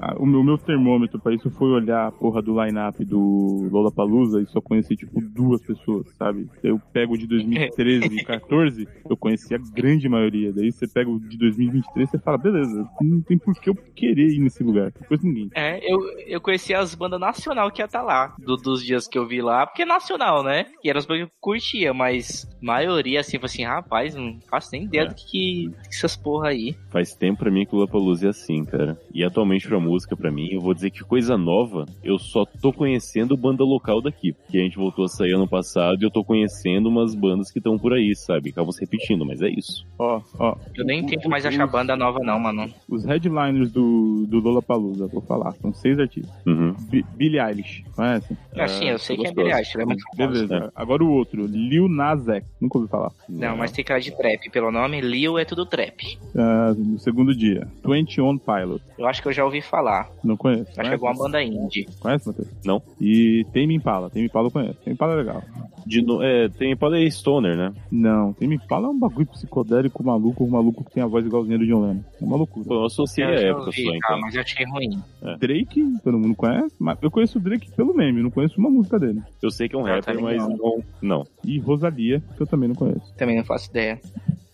A- 0.00 0.16
o, 0.18 0.26
meu, 0.26 0.42
meu 0.42 0.58
termômetro 0.58 1.18
pra 1.18 1.34
isso 1.34 1.50
foi 1.50 1.68
olhar 1.70 2.06
a 2.06 2.12
porra 2.12 2.40
do 2.42 2.60
line-up 2.62 3.04
do 3.04 3.68
Lollapalooza 3.70 4.40
e 4.42 4.46
só 4.46 4.60
conheci, 4.60 4.96
tipo, 4.96 5.20
duas 5.20 5.60
pessoas, 5.62 6.06
sabe? 6.18 6.48
Eu 6.62 6.80
pego 6.92 7.14
o 7.14 7.18
de 7.18 7.26
2013 7.26 8.06
e 8.16 8.24
14, 8.24 8.88
eu 9.08 9.16
conheci 9.16 9.54
a 9.54 9.58
grande 9.58 10.08
maioria. 10.08 10.52
Daí 10.52 10.70
você 10.72 10.86
pega 10.86 11.10
o 11.10 11.18
de 11.20 11.36
2023 11.38 12.08
e 12.08 12.10
você 12.12 12.18
fala, 12.18 12.38
beleza, 12.38 12.88
não 13.00 13.20
tem 13.22 13.38
por 13.38 13.54
que 13.54 13.70
eu 13.70 13.74
querer 13.74 14.28
ir 14.28 14.38
nesse 14.40 14.62
lugar. 14.62 14.92
Não 15.00 15.06
conheço 15.08 15.26
ninguém. 15.26 15.50
É, 15.54 15.80
eu, 15.90 15.98
eu 16.26 16.40
conheci 16.40 16.74
as 16.74 16.94
bandas 16.94 17.20
nacional 17.20 17.70
que 17.70 17.80
ia 17.82 17.86
estar 17.86 18.02
lá, 18.02 18.34
do- 18.38 18.56
dos 18.56 18.82
dias 18.84 19.06
que 19.06 19.18
eu 19.18 19.26
vi 19.26 19.40
lá, 19.42 19.66
porque 19.66 19.82
é 19.82 19.86
nacional, 19.86 20.42
né? 20.42 20.66
E 20.82 20.88
eram 20.90 20.98
as 20.98 21.06
bandas 21.06 21.24
que 21.24 21.30
eu 21.30 21.34
curtia, 21.40 21.92
mas 21.94 22.46
maioria, 22.62 23.20
assim, 23.20 23.38
foi 23.38 23.46
assim, 23.46 23.64
rapaz, 23.64 24.14
não 24.14 24.38
faço 24.50 24.70
nem 24.72 24.84
ideia 24.84 25.02
É. 25.02 25.06
do 25.06 25.14
que, 25.14 25.24
que 25.70 25.70
essas 25.88 26.16
porra 26.16 26.48
aí. 26.48 26.74
Faz 26.90 27.14
tempo 27.14 27.40
pra 27.40 27.50
mim 27.50 27.64
que 27.66 27.74
o 27.74 27.78
Lollapalooza 27.78 28.26
é 28.26 28.30
assim, 28.30 28.64
cara. 28.64 28.98
E 29.12 29.24
atualmente 29.24 29.66
pra 29.68 29.78
música, 29.80 30.16
pra 30.16 30.30
mim, 30.30 30.48
eu 30.52 30.60
vou 30.60 30.74
dizer 30.74 30.90
que 30.90 31.00
coisa 31.00 31.36
nova, 31.36 31.84
eu 32.02 32.18
só 32.18 32.44
tô 32.44 32.72
conhecendo 32.72 33.36
banda 33.36 33.64
local 33.64 34.00
daqui. 34.00 34.32
Porque 34.32 34.58
a 34.58 34.62
gente 34.62 34.76
voltou 34.76 35.04
a 35.04 35.08
sair 35.08 35.32
ano 35.34 35.48
passado 35.48 36.03
eu 36.04 36.10
tô 36.10 36.24
conhecendo 36.24 36.88
umas 36.88 37.14
bandas 37.14 37.50
que 37.50 37.58
estão 37.58 37.78
por 37.78 37.92
aí, 37.92 38.14
sabe? 38.14 38.50
Acabam 38.50 38.72
se 38.72 38.80
repetindo, 38.80 39.24
mas 39.24 39.40
é 39.42 39.48
isso. 39.48 39.86
Ó, 39.98 40.20
ó. 40.38 40.56
Eu 40.74 40.84
nem 40.84 41.04
tento 41.04 41.28
mais 41.28 41.44
achar 41.46 41.66
banda 41.66 41.96
nova, 41.96 42.18
não, 42.20 42.38
mano. 42.38 42.68
Os 42.88 43.04
headliners 43.04 43.70
do, 43.72 44.26
do 44.28 44.38
Lollapalooza, 44.40 45.06
vou 45.06 45.22
falar, 45.22 45.52
são 45.60 45.72
seis 45.72 45.98
artistas. 45.98 46.32
Uhum. 46.46 46.74
Bi- 46.90 47.04
Billie 47.16 47.40
Eilish, 47.40 47.84
conhece? 47.94 48.36
Assim, 48.56 48.88
eu 48.88 48.98
sei 48.98 49.16
que 49.16 49.26
é. 49.26 49.32
Billie 49.32 49.52
Eilish, 49.52 49.78
é 49.78 49.84
muito. 49.84 50.04
Beleza. 50.16 50.72
Agora 50.74 51.02
o 51.04 51.10
outro, 51.10 51.46
Lil 51.46 51.88
Nas 51.88 52.26
X. 52.28 52.44
Nunca 52.60 52.78
ouvi 52.78 52.90
falar. 52.90 53.10
Não, 53.28 53.56
mas 53.56 53.72
tem 53.72 53.84
cara 53.84 54.00
de 54.00 54.10
trap 54.16 54.50
pelo 54.50 54.70
nome. 54.70 55.00
Lil 55.00 55.38
é 55.38 55.44
tudo 55.44 55.64
trap. 55.66 56.18
Ah, 56.36 56.72
no 56.76 56.98
segundo 56.98 57.34
dia, 57.34 57.66
21 57.84 58.38
Pilot. 58.38 58.82
Eu 58.98 59.06
acho 59.06 59.22
que 59.22 59.28
eu 59.28 59.32
já 59.32 59.44
ouvi 59.44 59.60
falar. 59.60 60.08
Não 60.22 60.36
conheço. 60.36 60.70
Acho 60.70 60.80
que 60.80 60.86
é 60.88 60.92
alguma 60.92 61.14
banda 61.14 61.42
indie. 61.42 61.86
Conhece, 62.00 62.26
Matheus? 62.28 62.48
Não. 62.64 62.82
E 63.00 63.44
Tame 63.52 63.74
Impala. 63.74 64.10
Tame 64.10 64.26
Impala 64.26 64.46
eu 64.48 64.50
conheço. 64.50 64.74
Tame 64.84 64.94
Impala 64.94 65.12
é 65.12 65.16
legal. 65.16 65.42
De. 65.86 66.04
É, 66.22 66.48
tem 66.48 66.76
Paley 66.76 67.10
Stoner, 67.10 67.56
né? 67.56 67.72
Não, 67.90 68.32
Tame 68.32 68.56
Impala 68.56 68.86
é 68.86 68.90
um 68.90 68.98
bagulho 68.98 69.26
psicodélico 69.26 70.02
maluco, 70.04 70.44
um 70.44 70.48
maluco 70.50 70.84
que 70.84 70.92
tem 70.92 71.02
a 71.02 71.06
voz 71.06 71.24
igualzinha 71.26 71.58
do 71.58 71.66
John 71.66 71.80
Lennon. 71.82 72.00
É 72.20 72.24
uma 72.24 72.36
loucura. 72.36 72.66
Pô, 72.66 72.74
eu 72.74 72.84
associei 72.84 73.24
a 73.26 73.30
Eu 73.34 73.50
época 73.56 73.72
só, 73.72 73.82
tá, 73.90 73.96
então. 73.96 74.20
mas 74.20 74.34
eu 74.34 74.40
achei 74.40 74.66
ruim. 74.66 75.02
Drake, 75.38 75.94
todo 76.02 76.18
mundo 76.18 76.34
conhece, 76.34 76.74
mas 76.78 76.98
eu 77.02 77.10
conheço 77.10 77.38
o 77.38 77.40
Drake 77.40 77.70
pelo 77.72 77.94
meme, 77.94 78.22
não 78.22 78.30
conheço 78.30 78.58
uma 78.58 78.70
música 78.70 78.98
dele. 78.98 79.20
Eu 79.42 79.50
sei 79.50 79.68
que 79.68 79.74
é 79.76 79.78
um 79.78 79.86
Ah, 79.86 79.96
rapper, 79.96 80.20
mas 80.20 80.42
legal. 80.42 80.48
não. 80.58 80.84
Não. 81.02 81.26
E 81.44 81.58
Rosalia, 81.58 82.22
que 82.36 82.42
eu 82.42 82.46
também 82.46 82.68
não 82.68 82.74
conheço. 82.76 83.14
Também 83.16 83.36
não 83.36 83.44
faço 83.44 83.70
ideia. 83.70 84.00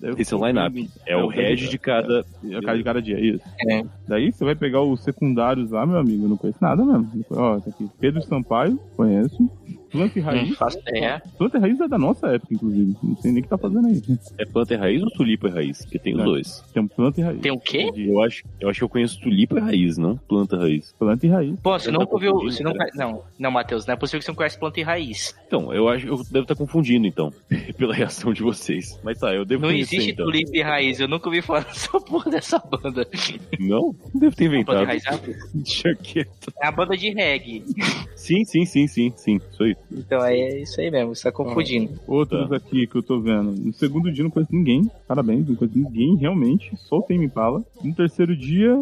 Eu- 0.01 0.14
Esse 0.19 0.33
é 0.33 0.37
o 0.37 0.47
line-up. 0.47 0.90
É 1.07 1.14
o 1.14 1.29
head 1.29 1.69
de 1.69 1.79
cada. 1.79 2.25
É 2.43 2.75
de 2.75 2.83
cada 2.83 3.03
dia, 3.03 3.21
isso. 3.21 3.45
É. 3.69 3.83
Daí 4.09 4.33
você 4.33 4.43
vai 4.47 4.55
pegar 4.55 4.81
os 4.83 5.03
secundários 5.03 5.71
lá, 5.71 5.85
meu 5.85 5.99
amigo, 5.99 6.25
eu 6.25 6.29
não 6.31 6.38
conheço 6.38 6.59
nada 6.61 6.83
mesmo. 6.83 7.11
Ó, 7.31 7.61
tá 7.61 7.69
aqui. 7.69 7.87
Pedro 8.01 8.23
Sampaio, 8.23 8.81
conheço. 8.97 9.51
Planta 9.90 10.18
e 10.18 10.22
Não 10.22 10.29
Raiz. 10.31 10.57
faço 10.57 10.79
ideia. 10.79 11.22
Planta 11.38 11.59
e 11.59 11.61
Raiz 11.61 11.81
é 11.81 11.88
da 11.88 11.98
nossa 11.98 12.26
época, 12.29 12.55
inclusive. 12.55 12.96
Não 13.03 13.16
sei 13.16 13.33
nem 13.33 13.40
o 13.40 13.42
que 13.42 13.48
tá 13.48 13.59
fazendo 13.59 13.87
aí. 13.88 14.03
É 14.38 14.44
planta 14.44 14.74
e 14.74 14.76
raiz 14.76 15.03
ou 15.03 15.11
tulipa 15.11 15.48
e 15.48 15.50
raiz? 15.50 15.83
Porque 15.83 15.98
tem 15.98 16.14
os 16.14 16.20
É. 16.20 16.24
dois. 16.24 16.64
Tem 16.72 16.83
um 16.83 16.88
Planta 16.88 17.20
e 17.20 17.24
Raiz. 17.24 17.40
Tem 17.40 17.53
o 17.53 17.59
quê? 17.59 17.90
Eu 17.96 18.22
acho, 18.22 18.44
eu 18.61 18.68
acho 18.68 18.79
que 18.81 18.85
eu 18.85 18.88
conheço 18.88 19.20
tulipa 19.20 19.59
e 19.59 19.61
raiz, 19.61 19.96
não 19.98 20.16
planta 20.16 20.57
e 20.57 20.59
raiz. 20.59 20.94
Planta 20.98 21.26
e 21.26 21.29
Raiz. 21.29 21.59
Pô, 21.62 21.79
você 21.79 21.90
tô 21.92 22.07
ouviu. 22.11 22.35
Você 22.40 22.62
não, 22.62 22.72
não, 22.94 23.22
não, 23.38 23.50
Matheus, 23.50 23.87
não 23.87 23.94
é 23.94 23.96
possível 23.96 24.18
que 24.20 24.24
você 24.24 24.31
não 24.31 24.37
conhece 24.37 24.59
planta 24.59 24.81
e 24.81 24.83
raiz. 24.83 25.35
Então, 25.46 25.72
eu 25.74 25.88
acho 25.88 26.07
eu 26.07 26.16
devo 26.31 26.42
estar 26.42 26.55
confundindo, 26.57 27.07
então, 27.07 27.33
pela 27.76 27.94
reação 27.94 28.33
de 28.33 28.42
vocês. 28.42 28.98
Mas 29.03 29.18
tá, 29.18 29.35
eu 29.35 29.44
devo 29.44 29.62
Não 29.62 29.70
conhecer, 29.70 29.96
existe 29.96 30.12
então. 30.12 30.26
tulipa 30.26 30.50
e 30.55 30.62
raiz, 30.62 31.00
eu 31.00 31.09
nunca 31.09 31.29
ouvi 31.29 31.42
falar 31.42 31.64
dessa 31.64 32.00
porra 32.00 32.31
dessa 32.31 32.59
banda. 32.59 33.07
Não? 33.59 33.94
Devo 34.14 34.35
ter 34.37 34.44
Planta 34.44 34.44
e 34.44 34.46
inventado. 34.46 34.85
raiz 34.85 35.03
é- 35.07 36.20
é 36.62 36.66
a 36.66 36.70
banda 36.72 36.96
de 36.96 37.11
reggae. 37.11 37.64
Sim, 38.16 38.44
sim, 38.44 38.64
sim, 38.64 38.87
sim, 38.87 39.12
sim. 39.16 39.40
Isso 39.53 39.62
aí. 39.62 39.76
Então 39.92 40.24
é 40.24 40.61
isso 40.61 40.81
aí 40.81 40.90
mesmo, 40.90 41.14
você 41.14 41.24
tá 41.24 41.33
confundindo. 41.33 41.98
Outros 42.07 42.48
Tá. 42.48 42.57
aqui 42.57 42.87
que 42.87 42.96
eu 42.96 43.03
tô 43.03 43.20
vendo. 43.20 43.53
No 43.53 43.72
segundo 43.72 44.12
dia 44.12 44.22
não 44.22 44.31
conheço 44.31 44.55
ninguém. 44.55 44.88
Parabéns, 45.11 45.49
não 45.49 45.57
conheço 45.57 45.77
ninguém, 45.77 46.14
realmente. 46.14 46.70
Só 46.77 46.99
o 46.99 47.03
Tame 47.03 47.25
Impala. 47.27 47.64
No 47.83 47.92
terceiro 47.92 48.37
dia, 48.37 48.73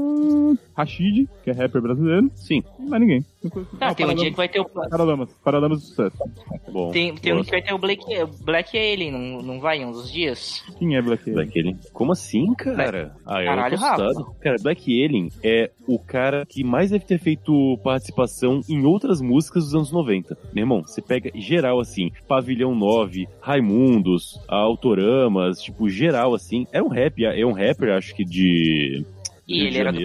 Rashid, 0.76 1.26
que 1.42 1.48
é 1.48 1.54
rapper 1.54 1.80
brasileiro. 1.80 2.30
Sim. 2.34 2.62
Mais 2.78 3.00
ninguém. 3.00 3.24
Não 3.42 3.50
conheço- 3.50 3.70
Ah, 3.80 3.94
tem 3.94 4.04
um 4.04 4.14
dia 4.14 4.30
que 4.30 4.36
vai 4.36 4.46
ter 4.46 4.60
o. 4.60 4.64
Paralamas. 4.66 5.30
Paralamas 5.42 5.80
do 5.80 5.86
sucesso. 5.86 6.16
Bom. 6.70 6.90
Tem, 6.90 7.14
tem 7.14 7.32
um 7.32 7.36
gosto. 7.36 7.46
que 7.48 7.52
vai 7.56 7.62
ter 7.62 7.72
o 7.72 7.78
Black, 7.78 8.02
Black 8.44 8.76
Alien, 8.76 9.10
não, 9.10 9.40
não 9.42 9.58
vai 9.60 9.78
em 9.78 9.86
um 9.86 9.90
dos 9.92 10.12
dias? 10.12 10.62
Quem 10.78 10.96
é 10.96 11.00
Black 11.00 11.22
Alien? 11.22 11.34
Black 11.34 11.58
Alien. 11.58 11.78
Como 11.94 12.12
assim, 12.12 12.52
cara? 12.54 13.16
Ah, 13.24 13.40
eu 13.40 13.46
Caralho, 13.46 13.74
assustado. 13.76 14.34
Cara, 14.40 14.56
Black 14.62 15.04
Alien 15.04 15.30
é 15.42 15.70
o 15.86 15.98
cara 15.98 16.44
que 16.44 16.62
mais 16.62 16.90
deve 16.90 17.06
ter 17.06 17.18
feito 17.18 17.78
participação 17.82 18.60
em 18.68 18.84
outras 18.84 19.22
músicas 19.22 19.64
dos 19.64 19.74
anos 19.74 19.90
90. 19.90 20.36
Meu 20.52 20.62
irmão, 20.64 20.82
você 20.82 21.00
pega 21.00 21.30
geral 21.34 21.80
assim, 21.80 22.10
Pavilhão 22.28 22.74
9, 22.74 23.26
Raimundos, 23.40 24.38
Autoramas, 24.46 25.62
tipo, 25.62 25.88
geral 25.88 26.17
assim. 26.34 26.66
É 26.72 26.82
um 26.82 26.88
rap, 26.88 27.24
é 27.24 27.44
um 27.44 27.52
rapper, 27.52 27.90
acho 27.90 28.14
que 28.14 28.24
de 28.24 29.04
E 29.48 29.58
Rio 29.60 29.66
ele 29.68 29.78
era 29.78 29.92
do 29.92 29.98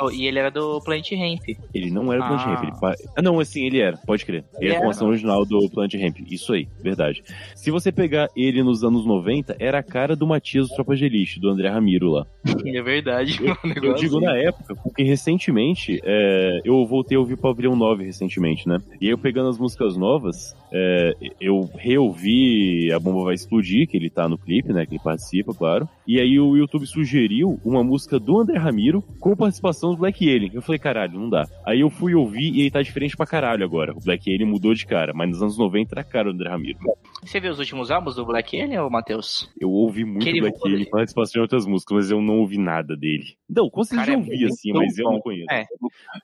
oh, 0.00 0.10
E 0.10 0.26
ele 0.26 0.38
era 0.38 0.50
do 0.50 0.78
Ramp. 0.78 1.42
Ele 1.74 1.90
não 1.90 2.12
era 2.12 2.20
do 2.20 2.26
Planet 2.28 2.46
Ah. 2.46 2.50
Ramp. 2.54 2.62
Ele 2.64 2.72
pa- 2.80 2.94
ah, 3.16 3.22
não, 3.22 3.40
assim, 3.40 3.64
ele 3.64 3.80
era, 3.80 3.96
pode 3.96 4.24
crer. 4.26 4.44
Ele 4.58 4.66
Ele 4.66 4.72
é 4.74 4.76
a 4.76 4.80
formação 4.80 5.06
era? 5.06 5.12
original 5.12 5.44
do 5.46 5.70
Planet 5.70 5.94
Ramp. 5.94 6.18
Isso 6.30 6.52
aí, 6.52 6.68
verdade. 6.82 7.22
Se 7.54 7.70
você 7.70 7.90
pegar 7.90 8.28
ele 8.36 8.62
nos 8.62 8.84
anos 8.84 9.06
90, 9.06 9.56
era 9.58 9.78
a 9.78 9.82
cara 9.82 10.14
do 10.14 10.26
Matias 10.26 10.68
do 10.68 10.74
Tropa 10.74 10.94
de 10.94 11.04
Elite, 11.06 11.40
do 11.40 11.48
André 11.48 11.68
Ramiro 11.68 12.10
lá. 12.10 12.26
É 12.68 12.82
verdade, 12.82 13.38
Eu, 13.42 13.56
um 13.64 13.84
eu 13.86 13.94
digo 13.94 14.20
na 14.20 14.36
época, 14.36 14.74
porque 14.76 15.02
recentemente, 15.02 16.00
é, 16.04 16.60
eu 16.64 16.84
voltei 16.86 17.16
a 17.16 17.20
ouvir 17.20 17.36
Pavilhão 17.38 17.74
9 17.74 18.04
recentemente, 18.04 18.68
né? 18.68 18.78
E 19.00 19.06
aí 19.06 19.10
eu 19.12 19.18
pegando 19.18 19.48
as 19.48 19.58
músicas 19.58 19.96
novas, 19.96 20.54
é, 20.72 21.14
eu 21.40 21.68
reouvi 21.76 22.92
A 22.92 22.98
Bomba 22.98 23.24
Vai 23.24 23.34
Explodir, 23.34 23.86
que 23.88 23.96
ele 23.96 24.10
tá 24.10 24.28
no 24.28 24.36
clipe, 24.38 24.72
né? 24.72 24.84
Que 24.86 24.94
ele 24.94 25.02
participa, 25.02 25.54
claro. 25.54 25.88
E 26.06 26.20
aí 26.20 26.38
o 26.38 26.56
YouTube 26.56 26.86
sugeriu 26.86 27.58
uma 27.64 27.82
música 27.82 28.18
do 28.18 28.38
André 28.38 28.57
Ramiro 28.58 29.02
com 29.20 29.34
participação 29.36 29.90
do 29.90 29.96
Black 29.98 30.28
Alien. 30.28 30.50
Eu 30.54 30.62
falei, 30.62 30.78
caralho, 30.78 31.18
não 31.18 31.28
dá. 31.28 31.46
Aí 31.66 31.80
eu 31.80 31.90
fui 31.90 32.14
ouvir 32.14 32.52
e 32.54 32.60
ele 32.60 32.70
tá 32.70 32.82
diferente 32.82 33.16
pra 33.16 33.26
caralho 33.26 33.64
agora. 33.64 33.92
O 33.92 34.00
Black 34.04 34.30
Alien 34.32 34.48
mudou 34.48 34.74
de 34.74 34.86
cara, 34.86 35.12
mas 35.14 35.28
nos 35.30 35.42
anos 35.42 35.58
90 35.58 35.94
era 35.94 36.04
cara 36.04 36.24
do 36.30 36.34
André 36.34 36.50
Ramiro. 36.50 36.78
Você 37.22 37.40
viu 37.40 37.50
os 37.52 37.58
últimos 37.58 37.90
álbuns 37.90 38.16
do 38.16 38.24
Black 38.24 38.60
Alien, 38.60 38.80
ô 38.80 38.90
Matheus? 38.90 39.48
Eu 39.60 39.70
ouvi 39.70 40.04
muito 40.04 40.22
Que 40.24 40.30
ele 40.30 40.40
Black 40.40 40.58
Alien 40.64 40.84
com 40.84 40.90
participação 40.90 41.40
em 41.40 41.42
outras 41.42 41.66
músicas, 41.66 41.96
mas 41.96 42.10
eu 42.10 42.20
não 42.20 42.38
ouvi 42.38 42.58
nada 42.58 42.96
dele. 42.96 43.24
Não, 43.48 43.68
com 43.70 43.82
certeza 43.84 44.06
Cara, 44.12 44.18
eu 44.18 44.22
é 44.22 44.24
ouvi 44.24 44.38
muito 44.38 44.52
assim, 44.52 44.72
mas 44.72 44.98
eu 44.98 45.04
bom. 45.04 45.12
não 45.12 45.20
conheço. 45.20 45.46
É. 45.50 45.66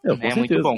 É, 0.05 0.17
com 0.17 0.27
É 0.27 0.35
muito 0.35 0.63
bom. 0.63 0.77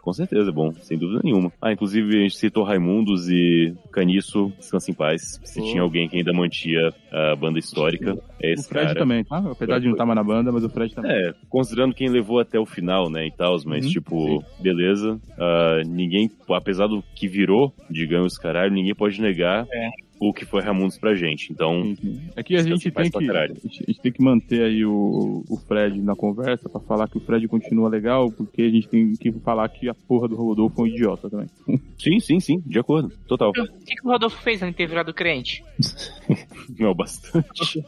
Com 0.00 0.12
certeza, 0.12 0.50
é 0.50 0.52
bom, 0.52 0.72
sem 0.74 0.98
dúvida 0.98 1.20
nenhuma. 1.24 1.52
Ah, 1.60 1.72
inclusive 1.72 2.18
a 2.18 2.22
gente 2.22 2.36
citou 2.36 2.64
Raimundos 2.64 3.28
e 3.28 3.74
Caniço, 3.90 4.52
descansa 4.58 4.90
em 4.90 4.94
paz. 4.94 5.40
Se 5.44 5.60
Pô. 5.60 5.66
tinha 5.66 5.82
alguém 5.82 6.08
que 6.08 6.16
ainda 6.16 6.32
mantia 6.32 6.92
a 7.10 7.34
banda 7.36 7.58
histórica, 7.58 8.16
é 8.42 8.50
O 8.50 8.52
esse 8.52 8.68
Fred 8.68 8.86
cara. 8.88 8.98
também, 8.98 9.24
tá? 9.24 9.38
Apesar 9.38 9.78
de 9.78 9.86
não 9.86 9.92
estar 9.92 10.04
mais 10.06 10.16
na 10.16 10.24
banda, 10.24 10.52
mas 10.52 10.64
o 10.64 10.68
Fred 10.68 10.94
também. 10.96 11.12
É, 11.12 11.32
considerando 11.48 11.94
quem 11.94 12.08
levou 12.08 12.40
até 12.40 12.58
o 12.58 12.66
final, 12.66 13.08
né, 13.08 13.26
e 13.26 13.30
tal, 13.30 13.56
mas 13.64 13.84
Uhum, 13.86 13.90
tipo, 13.92 14.44
beleza. 14.60 15.20
Ah, 15.38 15.82
ninguém, 15.86 16.30
apesar 16.50 16.86
do 16.88 17.02
que 17.14 17.28
virou, 17.28 17.72
digamos, 17.88 18.36
caralho, 18.36 18.72
ninguém 18.72 18.94
pode 18.94 19.20
negar 19.20 19.66
É. 19.72 19.90
o 20.18 20.32
que 20.32 20.44
foi 20.46 20.62
Raimundos 20.62 20.98
pra 20.98 21.14
gente. 21.14 21.52
Então, 21.52 21.82
Sim, 21.82 21.94
sim. 21.96 22.20
É 22.34 22.42
que 22.42 22.56
a 22.56 22.62
gente 22.62 22.90
tem 22.90 23.10
que, 23.10 23.26
caralho. 23.26 23.52
a 23.52 23.68
gente, 23.68 23.82
a 23.82 23.86
gente 23.92 24.00
tem 24.00 24.12
que 24.12 24.22
manter 24.22 24.62
aí 24.62 24.84
o, 24.84 25.44
o 25.48 25.56
Fred 25.58 26.00
na 26.00 26.16
conversa 26.16 26.68
pra 26.68 26.80
falar 26.80 27.06
que 27.08 27.18
o 27.18 27.20
Fred 27.20 27.46
continua 27.48 27.88
legal, 27.88 28.30
porque 28.32 28.62
a 28.62 28.70
gente 28.70 28.88
tem 28.88 29.12
que 29.12 29.30
falar 29.40 29.68
que 29.68 29.88
a 29.88 29.94
porra 29.94 30.26
do 30.28 30.34
Rodolfo 30.36 30.80
é 30.80 30.84
um 30.84 30.86
idiota 30.86 31.28
também. 31.30 31.48
sim, 31.98 32.18
sim, 32.18 32.40
sim, 32.40 32.62
de 32.66 32.78
acordo, 32.78 33.12
total. 33.28 33.50
O 33.50 33.52
que, 33.84 33.94
que 33.94 34.06
o 34.06 34.10
Rodolfo 34.10 34.42
fez 34.42 34.62
antes 34.62 34.72
de 34.72 34.78
ter 34.78 34.86
virado 34.88 35.12
crente? 35.12 35.62
Não, 36.78 36.94
bastante. 36.94 37.84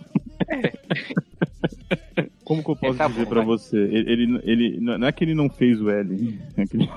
Como 2.45 2.63
que 2.65 2.71
eu 2.71 2.77
posso 2.77 2.95
É, 2.95 2.99
tá 2.99 3.09
dizer 3.09 3.25
bom, 3.25 3.29
pra 3.29 3.41
vai. 3.41 3.47
você? 3.47 3.77
Ele, 3.77 4.13
ele, 4.13 4.41
ele- 4.45 4.81
não 4.81 5.07
é 5.07 5.13
que 5.13 5.25
ele 5.25 5.35
não 5.35 5.49
fez 5.51 5.81
o 5.81 5.91
L, 5.91 6.39
é 6.57 6.67
que 6.67 6.77
ele, 6.77 6.89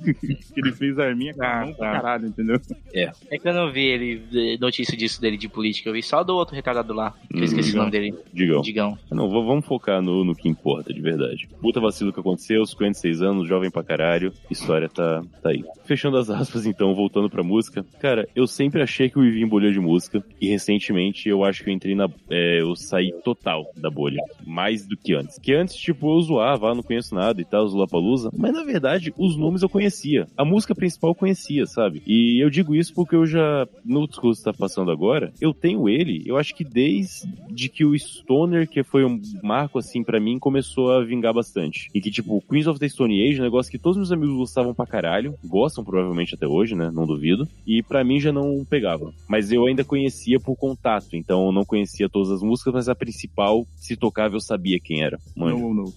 ele 0.56 0.72
fez 0.72 0.98
a 0.98 1.04
arminha 1.04 1.34
com 1.34 1.42
a 1.42 1.62
Ah, 1.62 1.66
tá. 1.74 1.92
caralho, 1.92 2.26
entendeu? 2.26 2.60
É 2.94 3.38
que 3.38 3.48
eu 3.48 3.54
não 3.54 3.70
vi 3.72 3.84
ele 3.86 4.22
eh, 4.34 4.56
notícia 4.60 4.96
disso 4.96 5.20
dele 5.20 5.36
de 5.36 5.48
política, 5.48 5.88
eu 5.88 5.92
vi 5.92 6.02
só 6.02 6.22
do 6.22 6.34
outro 6.34 6.54
retardado 6.54 6.92
lá. 6.92 7.14
Que 7.30 7.38
eu 7.38 7.44
esqueci 7.44 7.70
Hum, 7.72 7.74
o 7.74 7.78
nome 7.78 7.90
dele. 7.90 8.14
Digão. 8.32 8.60
Digão. 8.62 8.98
Não, 9.10 9.28
vamos 9.28 9.64
focar 9.66 10.00
no, 10.02 10.24
no 10.24 10.34
que 10.34 10.48
importa, 10.48 10.92
de 10.92 11.00
verdade. 11.00 11.48
Puta 11.60 11.80
vacilo 11.80 12.12
que 12.12 12.20
aconteceu, 12.20 12.64
56 12.66 13.22
anos, 13.22 13.48
jovem 13.48 13.70
pra 13.70 13.82
caralho, 13.84 14.32
história 14.50 14.88
tá, 14.88 15.22
tá 15.42 15.50
aí. 15.50 15.62
Fechando 15.84 16.16
as 16.16 16.30
aspas, 16.30 16.66
então, 16.66 16.94
voltando 16.94 17.28
pra 17.30 17.42
música. 17.42 17.84
Cara, 18.00 18.26
eu 18.34 18.46
sempre 18.46 18.82
achei 18.82 19.08
que 19.10 19.18
o 19.18 19.24
Ivinho 19.24 19.48
bolhou 19.48 19.70
de 19.72 19.80
música, 19.80 20.24
e 20.40 20.48
recentemente 20.48 21.28
eu 21.28 21.44
acho 21.44 21.62
que 21.62 21.70
eu 21.70 21.74
entrei 21.74 21.94
na. 21.94 22.08
é, 22.30 22.60
eu 22.60 22.74
saí 22.74 23.12
total 23.24 23.70
da 23.76 23.90
bolha. 23.90 24.22
Mais 24.46 24.86
do 24.86 24.96
que 24.96 25.14
antes. 25.14 25.38
Que 25.38 25.52
antes, 25.54 25.74
tipo, 25.76 26.14
eu 26.16 26.20
zoava, 26.22 26.70
ah, 26.70 26.74
não 26.74 26.82
conheço 26.82 27.14
nada 27.14 27.40
e 27.40 27.44
tal, 27.44 27.68
Palusa, 27.88 28.30
mas 28.36 28.52
na 28.52 28.62
verdade, 28.64 29.12
os 29.18 29.36
nomes 29.36 29.62
eu 29.62 29.68
conhecia. 29.68 29.89
A 30.36 30.44
música 30.44 30.74
principal 30.74 31.10
eu 31.10 31.14
conhecia, 31.14 31.66
sabe? 31.66 32.02
E 32.06 32.42
eu 32.42 32.50
digo 32.50 32.74
isso 32.74 32.94
porque 32.94 33.14
eu 33.14 33.26
já, 33.26 33.66
no 33.84 34.06
discurso 34.06 34.40
que 34.40 34.44
tá 34.44 34.52
passando 34.52 34.90
agora, 34.90 35.32
eu 35.40 35.52
tenho 35.52 35.88
ele, 35.88 36.22
eu 36.26 36.36
acho 36.36 36.54
que 36.54 36.64
desde 36.64 37.68
que 37.68 37.84
o 37.84 37.98
Stoner, 37.98 38.68
que 38.68 38.82
foi 38.82 39.04
um 39.04 39.20
marco 39.42 39.78
assim 39.78 40.02
pra 40.02 40.20
mim, 40.20 40.38
começou 40.38 40.92
a 40.92 41.04
vingar 41.04 41.34
bastante. 41.34 41.88
E 41.94 42.00
que, 42.00 42.10
tipo, 42.10 42.42
Queens 42.48 42.66
of 42.66 42.78
the 42.78 42.88
Stone 42.88 43.22
Age, 43.22 43.38
é 43.38 43.40
um 43.40 43.44
negócio 43.44 43.70
que 43.70 43.78
todos 43.78 43.96
meus 43.96 44.12
amigos 44.12 44.36
gostavam 44.36 44.74
pra 44.74 44.86
caralho, 44.86 45.34
gostam 45.44 45.84
provavelmente 45.84 46.34
até 46.34 46.46
hoje, 46.46 46.74
né? 46.74 46.90
Não 46.92 47.06
duvido. 47.06 47.48
E 47.66 47.82
pra 47.82 48.04
mim 48.04 48.20
já 48.20 48.32
não 48.32 48.64
pegava. 48.64 49.12
Mas 49.28 49.52
eu 49.52 49.66
ainda 49.66 49.84
conhecia 49.84 50.38
por 50.40 50.56
contato, 50.56 51.14
então 51.14 51.46
eu 51.46 51.52
não 51.52 51.64
conhecia 51.64 52.08
todas 52.08 52.30
as 52.30 52.42
músicas, 52.42 52.72
mas 52.74 52.88
a 52.88 52.94
principal, 52.94 53.66
se 53.76 53.96
tocava, 53.96 54.36
eu 54.36 54.40
sabia 54.40 54.78
quem 54.80 55.02
era. 55.02 55.18
Manja. 55.36 55.56
Não 55.56 55.64
ou 55.64 55.74
não. 55.74 55.92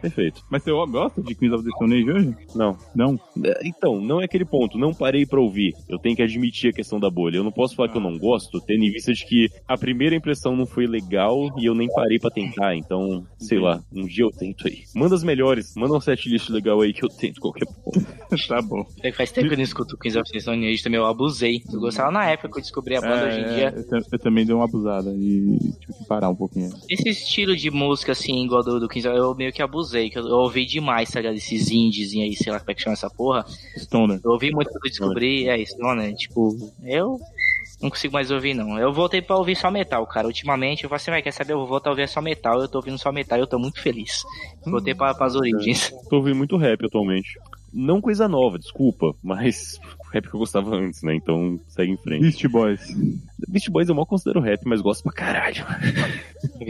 Perfeito. 0.00 0.44
Mas 0.50 0.62
você 0.62 0.70
gosta 0.70 1.22
de 1.22 1.34
Queens 1.34 1.52
of 1.52 1.64
the 1.64 1.70
Stone 1.70 1.94
Age 1.94 2.10
hoje? 2.10 2.36
Não. 2.54 2.73
Não? 2.94 3.18
É, 3.44 3.60
Então, 3.64 4.00
não 4.00 4.20
é 4.20 4.24
aquele 4.24 4.44
ponto. 4.44 4.78
Não 4.78 4.92
parei 4.94 5.24
pra 5.26 5.40
ouvir. 5.40 5.72
Eu 5.88 5.98
tenho 5.98 6.16
que 6.16 6.22
admitir 6.22 6.70
a 6.70 6.72
questão 6.72 6.98
da 7.00 7.10
bolha. 7.10 7.36
Eu 7.36 7.44
não 7.44 7.52
posso 7.52 7.74
falar 7.74 7.88
que 7.88 7.96
eu 7.96 8.00
não 8.02 8.18
gosto, 8.18 8.60
tendo 8.60 8.84
em 8.84 8.90
vista 8.90 9.12
de 9.12 9.24
que 9.24 9.48
a 9.68 9.76
primeira 9.76 10.14
impressão 10.14 10.56
não 10.56 10.66
foi 10.66 10.86
legal 10.86 11.50
e 11.58 11.66
eu 11.66 11.74
nem 11.74 11.88
parei 11.88 12.18
pra 12.18 12.30
tentar. 12.30 12.74
Então, 12.76 13.24
sei 13.38 13.58
lá, 13.58 13.82
um 13.92 14.06
dia 14.06 14.24
eu 14.24 14.30
tento 14.30 14.66
aí. 14.68 14.82
Manda 14.94 15.14
as 15.14 15.22
melhores. 15.24 15.74
Manda 15.76 15.94
um 15.94 16.00
setlist 16.00 16.48
legal 16.50 16.80
aí 16.80 16.92
que 16.92 17.04
eu 17.04 17.08
tento 17.08 17.40
qualquer 17.40 17.66
ponto. 17.66 18.04
tá 18.48 18.60
bom. 18.62 18.84
É 19.02 19.10
que 19.10 19.16
faz 19.16 19.30
tempo 19.32 19.48
que 19.48 19.54
eu 19.54 19.58
não 19.58 19.64
escuto 19.64 19.96
Queens 19.96 20.16
of 20.16 20.30
the 20.30 20.40
Stone 20.40 20.66
Age 20.66 20.82
também, 20.82 20.98
eu 20.98 21.06
abusei. 21.06 21.62
Eu 21.72 21.80
gostava 21.80 22.10
na 22.10 22.28
época 22.30 22.48
que 22.50 22.58
eu 22.58 22.62
descobri 22.62 22.96
a 22.96 23.00
banda, 23.00 23.26
hoje 23.26 23.38
em 23.38 23.44
É, 23.44 23.54
dia. 23.54 23.74
eu, 23.90 23.98
eu 24.12 24.18
também 24.18 24.44
dei 24.44 24.54
uma 24.54 24.64
abusada 24.64 25.10
e 25.14 25.56
tive 25.80 25.92
que 25.98 26.04
parar 26.08 26.28
um 26.30 26.34
pouquinho. 26.34 26.70
Esse 26.88 27.08
estilo 27.08 27.56
de 27.56 27.70
música, 27.70 28.12
assim, 28.12 28.44
igual 28.44 28.62
do, 28.62 28.80
do 28.80 28.88
Queens, 28.88 29.04
eu 29.04 29.34
meio 29.34 29.52
que 29.52 29.62
abusei, 29.62 30.10
que 30.10 30.18
eu, 30.18 30.26
eu 30.26 30.36
ouvi 30.38 30.64
demais, 30.66 31.10
tá 31.10 31.20
ligado? 31.20 31.36
Esses 31.36 31.70
indies 31.70 32.12
aí, 32.14 32.34
sei 32.34 32.52
lá 32.52 32.60
como 32.64 32.72
é 32.72 32.74
que 32.74 32.82
chama 32.82 32.94
essa 32.94 33.10
porra. 33.10 33.44
Stoner. 33.76 34.20
Eu 34.24 34.32
ouvi 34.32 34.50
muito 34.50 34.70
quando 34.70 34.82
descobri, 34.82 35.48
é 35.48 35.58
isso, 35.58 35.76
né? 35.78 36.12
Tipo, 36.14 36.56
eu 36.82 37.20
não 37.80 37.90
consigo 37.90 38.14
mais 38.14 38.30
ouvir, 38.30 38.54
não. 38.54 38.78
Eu 38.78 38.92
voltei 38.92 39.20
pra 39.20 39.36
ouvir 39.36 39.56
só 39.56 39.70
metal, 39.70 40.06
cara. 40.06 40.26
Ultimamente, 40.26 40.84
eu 40.84 40.88
falei 40.88 40.96
assim, 40.96 41.10
vai, 41.10 41.22
quer 41.22 41.32
saber? 41.32 41.52
Eu 41.52 41.58
vou 41.58 41.66
voltar 41.66 41.90
a 41.90 41.92
ouvir 41.92 42.08
só 42.08 42.20
metal. 42.20 42.60
Eu 42.60 42.68
tô 42.68 42.78
ouvindo 42.78 42.98
só 42.98 43.12
metal 43.12 43.38
e 43.38 43.42
eu 43.42 43.46
tô 43.46 43.58
muito 43.58 43.80
feliz. 43.80 44.24
Voltei 44.64 44.94
pra, 44.94 45.14
pras 45.14 45.36
origens. 45.36 45.92
Tô 46.08 46.16
ouvindo 46.16 46.36
muito 46.36 46.56
rap 46.56 46.84
atualmente. 46.84 47.38
Não 47.72 48.00
coisa 48.00 48.28
nova, 48.28 48.58
desculpa, 48.58 49.14
mas 49.22 49.80
rap 50.14 50.28
que 50.28 50.34
eu 50.34 50.38
gostava 50.38 50.76
antes, 50.76 51.02
né? 51.02 51.14
Então 51.16 51.58
segue 51.68 51.92
em 51.92 51.96
frente. 51.96 52.22
Beast 52.22 52.46
Boys. 52.48 52.80
Beast 53.48 53.68
Boys 53.70 53.88
eu 53.88 53.94
mal 53.94 54.06
considero 54.06 54.40
rap, 54.40 54.60
mas 54.64 54.80
gosto 54.80 55.02
pra 55.02 55.12
caralho. 55.12 55.64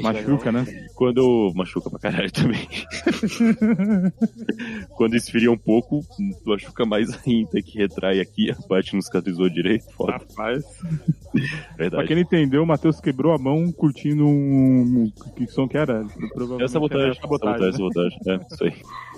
Machuca, 0.02 0.50
né? 0.50 0.64
Quando 0.94 1.52
machuca 1.54 1.90
pra 1.90 1.98
caralho 1.98 2.32
também. 2.32 2.66
Quando 4.96 5.14
esfria 5.14 5.50
um 5.52 5.58
pouco, 5.58 6.00
machuca 6.46 6.86
mais 6.86 7.10
ainda, 7.26 7.60
que 7.60 7.78
retrai 7.78 8.20
aqui, 8.20 8.50
a 8.50 8.54
parte 8.66 8.94
não 8.94 9.02
cicatrizou 9.02 9.48
direito. 9.50 9.84
Foda, 9.92 10.12
Rapaz. 10.12 10.64
Pra 10.64 11.76
verdade. 11.76 12.06
quem 12.06 12.16
não 12.16 12.22
entendeu, 12.22 12.62
o 12.62 12.66
Matheus 12.66 13.00
quebrou 13.00 13.34
a 13.34 13.38
mão 13.38 13.70
curtindo 13.72 14.26
um. 14.26 15.12
Que 15.36 15.46
som 15.48 15.68
que 15.68 15.76
era? 15.76 16.04
Provavelmente 16.32 16.64
É 16.64 16.68
sabotagem, 16.68 17.06
era 17.06 17.14
sabotagem, 17.14 17.72
sabotagem. 17.72 18.18
É, 18.26 18.40
isso 18.50 18.64
aí. 18.64 18.74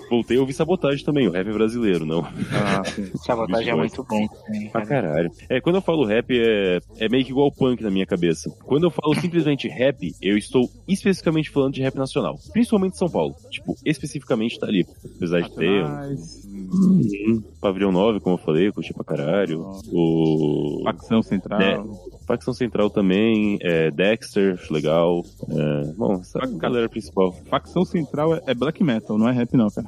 Voltei 0.09 0.37
a 0.37 0.39
ouvir 0.39 0.53
sabotagem 0.53 1.03
também, 1.05 1.27
o 1.27 1.31
rap 1.31 1.51
brasileiro, 1.51 2.05
não. 2.05 2.21
Ah, 2.51 2.83
sim. 2.85 3.11
Sabotagem 3.25 3.71
é 3.71 3.75
muito 3.75 4.03
bom. 4.03 4.25
também, 4.27 4.69
Pra 4.69 4.85
cara. 4.85 5.07
caralho. 5.09 5.31
É, 5.49 5.59
quando 5.59 5.75
eu 5.75 5.81
falo 5.81 6.05
rap, 6.05 6.31
é, 6.31 6.79
é 6.97 7.09
meio 7.09 7.25
que 7.25 7.31
igual 7.31 7.51
punk 7.51 7.83
na 7.83 7.89
minha 7.91 8.05
cabeça. 8.05 8.49
Quando 8.65 8.85
eu 8.85 8.89
falo 8.91 9.13
simplesmente 9.15 9.67
rap, 9.67 10.13
eu 10.21 10.37
estou 10.37 10.69
especificamente 10.87 11.49
falando 11.49 11.73
de 11.73 11.81
rap 11.81 11.95
nacional. 11.95 12.35
Principalmente 12.53 12.93
de 12.93 12.99
São 12.99 13.09
Paulo. 13.09 13.35
Tipo, 13.49 13.75
especificamente 13.85 14.59
tá 14.59 14.67
ali. 14.67 14.85
Apesar 15.17 15.41
de 15.41 15.51
ter 15.53 15.83
um, 15.83 15.89
Mas, 15.89 16.45
um 16.45 17.41
Pavilhão 17.59 17.91
9, 17.91 18.19
como 18.21 18.35
eu 18.35 18.39
falei, 18.39 18.67
eu 18.69 18.73
curti 18.73 18.93
pra 18.93 19.03
caralho. 19.03 19.65
O. 19.91 20.81
facção 20.83 21.21
central. 21.21 21.61
É. 21.61 21.83
Facção 22.27 22.53
Central 22.53 22.89
também, 22.89 23.57
é, 23.61 23.89
Dexter, 23.89 24.59
legal. 24.69 25.23
É, 25.49 25.93
bom, 25.93 26.15
essa 26.15 26.39
Facção- 26.39 26.57
galera 26.57 26.89
principal. 26.89 27.31
Facção 27.49 27.85
central 27.85 28.35
é, 28.35 28.41
é 28.47 28.53
black 28.53 28.83
metal, 28.83 29.17
não 29.17 29.29
é 29.29 29.31
rap, 29.31 29.55
não, 29.55 29.69
cara. 29.69 29.87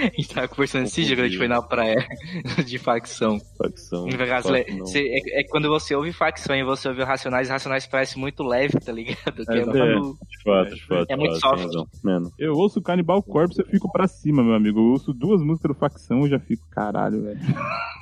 A 0.00 0.04
gente 0.16 0.28
tava 0.28 0.48
conversando 0.48 0.84
esse 0.84 1.04
dia 1.04 1.16
quando 1.16 1.24
a 1.24 1.28
gente 1.28 1.38
foi 1.38 1.48
na 1.48 1.62
praia 1.62 2.06
de 2.66 2.78
facção. 2.78 3.38
Facção. 3.56 4.06
É, 4.08 5.40
é 5.40 5.44
quando 5.44 5.68
você 5.68 5.94
ouve 5.94 6.12
facção 6.12 6.54
e 6.56 6.62
você 6.64 6.88
ouve 6.88 7.02
o 7.02 7.04
Racionais, 7.04 7.48
Racionais 7.48 7.86
parece 7.86 8.18
muito 8.18 8.42
leve, 8.42 8.78
tá 8.80 8.92
ligado? 8.92 9.44
Que 9.44 9.52
É, 9.52 9.58
é, 9.58 9.64
muito- 9.64 10.18
De 10.28 10.42
fato, 10.44 10.74
de 10.74 10.86
fato. 10.86 11.06
É 11.10 11.16
muito 11.16 11.40
fato, 11.40 11.72
soft. 11.72 11.88
Mano, 12.04 12.30
Eu 12.38 12.54
ouço 12.54 12.80
Cannibal 12.82 13.22
Corpse, 13.22 13.60
eu 13.60 13.66
fico 13.66 13.90
pra 13.90 14.06
cima, 14.06 14.42
meu 14.42 14.54
amigo. 14.54 14.78
Eu 14.78 14.84
ouço 14.92 15.12
duas 15.12 15.42
músicas 15.42 15.72
do 15.72 15.78
facção, 15.78 16.20
eu 16.20 16.28
já 16.28 16.38
fico, 16.38 16.66
caralho, 16.70 17.22
velho. 17.22 17.38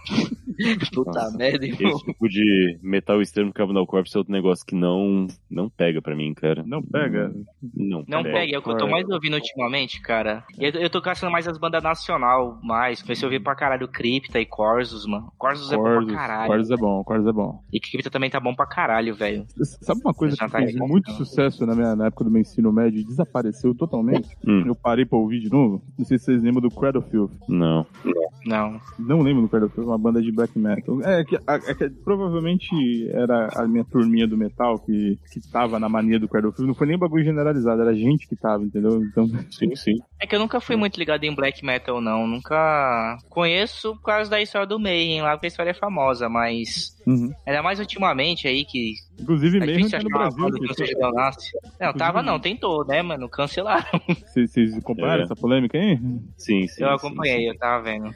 Puta 0.94 1.10
Nossa. 1.10 1.36
merda, 1.36 1.66
irmão. 1.66 1.92
Esse 1.96 2.04
tipo 2.06 2.28
de 2.28 2.78
metal 2.82 3.20
extremo 3.20 3.52
Cannibal 3.52 3.86
Corpse 3.86 4.16
é 4.16 4.18
outro 4.18 4.32
negócio 4.32 4.64
que 4.64 4.74
não, 4.74 5.26
não 5.50 5.68
pega 5.68 6.00
pra 6.00 6.14
mim, 6.16 6.32
cara. 6.32 6.62
Não 6.66 6.82
pega? 6.82 7.32
Não, 7.74 8.04
Não 8.08 8.22
pega, 8.22 8.54
é 8.54 8.58
o 8.58 8.62
que 8.62 8.70
eu 8.70 8.76
tô 8.76 8.86
mais 8.88 9.06
ouvindo 9.10 9.34
ultimamente, 9.34 10.00
cara. 10.00 10.44
E 10.58 10.64
eu, 10.64 10.70
eu 10.82 10.88
tô 10.90 11.02
caçando 11.02 11.32
mais 11.32 11.45
as 11.48 11.58
bandas 11.58 11.82
nacional, 11.82 12.58
mais. 12.62 13.02
Comecei 13.02 13.24
a 13.24 13.28
ouvir 13.28 13.42
pra 13.42 13.54
caralho 13.54 13.88
Cripta 13.88 14.40
e 14.40 14.46
Corsos, 14.46 15.06
mano. 15.06 15.32
Corsos 15.38 15.70
é 15.72 15.76
bom 15.76 15.82
pra 16.06 16.14
caralho. 16.14 16.46
Corsos 16.48 16.70
é 16.70 16.76
bom, 16.76 17.04
Corsos 17.04 17.26
é 17.26 17.32
bom. 17.32 17.62
E 17.72 17.80
Cripta 17.80 18.10
também 18.10 18.30
tá 18.30 18.40
bom 18.40 18.54
pra 18.54 18.66
caralho, 18.66 19.14
velho. 19.14 19.46
Sabe 19.82 20.00
uma 20.04 20.14
coisa 20.14 20.36
que 20.36 20.40
tá 20.50 20.58
fez 20.58 20.74
muito 20.76 21.10
não. 21.10 21.16
sucesso 21.16 21.64
na, 21.66 21.74
minha, 21.74 21.94
na 21.96 22.06
época 22.06 22.24
do 22.24 22.30
meu 22.30 22.40
ensino 22.42 22.72
médio 22.72 23.00
e 23.00 23.04
desapareceu 23.04 23.74
totalmente? 23.74 24.28
Hum. 24.46 24.64
Eu 24.66 24.74
parei 24.74 25.04
pra 25.04 25.18
ouvir 25.18 25.40
de 25.40 25.50
novo. 25.50 25.82
Não 25.98 26.04
sei 26.04 26.18
se 26.18 26.24
vocês 26.26 26.42
lembram 26.42 26.62
do 26.62 26.70
Cradle 26.70 27.02
Filth. 27.02 27.32
Não. 27.48 27.86
Não. 28.44 28.80
Não 28.98 29.20
lembro 29.22 29.42
do 29.42 29.48
Cradle 29.48 29.68
Filth, 29.70 29.86
uma 29.86 29.98
banda 29.98 30.20
de 30.22 30.30
black 30.32 30.58
metal. 30.58 31.00
É 31.02 31.24
que, 31.24 31.36
a- 31.36 31.54
é 31.66 31.74
que 31.74 31.88
provavelmente 31.90 33.08
era 33.10 33.48
a 33.56 33.66
minha 33.66 33.84
turminha 33.84 34.26
do 34.26 34.36
metal 34.36 34.78
que, 34.78 35.18
que 35.32 35.40
tava 35.50 35.78
na 35.78 35.88
mania 35.88 36.18
do 36.18 36.28
Cradle 36.28 36.52
Filth. 36.52 36.66
Não 36.66 36.74
foi 36.74 36.86
nem 36.86 36.98
bagulho 36.98 37.24
generalizado, 37.24 37.82
era 37.82 37.94
gente 37.94 38.28
que 38.28 38.36
tava, 38.36 38.62
entendeu? 38.64 39.02
Então, 39.02 39.26
Sim, 39.50 39.74
sim. 39.74 39.94
É 40.20 40.26
que 40.26 40.34
eu 40.34 40.40
nunca 40.40 40.60
fui 40.60 40.76
muito 40.76 40.98
ligado 40.98 41.24
em 41.24 41.34
black 41.36 41.64
metal, 41.64 42.00
não. 42.00 42.26
Nunca 42.26 43.18
conheço 43.28 43.94
por 43.96 44.02
causa 44.02 44.28
da 44.30 44.40
história 44.40 44.66
do 44.66 44.80
Mayhem 44.80 45.22
lá, 45.22 45.32
porque 45.32 45.46
a 45.46 45.48
história 45.48 45.70
é 45.70 45.74
famosa, 45.74 46.28
mas. 46.28 46.96
uhum. 47.06 47.32
Ainda 47.46 47.62
mais 47.62 47.78
ultimamente 47.78 48.48
aí 48.48 48.64
que. 48.64 48.94
inclusive 49.20 49.58
É 49.58 49.60
mesmo 49.60 49.76
difícil 49.86 49.98
tá 49.98 50.04
no 50.04 50.10
Brasil. 50.10 50.50
que 50.52 50.66
não 50.66 50.74
seja. 50.74 50.96
Não, 51.80 51.92
tava 51.92 52.22
não, 52.22 52.40
tentou, 52.40 52.84
né, 52.86 53.02
mano? 53.02 53.28
Cancelaram. 53.28 54.00
Vocês 54.34 54.76
acompanharam 54.76 55.20
É. 55.20 55.24
essa 55.24 55.36
polêmica 55.36 55.78
aí? 55.78 55.96
Sim, 56.36 56.66
sim. 56.66 56.82
Eu 56.82 56.88
sim, 56.88 56.94
acompanhei, 57.06 57.40
sim. 57.42 57.48
eu 57.48 57.58
tava 57.58 57.82
vendo. 57.84 58.10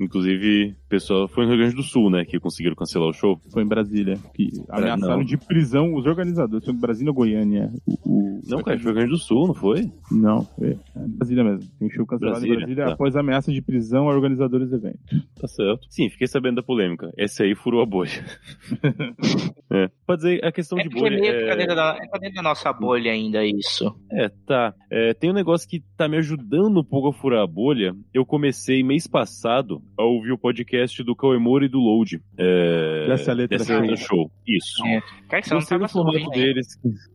Inclusive, 0.00 0.74
o 0.84 0.85
pessoal 0.88 1.28
foi 1.28 1.44
no 1.44 1.50
Rio 1.50 1.60
Grande 1.60 1.76
do 1.76 1.82
Sul, 1.82 2.10
né? 2.10 2.24
Que 2.24 2.38
conseguiram 2.38 2.76
cancelar 2.76 3.08
o 3.08 3.12
show. 3.12 3.40
Foi 3.52 3.62
em 3.62 3.66
Brasília. 3.66 4.16
Que 4.34 4.48
ameaçaram 4.68 5.18
não. 5.18 5.24
de 5.24 5.36
prisão 5.36 5.94
os 5.94 6.06
organizadores. 6.06 6.64
Foi 6.64 6.74
em 6.74 6.78
Brasília 6.78 7.10
ou 7.10 7.14
Goiânia? 7.14 7.72
O, 7.86 7.94
o- 8.04 8.40
Não, 8.48 8.62
cara, 8.62 8.78
foi 8.78 8.92
no 8.92 8.92
Rio 8.92 8.94
Grande 8.94 9.10
do 9.10 9.18
Sul, 9.18 9.46
não 9.48 9.54
foi? 9.54 9.90
Não, 10.10 10.42
foi. 10.42 10.70
É 10.70 11.08
Brasília 11.08 11.44
mesmo. 11.44 11.70
Tem 11.78 11.90
show 11.90 12.06
cancelado 12.06 12.40
Brasília, 12.40 12.54
em 12.54 12.58
Brasília 12.58 12.84
tá. 12.86 12.92
após 12.92 13.16
ameaça 13.16 13.52
de 13.52 13.60
prisão 13.62 14.08
a 14.08 14.14
organizadores 14.14 14.70
do 14.70 14.76
evento. 14.76 14.98
Tá 15.40 15.48
certo. 15.48 15.86
Sim, 15.90 16.08
fiquei 16.08 16.26
sabendo 16.26 16.56
da 16.56 16.62
polêmica. 16.62 17.12
Esse 17.16 17.42
aí 17.42 17.54
furou 17.54 17.82
a 17.82 17.86
bolha. 17.86 18.24
é. 19.72 19.88
Pode 20.06 20.22
dizer, 20.22 20.44
a 20.44 20.52
questão 20.52 20.78
É 20.78 20.82
de 20.82 20.88
bolha. 20.88 21.18
meio 21.18 21.32
que 21.32 21.46
tá 21.46 21.52
é... 21.52 21.56
dentro, 21.56 21.74
da, 21.74 21.94
tá 21.94 22.18
dentro 22.18 22.36
da 22.36 22.42
nossa 22.42 22.72
bolha 22.72 23.10
ainda 23.10 23.44
isso. 23.44 23.94
É, 24.10 24.28
tá. 24.46 24.74
É, 24.90 25.14
tem 25.14 25.30
um 25.30 25.34
negócio 25.34 25.68
que 25.68 25.82
tá 25.96 26.08
me 26.08 26.16
ajudando 26.18 26.80
um 26.80 26.84
pouco 26.84 27.08
a 27.08 27.12
furar 27.12 27.42
a 27.42 27.46
bolha. 27.46 27.94
Eu 28.14 28.24
comecei 28.24 28.82
mês 28.82 29.06
passado 29.06 29.82
a 29.98 30.04
ouvir 30.04 30.32
o 30.32 30.38
podcast 30.38 30.75
do 31.04 31.14
Kawemura 31.16 31.64
e 31.64 31.68
do 31.68 31.78
Load. 31.78 32.20
É, 32.38 33.06
Dessa 33.08 33.32
letra 33.32 33.58
dessa 33.58 33.80
do 33.80 33.96
show. 33.96 34.30
Isso. 34.46 34.84
É. 34.86 35.00
Cara, 35.28 35.42
você 35.42 35.50
não 35.54 35.58
Gostei 35.60 35.78
tava 35.78 35.88
formato 35.88 36.30
deles. 36.30 36.66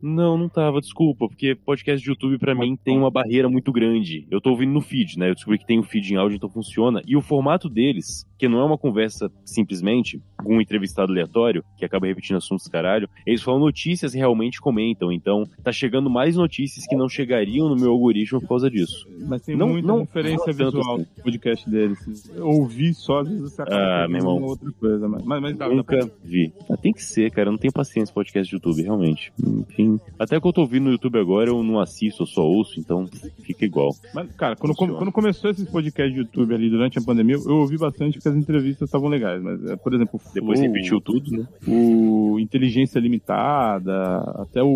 Não, 0.02 0.36
não 0.36 0.48
tava, 0.48 0.80
desculpa, 0.80 1.26
porque 1.28 1.54
podcast 1.54 2.02
de 2.02 2.10
YouTube 2.10 2.38
pra 2.38 2.54
mim 2.54 2.76
tem 2.76 2.96
uma 2.98 3.10
barreira 3.10 3.48
muito 3.48 3.72
grande. 3.72 4.26
Eu 4.30 4.40
tô 4.40 4.50
ouvindo 4.50 4.72
no 4.72 4.80
feed, 4.80 5.18
né? 5.18 5.30
Eu 5.30 5.34
descobri 5.34 5.58
que 5.58 5.66
tem 5.66 5.78
o 5.78 5.82
feed 5.82 6.12
em 6.12 6.16
áudio, 6.16 6.36
então 6.36 6.48
funciona. 6.50 7.00
E 7.06 7.16
o 7.16 7.22
formato 7.22 7.68
deles, 7.70 8.26
que 8.38 8.48
não 8.48 8.60
é 8.60 8.64
uma 8.64 8.76
conversa 8.76 9.30
simplesmente 9.44 10.20
com 10.42 10.56
um 10.56 10.60
entrevistado 10.60 11.10
aleatório, 11.12 11.64
que 11.78 11.84
acaba 11.84 12.06
repetindo 12.06 12.36
assuntos 12.36 12.66
caralho, 12.68 13.08
eles 13.26 13.42
falam 13.42 13.60
notícias 13.60 14.14
e 14.14 14.18
realmente 14.18 14.60
comentam. 14.60 15.10
Então, 15.12 15.44
tá 15.62 15.72
chegando 15.72 16.10
mais 16.10 16.36
notícias 16.36 16.86
que 16.86 16.96
não 16.96 17.08
chegariam 17.08 17.68
no 17.68 17.76
meu 17.76 17.92
algoritmo 17.92 18.40
por 18.40 18.48
causa 18.48 18.68
disso. 18.70 19.06
Mas 19.26 19.42
tem 19.42 19.56
Não- 19.56 19.68
muita 19.68 19.86
não 19.88 20.00
referência 20.00 20.52
tanto 20.52 20.76
visual 20.76 20.96
assim. 20.96 21.06
no 21.16 21.22
podcast 21.22 21.70
deles. 21.70 22.30
Eu 22.34 22.48
ouvi 22.48 22.92
só, 22.92 23.20
às 23.20 23.28
vezes 23.28 23.51
você 23.52 23.62
Ah, 23.68 24.06
meu 24.08 24.18
irmão. 24.18 24.42
outra 24.42 24.70
coisa. 24.72 25.08
Mas, 25.08 25.24
mas, 25.24 25.56
dá, 25.56 25.68
dá 25.68 25.74
Nunca 25.74 25.96
pra- 25.98 26.08
vi. 26.24 26.52
Ah, 26.70 26.76
tem 26.76 26.92
que 26.92 27.02
ser, 27.02 27.30
cara. 27.30 27.48
Eu 27.48 27.52
não 27.52 27.58
tenho 27.58 27.72
paciência 27.72 28.12
pra 28.12 28.22
podcast 28.22 28.48
de 28.48 28.56
YouTube, 28.56 28.82
realmente. 28.82 29.32
Enfim. 29.44 29.98
Até 30.18 30.40
que 30.40 30.46
eu 30.46 30.52
tô 30.52 30.60
ouvindo 30.62 30.84
no 30.84 30.90
YouTube 30.92 31.18
agora, 31.18 31.50
eu 31.50 31.62
não 31.62 31.78
assisto, 31.80 32.22
eu 32.22 32.26
só 32.26 32.42
ouço, 32.42 32.78
então 32.80 33.06
fica 33.42 33.64
igual. 33.64 33.90
Mas, 34.14 34.30
cara, 34.36 34.56
quando, 34.56 34.74
Funciona. 34.74 34.98
quando 34.98 35.12
começou 35.12 35.50
esses 35.50 35.68
podcasts 35.68 36.12
de 36.14 36.20
YouTube 36.20 36.54
ali 36.54 36.70
durante 36.70 36.98
a 36.98 37.02
pandemia, 37.02 37.36
eu 37.44 37.56
ouvi 37.56 37.76
bastante 37.76 38.14
porque 38.14 38.28
as 38.28 38.36
entrevistas 38.36 38.88
estavam 38.88 39.08
legais. 39.08 39.42
Mas, 39.42 39.64
é, 39.70 39.76
por 39.76 39.92
exemplo, 39.94 40.20
o 40.24 40.34
Depois 40.34 40.58
Flow, 40.58 40.72
repetiu 40.72 41.00
tudo, 41.00 41.30
né? 41.30 41.46
o 41.66 42.38
Inteligência 42.38 42.98
Limitada, 43.00 44.18
até 44.42 44.62
o, 44.62 44.68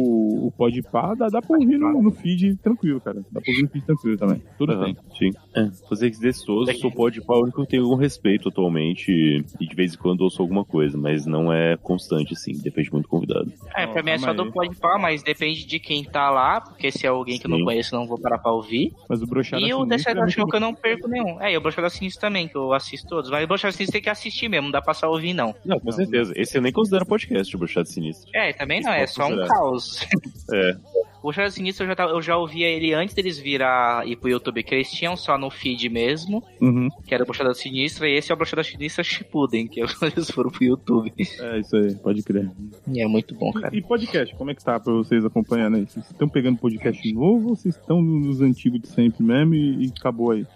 o 0.46 0.52
Podpah, 0.56 1.14
dá, 1.14 1.28
dá 1.28 1.40
pra 1.40 1.56
ouvir 1.58 1.78
no, 1.78 2.02
no 2.02 2.10
feed 2.10 2.56
tranquilo, 2.56 3.00
cara. 3.00 3.20
Dá 3.30 3.40
pra 3.40 3.50
ouvir 3.50 3.62
no 3.62 3.68
feed 3.68 3.84
tranquilo 3.86 4.16
também. 4.16 4.42
Tudo 4.58 4.72
Aham, 4.72 4.84
bem. 4.84 4.96
Sim. 5.18 5.30
É, 5.54 5.70
fazer 5.88 6.10
que 6.10 6.18
dessoso, 6.20 6.72
sou 6.74 6.90
pode 6.90 7.20
pau, 7.24 7.42
único 7.42 7.56
que 7.56 7.62
eu 7.62 7.66
tenho 7.66 7.82
algum 7.84 7.96
respeito 7.96 8.48
atualmente 8.48 8.65
e, 9.08 9.44
e 9.60 9.66
de 9.66 9.74
vez 9.74 9.94
em 9.94 9.98
quando 9.98 10.22
ouço 10.22 10.40
alguma 10.42 10.64
coisa, 10.64 10.96
mas 10.96 11.26
não 11.26 11.52
é 11.52 11.76
constante, 11.76 12.32
assim, 12.32 12.52
depende 12.52 12.90
muito 12.92 13.04
do 13.04 13.08
convidado. 13.08 13.52
É, 13.74 13.86
pra 13.86 14.02
mim 14.02 14.10
é 14.10 14.18
só 14.18 14.32
do 14.32 14.50
pode 14.50 14.74
pá, 14.76 14.98
mas 14.98 15.22
depende 15.22 15.64
de 15.64 15.78
quem 15.78 16.04
tá 16.04 16.30
lá, 16.30 16.60
porque 16.60 16.90
se 16.90 17.06
é 17.06 17.08
alguém 17.08 17.38
que 17.38 17.46
eu 17.46 17.50
não 17.50 17.58
Sim. 17.58 17.64
conheço, 17.64 17.94
eu 17.94 18.00
não 18.00 18.06
vou 18.06 18.18
parar 18.18 18.38
pra 18.38 18.52
ouvir. 18.52 18.92
Mas 19.08 19.22
o 19.22 19.26
Brochada 19.26 19.62
E 19.62 19.72
o 19.72 19.84
Dessa 19.84 20.10
é 20.10 20.28
Show 20.28 20.46
que 20.46 20.56
eu 20.56 20.60
não 20.60 20.74
perco 20.74 21.08
nenhum. 21.08 21.40
É, 21.40 21.52
e 21.52 21.56
o 21.56 21.60
Brochada 21.60 21.90
Sinistro 21.90 22.20
também, 22.20 22.48
que 22.48 22.56
eu 22.56 22.72
assisto 22.72 23.08
todos. 23.08 23.30
Mas 23.30 23.44
o 23.44 23.46
Brochada 23.46 23.72
Sinistro 23.72 23.92
tem 23.92 24.02
que 24.02 24.10
assistir 24.10 24.48
mesmo, 24.48 24.64
não 24.64 24.72
dá 24.72 24.82
pra 24.82 24.94
só 24.94 25.10
ouvir, 25.10 25.34
não. 25.34 25.54
Não, 25.64 25.78
com 25.78 25.92
certeza. 25.92 26.32
Esse 26.36 26.58
eu 26.58 26.62
nem 26.62 26.72
considero 26.72 27.06
podcast, 27.06 27.54
o 27.54 27.58
Bruxado 27.58 27.88
Sinistro. 27.88 28.28
É, 28.34 28.52
também 28.52 28.80
Isso 28.80 28.88
não, 28.88 28.94
é 28.94 29.06
só 29.06 29.26
um 29.26 29.46
caos. 29.46 30.06
É, 30.52 30.76
O 31.28 31.50
Sinistro 31.50 31.84
eu 31.84 31.88
já, 31.88 31.96
tava- 31.96 32.12
eu 32.12 32.22
já 32.22 32.36
ouvia 32.36 32.68
ele 32.68 32.92
antes 32.94 33.14
deles 33.14 33.38
virar 33.38 34.06
ir 34.06 34.16
pro 34.16 34.28
YouTube, 34.28 34.62
que 34.62 34.74
eles 34.74 34.90
tinham 34.90 35.16
só 35.16 35.36
no 35.36 35.50
feed 35.50 35.88
mesmo, 35.88 36.42
Uhum. 36.60 36.88
que 37.06 37.14
era 37.14 37.22
o 37.24 37.26
Brochada 37.26 37.52
Sinistra, 37.54 38.08
e 38.08 38.16
esse 38.16 38.30
é 38.30 38.34
o 38.34 38.36
Brochada 38.36 38.62
Sinistra 38.62 39.02
Shippuden, 39.02 39.66
que 39.66 39.80
eles 40.02 40.30
foram 40.30 40.50
pro 40.50 40.62
YouTube. 40.64 41.12
É 41.18 41.58
isso 41.58 41.76
aí, 41.76 41.94
pode 41.96 42.22
crer. 42.22 42.50
E 42.86 43.00
é 43.02 43.06
muito 43.08 43.34
bom, 43.34 43.52
cara. 43.52 43.74
E, 43.74 43.78
e 43.78 43.82
podcast, 43.82 44.34
como 44.36 44.50
é 44.50 44.54
que 44.54 44.64
tá 44.64 44.78
pra 44.78 44.92
vocês 44.92 45.24
acompanhando 45.24 45.76
aí? 45.76 45.86
Vocês 45.86 46.06
estão 46.06 46.28
pegando 46.28 46.58
podcast 46.58 47.12
novo 47.12 47.48
ou 47.50 47.56
vocês 47.56 47.74
estão 47.76 48.00
nos 48.00 48.40
antigos 48.40 48.80
de 48.80 48.88
sempre 48.88 49.22
mesmo 49.24 49.54
e, 49.54 49.86
e 49.86 49.92
acabou 49.98 50.30
aí? 50.30 50.46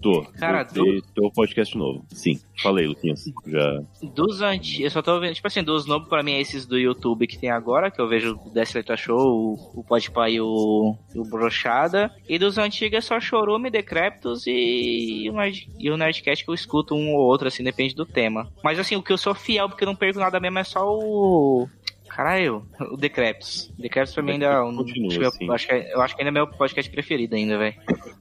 Tô. 0.00 0.24
Cara, 0.38 0.64
Voltei, 0.64 1.02
tô 1.14 1.30
podcast 1.30 1.76
novo. 1.76 2.04
Sim, 2.08 2.38
falei, 2.62 2.86
Luquinhas. 2.86 3.24
Já. 3.46 3.82
Dos 4.14 4.42
antigos, 4.42 4.84
eu 4.84 4.90
só 4.90 5.02
tô 5.02 5.18
vendo, 5.20 5.34
tipo 5.34 5.46
assim, 5.46 5.62
dos 5.62 5.86
novos 5.86 6.08
pra 6.08 6.22
mim 6.22 6.32
é 6.32 6.40
esses 6.40 6.66
do 6.66 6.78
YouTube 6.78 7.26
que 7.26 7.38
tem 7.38 7.50
agora, 7.50 7.90
que 7.90 8.00
eu 8.00 8.08
vejo 8.08 8.34
o 8.36 8.52
Letra 8.54 8.96
Show, 8.96 9.18
o, 9.18 9.80
o 9.80 9.84
Podpah 9.84 10.30
e 10.30 10.40
o, 10.40 10.94
o 11.14 11.24
Brochada. 11.28 12.10
E 12.28 12.38
dos 12.38 12.58
antigos 12.58 12.98
é 12.98 13.00
só 13.00 13.20
Chorume, 13.20 13.70
Decreptus 13.70 14.46
e 14.46 15.28
e 15.78 15.90
o 15.90 15.96
Nerdcast 15.96 16.44
que 16.44 16.50
eu 16.50 16.54
escuto 16.54 16.94
um 16.94 17.14
ou 17.14 17.22
outro, 17.22 17.48
assim, 17.48 17.62
depende 17.62 17.94
do 17.94 18.06
tema. 18.06 18.48
Mas 18.62 18.78
assim, 18.78 18.96
o 18.96 19.02
que 19.02 19.12
eu 19.12 19.18
sou 19.18 19.34
fiel, 19.34 19.68
porque 19.68 19.84
eu 19.84 19.88
não 19.88 19.96
perco 19.96 20.18
nada 20.18 20.40
mesmo, 20.40 20.58
é 20.58 20.64
só 20.64 20.86
o. 20.86 21.68
Caralho, 22.18 22.66
o 22.90 22.96
Decreptus. 22.96 23.72
Decreptus 23.78 24.12
pra 24.12 24.24
mim 24.24 24.32
ainda 24.32 24.46
é 24.46 24.60
um, 24.60 24.74
Continua, 24.74 25.06
acho 25.08 25.18
que 25.20 25.24
assim. 25.24 25.46
eu, 25.46 25.52
acho 25.52 25.66
que, 25.68 25.72
é- 25.72 25.94
eu 25.94 26.00
acho 26.02 26.16
que 26.16 26.20
ainda 26.22 26.30
é 26.30 26.32
meu 26.32 26.48
podcast 26.48 26.90
preferido 26.90 27.36
ainda, 27.36 27.56
velho. 27.56 27.76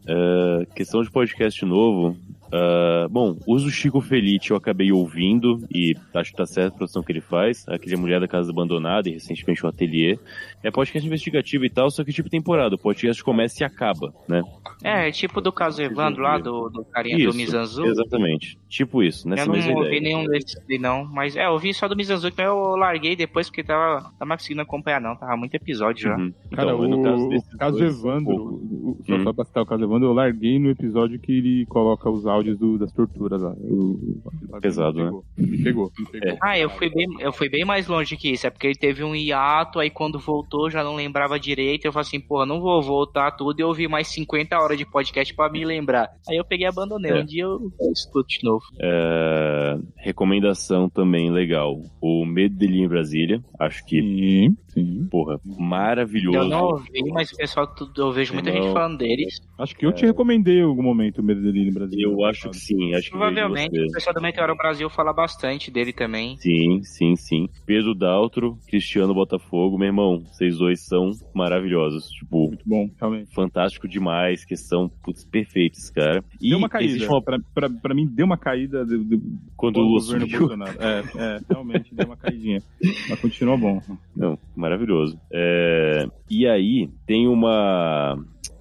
É, 0.07 0.65
questão 0.75 1.01
de 1.01 1.09
podcast 1.09 1.65
novo. 1.65 2.15
Ah, 2.51 3.07
bom, 3.09 3.37
uso 3.47 3.69
Chico 3.69 3.99
Felite 4.01 4.51
eu 4.51 4.57
acabei 4.57 4.91
ouvindo 4.91 5.59
e 5.73 5.93
acho 6.13 6.31
que 6.31 6.37
tá 6.37 6.45
certo 6.45 6.73
a 6.73 6.77
produção 6.77 7.03
que 7.03 7.11
ele 7.11 7.21
faz. 7.21 7.65
Aquele 7.67 7.95
Mulher 7.95 8.19
da 8.19 8.27
Casa 8.27 8.51
Abandonada 8.51 9.09
e 9.09 9.13
recentemente 9.13 9.65
o 9.65 9.69
Ateliê. 9.69 10.17
É 10.63 10.71
podcast 10.71 11.05
investigativo 11.05 11.65
e 11.65 11.69
tal, 11.69 11.89
só 11.91 12.03
que 12.03 12.11
tipo 12.13 12.29
temporada. 12.29 12.75
O 12.75 12.79
podcast 12.79 13.23
começa 13.23 13.63
e 13.63 13.65
acaba, 13.65 14.13
né? 14.27 14.41
É, 14.83 15.11
tipo 15.11 15.41
do 15.41 15.51
caso 15.51 15.81
Evandro 15.81 16.23
lá, 16.23 16.37
do, 16.37 16.69
do 16.69 16.83
carinha 16.85 17.17
do 17.17 17.29
Isso, 17.29 17.37
Mizanzu. 17.37 17.85
Exatamente. 17.85 18.57
Tipo 18.67 19.01
isso, 19.03 19.27
nessa 19.27 19.43
eu 19.43 19.47
não 19.47 19.53
mesma 19.53 19.73
ouvi 19.73 19.87
ideia. 19.97 20.01
nenhum 20.01 20.25
desses 20.25 20.55
não. 20.79 21.05
Mas 21.05 21.35
é, 21.35 21.45
eu 21.45 21.51
ouvi 21.51 21.73
só 21.73 21.87
do 21.87 21.95
Mizanzuki, 21.95 22.35
mas 22.37 22.45
eu 22.47 22.75
larguei 22.75 23.15
depois 23.15 23.47
porque 23.49 23.63
tava, 23.63 24.11
tava 24.19 24.37
conseguindo 24.37 24.61
acompanhar, 24.61 24.99
não. 25.01 25.15
Tava 25.15 25.35
muito 25.37 25.55
episódio 25.55 26.03
já. 26.03 26.15
Uhum. 26.17 26.33
Cara, 26.53 26.73
Então, 26.73 26.87
no 26.87 26.99
o, 26.99 27.03
caso 27.03 27.27
o 27.27 27.57
caso 27.57 27.77
dois, 27.79 27.97
Evandro, 27.99 28.33
um 28.33 28.37
o- 28.37 28.91
o- 28.91 28.97
só 29.05 29.15
Hum. 29.15 29.23
só 29.23 29.33
pra 29.33 29.45
citar 29.45 29.63
o 29.63 29.65
caso 29.65 29.83
Evandro, 29.83 30.07
eu 30.09 30.13
larguei 30.13 30.59
no 30.59 30.69
episódio 30.69 31.19
que 31.19 31.31
ele 31.31 31.65
coloca 31.67 32.09
os 32.09 32.25
áudios 32.27 32.36
do- 32.43 32.77
das 32.77 32.91
torturas 32.91 33.41
lá. 33.41 33.51
O- 33.59 34.19
o- 34.53 34.61
Pesado, 34.61 34.97
né? 35.03 35.11
me 35.37 35.63
pegou, 35.63 35.91
me 35.97 36.05
pegou. 36.05 36.29
É. 36.29 36.37
Ah, 36.41 36.57
eu 36.57 36.69
fui, 36.69 36.89
bem, 36.89 37.05
eu 37.19 37.31
fui 37.31 37.49
bem 37.49 37.63
mais 37.65 37.87
longe 37.87 38.15
que 38.17 38.31
isso. 38.31 38.47
É 38.47 38.49
porque 38.49 38.67
ele 38.67 38.75
teve 38.75 39.03
um 39.03 39.15
hiato, 39.15 39.79
aí 39.79 39.89
quando 39.89 40.19
voltou 40.19 40.69
já 40.69 40.83
não 40.83 40.95
lembrava 40.95 41.39
direito. 41.39 41.85
Eu 41.85 41.91
falei 41.93 42.07
assim, 42.07 42.19
porra, 42.19 42.45
não 42.45 42.59
vou 42.59 42.81
voltar 42.81 43.31
tudo 43.31 43.59
e 43.59 43.63
ouvir 43.63 43.87
mais 43.87 44.07
50 44.07 44.57
horas 44.59 44.77
de 44.77 44.85
podcast 44.85 45.33
pra 45.35 45.49
me 45.49 45.63
lembrar. 45.65 46.09
Aí 46.29 46.37
eu 46.37 46.45
peguei 46.45 46.65
e 46.65 46.69
abandonei. 46.69 47.11
É. 47.11 47.21
Um 47.21 47.25
dia 47.25 47.43
eu, 47.43 47.71
eu 47.79 47.91
escuto 47.91 48.27
de 48.27 48.43
novo. 48.43 48.63
É, 48.79 49.77
recomendação 49.97 50.89
também 50.89 51.29
legal. 51.31 51.81
O 52.01 52.25
Medo 52.25 52.55
dele 52.55 52.79
em 52.81 52.87
Brasília. 52.87 53.41
Acho 53.59 53.85
que, 53.85 54.01
Sim, 54.01 54.57
sim. 54.69 55.07
porra, 55.09 55.39
maravilhoso. 55.59 56.37
Eu 56.37 56.45
não 56.47 56.63
ouvi, 56.65 57.03
mas 57.11 57.31
o 57.31 57.37
pessoal, 57.37 57.67
eu 57.97 58.11
vejo 58.11 58.33
muita 58.33 58.49
gente 58.51 58.61
Irmão. 58.61 58.73
falando 58.73 58.97
deles. 58.97 59.39
Acho 59.59 59.75
que 59.75 59.85
eu 59.85 59.91
te 59.91 60.05
recomendei 60.05 60.59
em 60.59 60.63
algum 60.63 60.83
momento 60.83 61.19
o 61.19 61.23
Medo 61.23 61.41
Delírio 61.41 61.71
no 61.71 61.79
Brasil. 61.79 61.99
Eu 62.11 62.25
acho 62.27 62.49
que 62.49 62.57
sim, 62.57 62.93
acho 62.93 63.05
que 63.05 63.11
Provavelmente 63.11 63.71
você. 63.77 63.85
o 63.85 63.91
pessoal 63.91 64.13
do 64.13 64.21
Meteoro 64.21 64.55
Brasil 64.55 64.89
fala 64.89 65.13
bastante 65.13 65.69
dele 65.71 65.93
também. 65.93 66.37
Sim, 66.37 66.81
sim, 66.83 67.15
sim. 67.15 67.47
Pedro 67.65 67.93
Daltro, 67.95 68.57
Cristiano 68.67 69.13
Botafogo, 69.13 69.77
meu 69.77 69.87
irmão, 69.87 70.23
vocês 70.25 70.57
dois 70.57 70.85
são 70.85 71.11
maravilhosos. 71.33 72.09
Tipo, 72.09 72.47
Muito 72.47 72.63
bom, 72.65 72.89
realmente. 72.99 73.33
fantástico 73.33 73.87
demais, 73.87 74.43
que 74.45 74.55
são 74.55 74.89
putz, 75.03 75.23
perfeitos, 75.25 75.89
cara. 75.89 76.23
E 76.41 76.49
Deu 76.49 76.57
uma 76.57 76.69
caída. 76.69 77.07
uma- 77.07 77.21
Pra, 77.21 77.39
pra, 77.53 77.69
pra 77.69 77.93
mim, 77.95 78.05
deu 78.05 78.25
uma 78.25 78.37
caída 78.37 78.85
do, 78.85 79.03
do, 79.03 79.21
quando 79.55 79.77
o 79.77 79.81
Lula 79.81 79.99
governo 80.01 80.25
sumiu. 80.25 80.39
Bolsonaro. 80.39 80.77
É, 80.81 80.99
é, 81.17 81.39
realmente 81.49 81.93
deu 81.93 82.05
uma 82.05 82.17
caidinha. 82.17 82.61
Mas 83.09 83.19
continua 83.19 83.57
bom. 83.57 83.81
Não, 84.15 84.37
maravilhoso. 84.55 85.19
É, 85.31 86.07
e 86.29 86.47
aí, 86.47 86.89
tem 87.05 87.27
uma. 87.27 88.17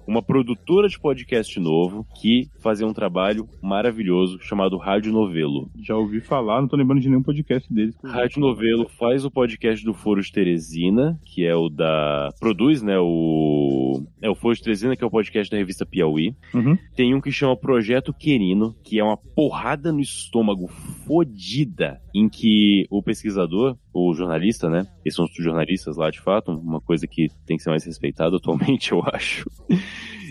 Uma 0.07 0.21
produtora 0.21 0.87
de 0.87 0.97
podcast 0.97 1.59
novo 1.59 2.07
que 2.15 2.49
fazia 2.61 2.87
um 2.87 2.93
trabalho 2.93 3.45
maravilhoso 3.61 4.39
chamado 4.39 4.77
Rádio 4.77 5.11
Novelo. 5.11 5.69
Já 5.81 5.97
ouvi 5.97 6.21
falar, 6.21 6.61
não 6.61 6.67
tô 6.69 6.77
lembrando 6.77 7.01
de 7.01 7.09
nenhum 7.09 7.21
podcast 7.21 7.71
deles. 7.71 7.93
Rádio 8.01 8.39
Novelo 8.39 8.87
faz 8.87 9.25
o 9.25 9.29
podcast 9.29 9.83
do 9.83 9.93
Foro 9.93 10.21
de 10.21 10.31
Teresina, 10.31 11.19
que 11.25 11.45
é 11.45 11.53
o 11.53 11.67
da. 11.67 12.29
Produz, 12.39 12.81
né? 12.81 12.97
O. 12.97 14.01
É 14.21 14.29
o 14.29 14.35
Foro 14.35 14.55
de 14.55 14.63
Teresina, 14.63 14.95
que 14.95 15.03
é 15.03 15.07
o 15.07 15.11
podcast 15.11 15.51
da 15.51 15.57
revista 15.57 15.85
Piauí. 15.85 16.33
Uhum. 16.53 16.77
Tem 16.95 17.13
um 17.13 17.19
que 17.19 17.31
chama 17.31 17.57
Projeto 17.57 18.13
Querino, 18.13 18.73
que 18.85 18.97
é 18.99 19.03
uma 19.03 19.17
porrada 19.17 19.91
no 19.91 19.99
estômago 19.99 20.67
fodida, 21.05 21.99
em 22.15 22.29
que 22.29 22.85
o 22.89 23.03
pesquisador, 23.03 23.75
o 23.97 24.13
jornalista, 24.13 24.69
né? 24.69 24.87
Eles 25.03 25.15
são 25.15 25.25
os 25.25 25.31
jornalistas 25.35 25.97
lá 25.97 26.09
de 26.09 26.19
fato, 26.19 26.51
uma 26.51 26.81
coisa 26.81 27.07
que 27.07 27.29
tem 27.45 27.57
que 27.57 27.63
ser 27.63 27.69
mais 27.69 27.83
respeitada 27.83 28.35
atualmente, 28.37 28.91
eu 28.93 29.01
acho. 29.05 29.49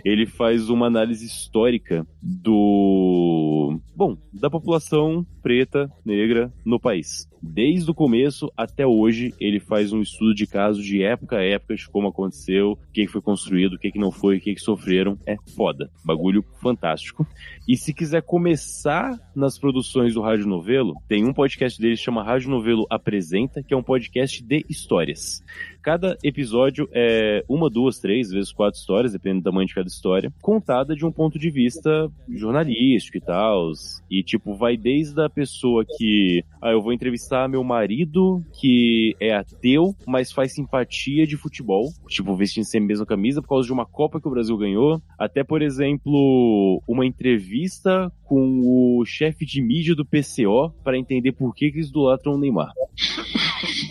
Ele 0.06 0.24
faz 0.24 0.70
uma 0.70 0.86
análise 0.86 1.26
histórica 1.26 2.06
do. 2.22 3.76
Bom, 3.92 4.16
da 4.32 4.48
população 4.48 5.26
preta, 5.42 5.90
negra 6.04 6.52
no 6.64 6.78
país. 6.78 7.28
Desde 7.42 7.90
o 7.90 7.94
começo 7.94 8.50
até 8.56 8.86
hoje, 8.86 9.34
ele 9.40 9.58
faz 9.58 9.92
um 9.92 10.00
estudo 10.00 10.32
de 10.32 10.46
caso 10.46 10.80
de 10.80 11.02
época 11.02 11.38
a 11.38 11.42
época, 11.42 11.74
de 11.74 11.88
como 11.88 12.08
aconteceu, 12.08 12.72
o 12.72 12.78
que 12.92 13.08
foi 13.08 13.20
construído, 13.20 13.74
o 13.74 13.78
que 13.78 13.98
não 13.98 14.12
foi, 14.12 14.36
o 14.36 14.40
que 14.40 14.56
sofreram. 14.58 15.18
É 15.26 15.36
foda. 15.56 15.90
Bagulho 16.04 16.44
fantástico. 16.60 17.26
E 17.66 17.76
se 17.76 17.92
quiser 17.92 18.22
começar 18.22 19.18
nas 19.34 19.58
produções 19.58 20.14
do 20.14 20.20
Rádio 20.20 20.46
Novelo, 20.46 20.94
tem 21.08 21.24
um 21.24 21.32
podcast 21.32 21.80
dele 21.80 21.96
que 21.96 22.02
chama 22.02 22.22
Rádio 22.22 22.50
Novelo 22.50 22.86
Apresenta, 22.88 23.60
que 23.62 23.74
é 23.74 23.76
um 23.76 23.82
podcast 23.82 24.42
de 24.42 24.64
histórias. 24.68 25.42
Cada 25.86 26.18
episódio 26.20 26.88
é 26.92 27.44
uma, 27.48 27.70
duas, 27.70 28.00
três, 28.00 28.28
vezes 28.28 28.50
quatro 28.50 28.76
histórias, 28.76 29.12
dependendo 29.12 29.42
do 29.42 29.44
tamanho 29.44 29.68
de 29.68 29.74
cada 29.76 29.86
história, 29.86 30.32
contada 30.42 30.96
de 30.96 31.06
um 31.06 31.12
ponto 31.12 31.38
de 31.38 31.48
vista 31.48 32.10
jornalístico 32.28 33.18
e 33.18 33.20
tal. 33.20 33.70
E, 34.10 34.20
tipo, 34.20 34.56
vai 34.56 34.76
desde 34.76 35.22
a 35.22 35.30
pessoa 35.30 35.84
que, 35.96 36.42
ah, 36.60 36.72
eu 36.72 36.82
vou 36.82 36.92
entrevistar 36.92 37.48
meu 37.48 37.62
marido, 37.62 38.44
que 38.60 39.14
é 39.20 39.32
ateu, 39.32 39.94
mas 40.08 40.32
faz 40.32 40.54
simpatia 40.54 41.24
de 41.24 41.36
futebol, 41.36 41.92
tipo, 42.08 42.34
vestindo 42.34 42.64
sempre 42.64 42.86
a 42.86 42.88
mesma 42.88 43.06
camisa 43.06 43.40
por 43.40 43.50
causa 43.50 43.68
de 43.68 43.72
uma 43.72 43.86
Copa 43.86 44.20
que 44.20 44.26
o 44.26 44.32
Brasil 44.32 44.58
ganhou, 44.58 45.00
até, 45.16 45.44
por 45.44 45.62
exemplo, 45.62 46.82
uma 46.88 47.06
entrevista 47.06 48.12
com 48.24 48.60
o 48.64 49.04
chefe 49.04 49.46
de 49.46 49.62
mídia 49.62 49.94
do 49.94 50.04
PCO 50.04 50.74
para 50.82 50.98
entender 50.98 51.30
por 51.30 51.54
que, 51.54 51.70
que 51.70 51.78
eles 51.78 51.90
idolatram 51.90 52.34
o 52.34 52.38
Neymar. 52.38 52.72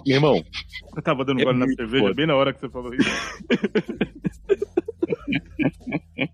Meu 0.06 0.18
irmão, 0.18 0.44
Eu 0.96 1.02
tava 1.02 1.26
dando 1.26 1.42
É 1.42 1.44
gole 1.44 1.58
na 1.60 1.68
cerveja 1.68 2.04
foda. 2.04 2.16
bem 2.16 2.26
na 2.26 2.36
hora 2.36 2.54
que 2.54 2.60
você 2.60 2.70
falou 2.70 2.94
isso. 2.94 3.10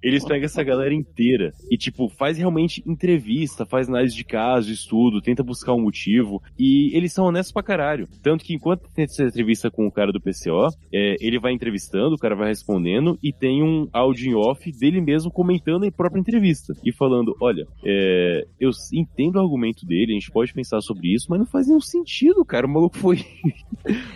Eles 0.02 0.26
pegam 0.26 0.46
essa 0.46 0.64
galera 0.64 0.94
inteira 0.94 1.54
e, 1.70 1.78
tipo, 1.78 2.10
faz 2.10 2.38
realmente 2.38 2.84
entrevista, 2.86 3.66
faz 3.66 3.88
análise 3.88 4.16
de 4.16 4.24
caso, 4.24 4.72
estudo, 4.72 5.22
tenta 5.22 5.44
buscar 5.44 5.74
um 5.74 5.82
motivo. 5.82 6.42
E 6.58 6.96
eles 6.96 7.14
são 7.14 7.26
honestos 7.26 7.54
pra 7.54 7.64
caralho. 7.64 8.08
Tanto 8.22 8.44
que 8.44 8.54
enquanto 8.54 8.90
tem 8.94 9.06
essa 9.06 9.24
entrevista 9.24 9.70
com 9.70 9.86
o 9.86 9.92
cara 9.92 10.12
do 10.12 10.20
PCO, 10.20 10.70
é, 10.94 11.16
ele 11.20 11.40
vai 11.40 11.54
entrevistando, 11.54 12.16
o 12.16 12.20
cara 12.20 12.36
vai 12.36 12.48
respondendo 12.48 13.18
e 13.22 13.32
tem 13.32 13.64
um 13.64 13.88
áudio 13.94 14.32
em 14.32 14.36
off 14.36 14.72
dele 14.72 15.02
mesmo 15.02 15.32
comentando 15.32 15.86
a 15.86 15.92
própria 15.92 16.20
entrevista. 16.20 16.74
E 16.84 16.92
falando: 16.92 17.36
olha, 17.40 17.66
é, 17.86 18.46
eu 18.60 18.72
entendo 18.94 19.36
o 19.36 19.40
argumento 19.40 19.86
dele, 19.86 20.12
a 20.12 20.16
gente 20.16 20.32
pode 20.32 20.54
pensar 20.54 20.82
sobre 20.82 21.14
isso, 21.14 21.28
mas 21.30 21.40
não 21.40 21.46
faz 21.46 21.68
nenhum 21.68 21.82
sentido, 21.82 22.44
cara. 22.44 22.66
O 22.66 22.70
maluco 22.70 22.98
foi. 22.98 23.20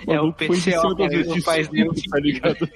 É, 0.08 0.20
o 0.20 0.26
maluco 0.26 0.46
foi 0.46 0.58
de 0.58 0.72
PCO 0.72 0.96
mesmo 0.96 1.36
não 1.36 1.42
faz 1.42 1.70
nenhum 1.72 1.88
notícias, 1.88 2.10
tá 2.12 2.20
ligado? 2.20 2.70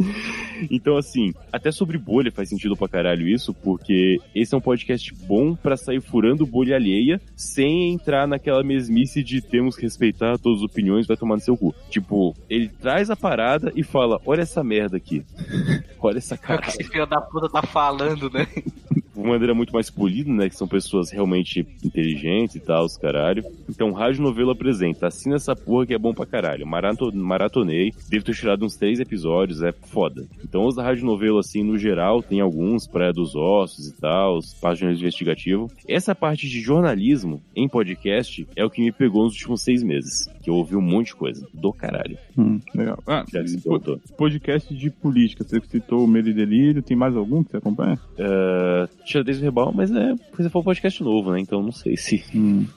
Então, 0.70 0.98
assim, 0.98 1.32
até 1.50 1.72
sobre 1.72 1.96
bolha 1.96 2.30
faz 2.30 2.50
sentido 2.50 2.76
pra 2.76 2.86
caralho 2.86 3.26
isso, 3.26 3.54
porque 3.54 4.18
esse 4.34 4.54
é 4.54 4.58
um 4.58 4.60
podcast 4.60 5.14
bom 5.26 5.54
pra 5.54 5.74
sair 5.74 6.02
furando 6.02 6.44
bolha 6.44 6.76
alheia 6.76 7.18
sem 7.34 7.92
entrar 7.92 8.28
naquela 8.28 8.62
mesmice 8.62 9.22
de 9.22 9.40
temos 9.40 9.74
que 9.74 9.82
respeitar 9.82 10.36
todas 10.38 10.58
as 10.58 10.64
opiniões, 10.64 11.06
vai 11.06 11.16
tomar 11.16 11.36
no 11.36 11.40
seu 11.40 11.56
cu. 11.56 11.74
Tipo, 11.88 12.36
ele 12.48 12.68
traz 12.68 13.08
a 13.08 13.16
parada 13.16 13.72
e 13.74 13.82
fala: 13.82 14.20
olha 14.26 14.42
essa 14.42 14.62
merda 14.62 14.98
aqui. 14.98 15.24
olha 16.00 16.18
essa 16.18 16.34
É 16.34 16.36
o 16.36 16.40
cara. 16.40 16.62
que 16.62 16.68
esse 16.68 16.84
filho 16.84 17.06
da 17.06 17.20
puta 17.20 17.48
tá 17.48 17.62
falando, 17.62 18.28
né? 18.28 18.46
De 19.20 19.26
uma 19.26 19.32
maneira 19.34 19.54
muito 19.54 19.72
mais 19.72 19.90
polida, 19.90 20.30
né? 20.32 20.48
Que 20.48 20.56
são 20.56 20.66
pessoas 20.66 21.10
realmente 21.10 21.66
inteligentes 21.84 22.56
e 22.56 22.60
tal, 22.60 22.84
os 22.84 22.96
caralho. 22.96 23.44
Então, 23.68 23.92
Rádio 23.92 24.22
Novelo 24.22 24.50
apresenta. 24.50 25.06
Assina 25.08 25.36
essa 25.36 25.54
porra 25.54 25.86
que 25.86 25.94
é 25.94 25.98
bom 25.98 26.14
pra 26.14 26.26
caralho. 26.26 26.66
Marato- 26.66 27.14
maratonei. 27.14 27.92
Devo 28.08 28.24
ter 28.24 28.34
tirado 28.34 28.64
uns 28.64 28.76
três 28.76 28.98
episódios, 29.00 29.62
é 29.62 29.72
foda. 29.72 30.26
Então, 30.44 30.66
os 30.66 30.74
da 30.76 30.82
Rádio 30.82 31.04
Novelo, 31.04 31.38
assim, 31.38 31.62
no 31.62 31.76
geral, 31.78 32.22
tem 32.22 32.40
alguns, 32.40 32.86
Praia 32.86 33.12
dos 33.12 33.34
Ossos 33.36 33.88
e 33.88 33.96
tal, 34.00 34.38
páginas 34.60 34.98
investigativo. 34.98 35.70
Essa 35.86 36.14
parte 36.14 36.48
de 36.48 36.60
jornalismo 36.60 37.42
em 37.54 37.68
podcast 37.68 38.46
é 38.56 38.64
o 38.64 38.70
que 38.70 38.80
me 38.82 38.92
pegou 38.92 39.24
nos 39.24 39.34
últimos 39.34 39.62
seis 39.62 39.82
meses. 39.82 40.28
Que 40.42 40.48
eu 40.48 40.54
ouvi 40.54 40.74
um 40.76 40.80
monte 40.80 41.08
de 41.08 41.16
coisa. 41.16 41.46
Do 41.52 41.72
caralho. 41.72 42.16
Hum, 42.36 42.58
legal. 42.74 42.98
Ah, 43.06 43.24
Já 43.30 43.42
que 43.42 43.48
se 43.48 43.60
po- 43.60 43.78
podcast 44.16 44.74
de 44.74 44.88
política. 44.90 45.44
Você 45.44 45.60
citou 45.68 46.04
o 46.04 46.08
Medo 46.08 46.30
e 46.30 46.32
Delírio. 46.34 46.82
Tem 46.82 46.96
mais 46.96 47.14
algum 47.14 47.42
que 47.44 47.50
você 47.50 47.58
acompanha? 47.58 47.98
Uh, 48.18 48.88
O 49.18 49.22
rebal, 49.40 49.72
mas 49.74 49.90
é. 49.90 50.14
Você 50.36 50.48
foi 50.48 50.60
um 50.60 50.64
podcast 50.64 51.02
novo, 51.02 51.32
né? 51.32 51.40
Então 51.40 51.62
não 51.62 51.72
sei 51.72 51.96
se. 51.96 52.22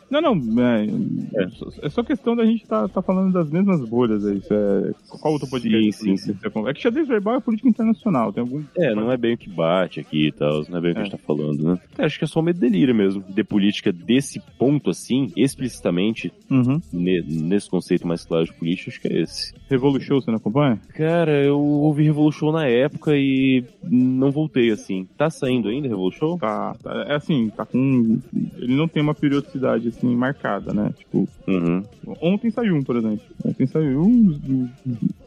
Não, 0.09 0.21
não. 0.21 0.36
É, 0.63 1.86
é 1.86 1.89
só 1.89 2.03
questão 2.03 2.36
da 2.36 2.45
gente 2.45 2.65
tá, 2.65 2.88
tá 2.88 3.01
falando 3.01 3.34
das 3.34 3.49
mesmas 3.49 3.88
bolhas 3.88 4.25
aí. 4.25 4.41
É, 4.49 4.91
qual 5.21 5.34
outro 5.34 5.49
podcast? 5.49 5.93
Sim, 6.03 6.17
sim, 6.17 6.34
você 6.34 6.47
acompanha? 6.47 6.71
É 6.71 6.73
que 6.73 6.81
xadrez 6.81 7.07
verbal 7.07 7.36
é 7.36 7.39
política 7.39 7.69
internacional. 7.69 8.31
Tem 8.34 8.41
algum. 8.41 8.63
É, 8.77 8.93
não 8.95 9.11
é 9.11 9.17
bem 9.17 9.34
o 9.34 9.38
que 9.38 9.49
bate 9.49 9.99
aqui 9.99 10.27
e 10.27 10.31
tal, 10.31 10.63
não 10.69 10.77
é 10.77 10.81
bem 10.81 10.91
o 10.91 10.93
que 10.95 11.01
a 11.01 11.03
gente 11.03 11.11
tá 11.11 11.17
falando, 11.17 11.63
né? 11.63 11.79
Cara, 11.95 12.05
acho 12.07 12.17
que 12.17 12.23
é 12.25 12.27
só 12.27 12.41
medo 12.41 12.59
delírio 12.59 12.95
mesmo. 12.95 13.23
De 13.27 13.43
política 13.43 13.91
desse 13.91 14.41
ponto, 14.57 14.89
assim, 14.89 15.31
explicitamente, 15.36 16.31
Uhum. 16.49 16.79
ne- 16.91 17.21
nesse 17.21 17.69
conceito 17.69 18.07
mais 18.07 18.25
claro 18.25 18.45
de 18.45 18.53
política, 18.53 18.89
acho 18.91 19.01
que 19.01 19.07
é 19.07 19.21
esse. 19.21 19.53
Revolution 19.69 20.15
você 20.21 20.29
não 20.31 20.38
acompanha? 20.38 20.79
Cara, 20.93 21.43
eu 21.43 21.59
ouvi 21.59 22.03
Revolution 22.03 22.51
na 22.51 22.67
época 22.67 23.11
e 23.15 23.63
não 23.84 24.31
voltei, 24.31 24.71
assim. 24.71 25.07
Tá 25.17 25.29
saindo 25.29 25.69
ainda 25.69 25.88
Revolution? 25.88 26.22
Tá, 26.39 26.76
tá- 26.82 27.05
é 27.07 27.15
assim, 27.15 27.49
tá 27.51 27.65
com. 27.65 28.19
Ele 28.57 28.76
não 28.76 28.88
tem 28.88 29.01
uma 29.03 29.13
periodicidade 29.13 29.88
assim 29.89 30.15
marcada, 30.15 30.74
né? 30.74 30.89
Tipo, 30.97 31.28
Uhum. 31.47 31.84
ontem 32.21 32.49
saiu 32.51 32.76
um, 32.76 32.84
por 32.84 32.95
exemplo. 32.95 33.21
Ontem 33.45 33.67
saiu 33.67 34.01
um, 34.01 34.69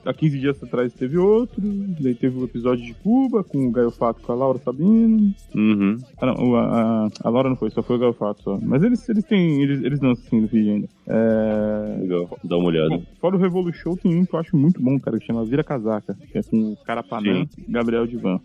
há 0.07 0.15
15 0.15 0.39
dias 0.39 0.63
atrás 0.63 0.93
teve 0.93 1.19
outro, 1.19 1.61
daí 2.01 2.15
teve 2.15 2.39
o 2.39 2.45
episódio 2.45 2.85
de 2.85 2.95
Cuba 2.95 3.43
com 3.43 3.67
o 3.67 3.71
Gaio 3.71 3.91
Fato 3.91 4.23
com 4.23 4.33
a 4.33 4.35
Laura 4.35 4.59
Sabino. 4.59 5.35
Uhum. 5.55 5.99
Ah, 6.19 6.27
não, 6.27 6.55
a, 6.55 6.63
a, 6.63 7.09
a 7.25 7.29
Laura 7.29 7.49
não 7.49 7.57
foi, 7.57 7.71
só 7.71 7.83
foi 7.83 7.97
o 7.97 7.99
Gaio 7.99 8.13
Fato 8.13 8.43
só. 8.43 8.59
Mas 8.63 8.83
eles, 8.83 9.07
eles 9.09 9.25
têm. 9.25 9.63
Eles, 9.63 9.83
eles 9.83 10.01
dançam 10.01 10.25
assim 10.27 10.41
no 10.41 10.47
vídeo 10.47 10.73
ainda. 10.73 10.89
É. 11.07 11.99
Legal, 12.01 12.39
dá 12.43 12.57
uma 12.57 12.67
olhada. 12.67 12.89
Bom, 12.89 13.03
fora 13.21 13.37
o 13.37 13.39
Revolution, 13.39 13.97
tem 13.97 14.17
um 14.17 14.25
que 14.25 14.35
eu 14.35 14.39
acho 14.39 14.57
muito 14.57 14.81
bom, 14.81 14.99
cara, 14.99 15.19
que 15.19 15.27
chama 15.27 15.45
Vira 15.45 15.65
Casaca, 15.65 16.17
que 16.31 16.39
é 16.39 16.43
com 16.43 16.73
o 16.73 16.77
Carapanã 16.85 17.47
e 17.59 17.71
Gabriel 17.71 18.07
Divan. 18.07 18.41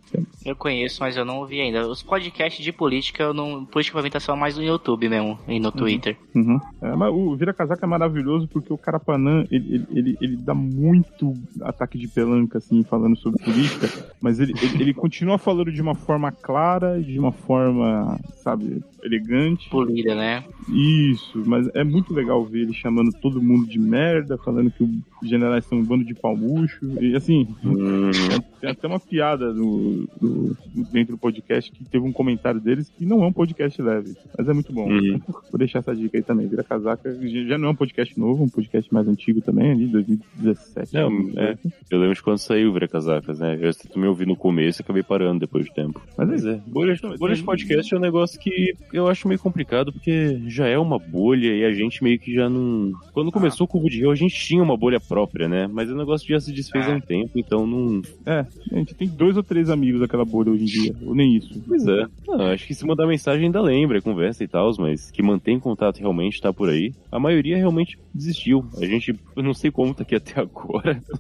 Eu 0.46 0.56
conheço, 0.56 1.02
mas 1.02 1.18
eu 1.18 1.26
não 1.26 1.40
ouvi 1.40 1.60
ainda. 1.60 1.88
Os 1.88 2.04
podcasts 2.04 2.64
de 2.64 2.72
política, 2.72 3.24
eu 3.24 3.34
não. 3.34 3.66
Política 3.66 3.96
pra 3.96 4.04
mim 4.04 4.10
tá 4.10 4.20
só 4.20 4.36
mais 4.36 4.58
no 4.58 4.64
YouTube 4.64 5.10
mesmo 5.10 5.40
e 5.48 5.60
no 5.60 5.72
Twitter. 5.72 6.18
Uhum. 6.36 6.60
É, 6.82 6.96
mas 6.96 7.14
o 7.14 7.36
Vira 7.36 7.54
Casaca 7.54 7.86
é 7.86 7.90
maravilhoso 7.90 8.48
porque 8.48 8.72
o 8.72 8.78
Carapanã, 8.78 9.46
ele, 9.52 9.76
ele, 9.76 9.88
ele, 9.92 10.18
ele 10.22 10.38
dá 10.38 10.54
muito 10.54 11.34
ataque 11.62 11.98
de 11.98 12.08
pelanca, 12.08 12.58
assim, 12.58 12.84
falando 12.84 13.16
sobre 13.18 13.44
política, 13.44 13.88
mas 14.22 14.40
ele, 14.40 14.54
ele, 14.62 14.84
ele 14.84 14.94
continua 14.94 15.38
falando 15.38 15.72
de 15.72 15.82
uma 15.82 15.96
forma 15.96 16.32
clara 16.32 17.02
de 17.02 17.20
uma 17.20 17.32
forma, 17.32 18.20
sabe, 18.44 18.84
elegante. 19.04 19.70
Polida, 19.70 20.16
né? 20.16 20.44
Isso, 20.70 21.42
mas 21.46 21.68
é 21.74 21.84
muito 21.84 22.14
legal 22.14 22.44
ver 22.46 22.62
ele 22.62 22.74
chamando 22.74 23.12
todo 23.14 23.42
mundo 23.42 23.68
de 23.68 23.80
merda, 23.80 24.38
falando 24.38 24.72
que 24.72 24.84
os 24.84 25.30
generais 25.30 25.66
são 25.66 25.78
um 25.80 25.84
bando 25.84 26.04
de 26.06 26.14
palmucho, 26.14 26.80
e 27.02 27.16
assim, 27.16 27.48
Uhum. 27.64 28.12
tem 28.62 28.70
até 28.70 28.88
uma 28.88 29.00
piada 29.00 29.54
do, 29.54 30.08
do- 30.20 30.58
dentro 30.92 31.16
do 31.16 31.18
podcast 31.18 31.72
que 31.72 31.84
teve 31.86 32.06
um 32.06 32.12
comentário 32.12 32.60
deles 32.60 32.90
que 32.96 33.06
não 33.06 33.24
é 33.24 33.28
um 33.28 33.34
podcast 33.34 33.82
leve, 33.82 34.16
mas 34.38 34.48
é 34.48 34.54
muito 34.54 34.72
bom. 34.74 34.88
Uhum. 34.90 35.20
Vou 35.52 35.58
deixar 35.58 35.80
essa 35.80 35.96
dica 35.96 36.18
aí 36.18 36.24
também. 36.24 36.48
Vira 36.48 36.64
Casaca 36.64 37.12
já 37.48 37.58
não 37.58 37.70
é 37.70 37.72
um 37.72 37.76
podcast 37.76 38.20
novo, 38.20 38.44
um 38.44 38.50
podcast 38.50 38.92
mais 38.94 39.08
antigo 39.08 39.42
também, 39.42 39.72
ali, 39.72 39.88
2017. 39.88 40.96
É, 40.98 41.10
certo. 41.34 41.72
Eu 41.90 42.00
lembro 42.00 42.16
de 42.16 42.22
quando 42.24 42.38
saiu 42.38 42.70
o 42.70 42.74
Vira 42.74 42.88
Casacas, 42.88 43.40
né? 43.40 43.58
Eu 43.62 43.72
também 43.92 44.10
ouvi 44.10 44.26
no 44.26 44.36
começo 44.36 44.82
e 44.82 44.84
acabei 44.84 45.04
parando 45.04 45.40
depois 45.40 45.66
de 45.66 45.74
tempo. 45.74 46.02
Mas 46.18 46.46
é, 46.46 46.52
Não, 46.52 46.62
mas 47.10 47.20
bolha 47.20 47.34
de 47.34 47.42
aí- 47.42 47.46
podcast 47.46 47.94
é 47.94 47.98
um 47.98 48.02
negócio 48.02 48.40
que 48.40 48.74
eu 48.94 49.08
acho 49.08 49.28
meio 49.28 49.40
complicado, 49.40 49.92
porque 49.92 50.42
já 50.48 50.68
é 50.68 50.78
uma 50.78 51.00
bolha 51.00 51.54
e 51.54 51.66
a 51.66 51.72
gente 51.72 52.04
meio 52.04 52.20
que 52.20 52.34
já 52.34 52.50
não. 52.50 52.92
Quando 53.14 53.32
começou 53.32 53.66
o 53.66 53.68
Cubo 53.68 53.90
de 53.90 54.00
Rio, 54.00 54.12
a 54.12 54.16
gente 54.16 54.36
tinha 54.36 54.62
uma 54.62 54.78
bolha 54.78 55.00
própria, 55.00 55.48
né? 55.48 55.68
Mas 55.68 55.90
o 55.90 55.96
negócio 55.96 56.28
já 56.28 56.40
se 56.40 56.52
desfez 56.52 56.88
há 56.88 56.92
um 56.92 57.02
tempo, 57.02 57.32
então 57.36 57.66
não. 57.66 58.02
É, 58.26 58.46
a 58.72 58.76
gente 58.78 58.94
tem 58.94 59.08
dois 59.08 59.38
ou 59.38 59.44
três 59.44 59.70
amigos 59.70 60.02
daquela 60.02 60.26
bolha 60.26 60.52
hoje 60.52 60.64
em 60.64 60.66
dia, 60.66 60.96
ou 61.06 61.16
nem 61.16 61.38
isso. 61.38 61.62
Pois 61.68 61.88
é. 61.88 62.06
Não, 62.28 62.42
acho 62.52 62.68
que 62.68 62.74
se 62.74 62.86
mandar 62.86 63.08
mensagem 63.08 63.46
ainda 63.46 63.62
lembra, 63.62 64.02
conversa 64.02 64.44
e 64.44 64.48
tal, 64.48 64.72
mas 64.78 65.12
que 65.12 65.22
mantém 65.22 65.60
contato 65.60 66.00
realmente 66.00 66.42
tá 66.42 66.54
por 66.54 66.70
aí. 66.70 66.94
A 67.12 67.20
maioria 67.20 67.58
realmente 67.58 67.98
desistiu. 68.14 68.66
A 68.78 68.86
gente, 68.86 69.16
eu 69.36 69.44
não 69.44 69.54
sei 69.54 69.72
como 69.72 69.94
tá 69.94 70.04
aqui 70.04 70.16
até 70.16 70.40
agora. 70.40 71.02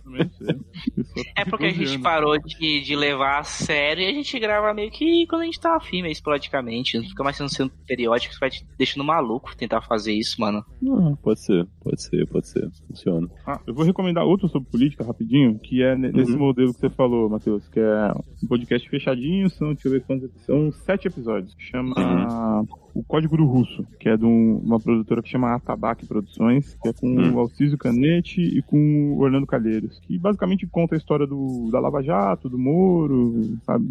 É 1.36 1.46
porque 1.46 1.66
a 1.66 1.72
gente 1.72 1.98
parou 2.00 2.38
de, 2.40 2.82
de 2.82 2.96
levar 2.96 3.40
a 3.40 3.44
sério 3.44 4.04
e 4.04 4.08
a 4.08 4.14
gente 4.14 4.38
grava 4.40 4.74
meio 4.74 4.92
que 4.92 5.26
quando 5.28 5.42
a 5.42 5.46
gente 5.46 5.60
tá 5.60 5.76
afim, 5.76 6.02
meio 6.02 6.12
esporadicamente. 6.12 6.98
Não 6.98 7.04
fica 7.04 7.24
mais 7.24 7.36
sendo, 7.36 7.50
sendo 7.68 7.72
periódico, 7.88 8.32
isso 8.32 8.40
vai 8.40 8.50
te 8.50 8.66
deixando 8.78 9.04
maluco 9.04 9.56
tentar 9.56 9.82
fazer 9.82 10.14
isso, 10.14 10.40
mano. 10.40 10.64
Ah, 10.88 11.14
pode 11.22 11.40
ser, 11.42 11.68
pode 11.84 12.02
ser, 12.02 12.28
pode 12.28 12.48
ser. 12.48 12.70
Funciona. 12.88 13.28
Ah, 13.46 13.60
eu 13.68 13.74
vou 13.74 13.86
recomendar 13.86 14.26
outro 14.26 14.48
sobre 14.48 14.70
política 14.70 15.04
rapidinho, 15.04 15.60
que 15.60 15.82
é 15.84 15.96
ne- 15.96 16.12
nesse 16.12 16.34
Uhum. 16.34 16.40
modelo 16.40 16.74
que 16.74 16.80
você 16.80 16.90
falou, 16.90 17.30
Matheus, 17.30 17.68
que 17.70 17.80
é 17.80 18.12
um 18.44 18.48
podcast 18.48 18.90
fechadinho, 18.90 19.50
são, 19.50 19.74
deixa 19.74 19.88
eu 19.88 19.92
ver 19.92 20.04
quantos 20.04 20.30
são 20.46 20.72
sete 20.72 21.08
episódios. 21.08 21.56
Chama 21.60 21.94
Uhum. 21.98 22.68
O 22.94 23.04
Código 23.04 23.38
do 23.38 23.46
Russo, 23.46 23.86
que 24.00 24.10
é 24.10 24.18
de 24.18 24.26
um- 24.26 24.58
uma 24.58 24.80
produtora 24.80 25.22
que 25.22 25.30
chama 25.30 25.54
Atabaque 25.56 26.06
Produções, 26.06 26.76
que 26.82 26.90
é 26.90 26.94
com 26.94 27.08
Hum. 27.08 27.34
o 27.36 27.40
Alcísio 27.40 27.78
Canete 27.78 28.42
e 28.42 28.62
com 28.62 29.14
o 29.14 29.20
Orlando 29.22 29.48
Calheiros, 29.48 30.00
que 30.00 30.18
basicamente 30.18 30.68
conta 30.68 30.96
a 30.96 30.98
história 30.98 31.26
do, 31.26 31.70
da 31.72 31.80
Lava 31.80 32.02
Jato, 32.04 32.50
do 32.50 32.58
Moro, 32.60 33.58
sabe? 33.66 33.86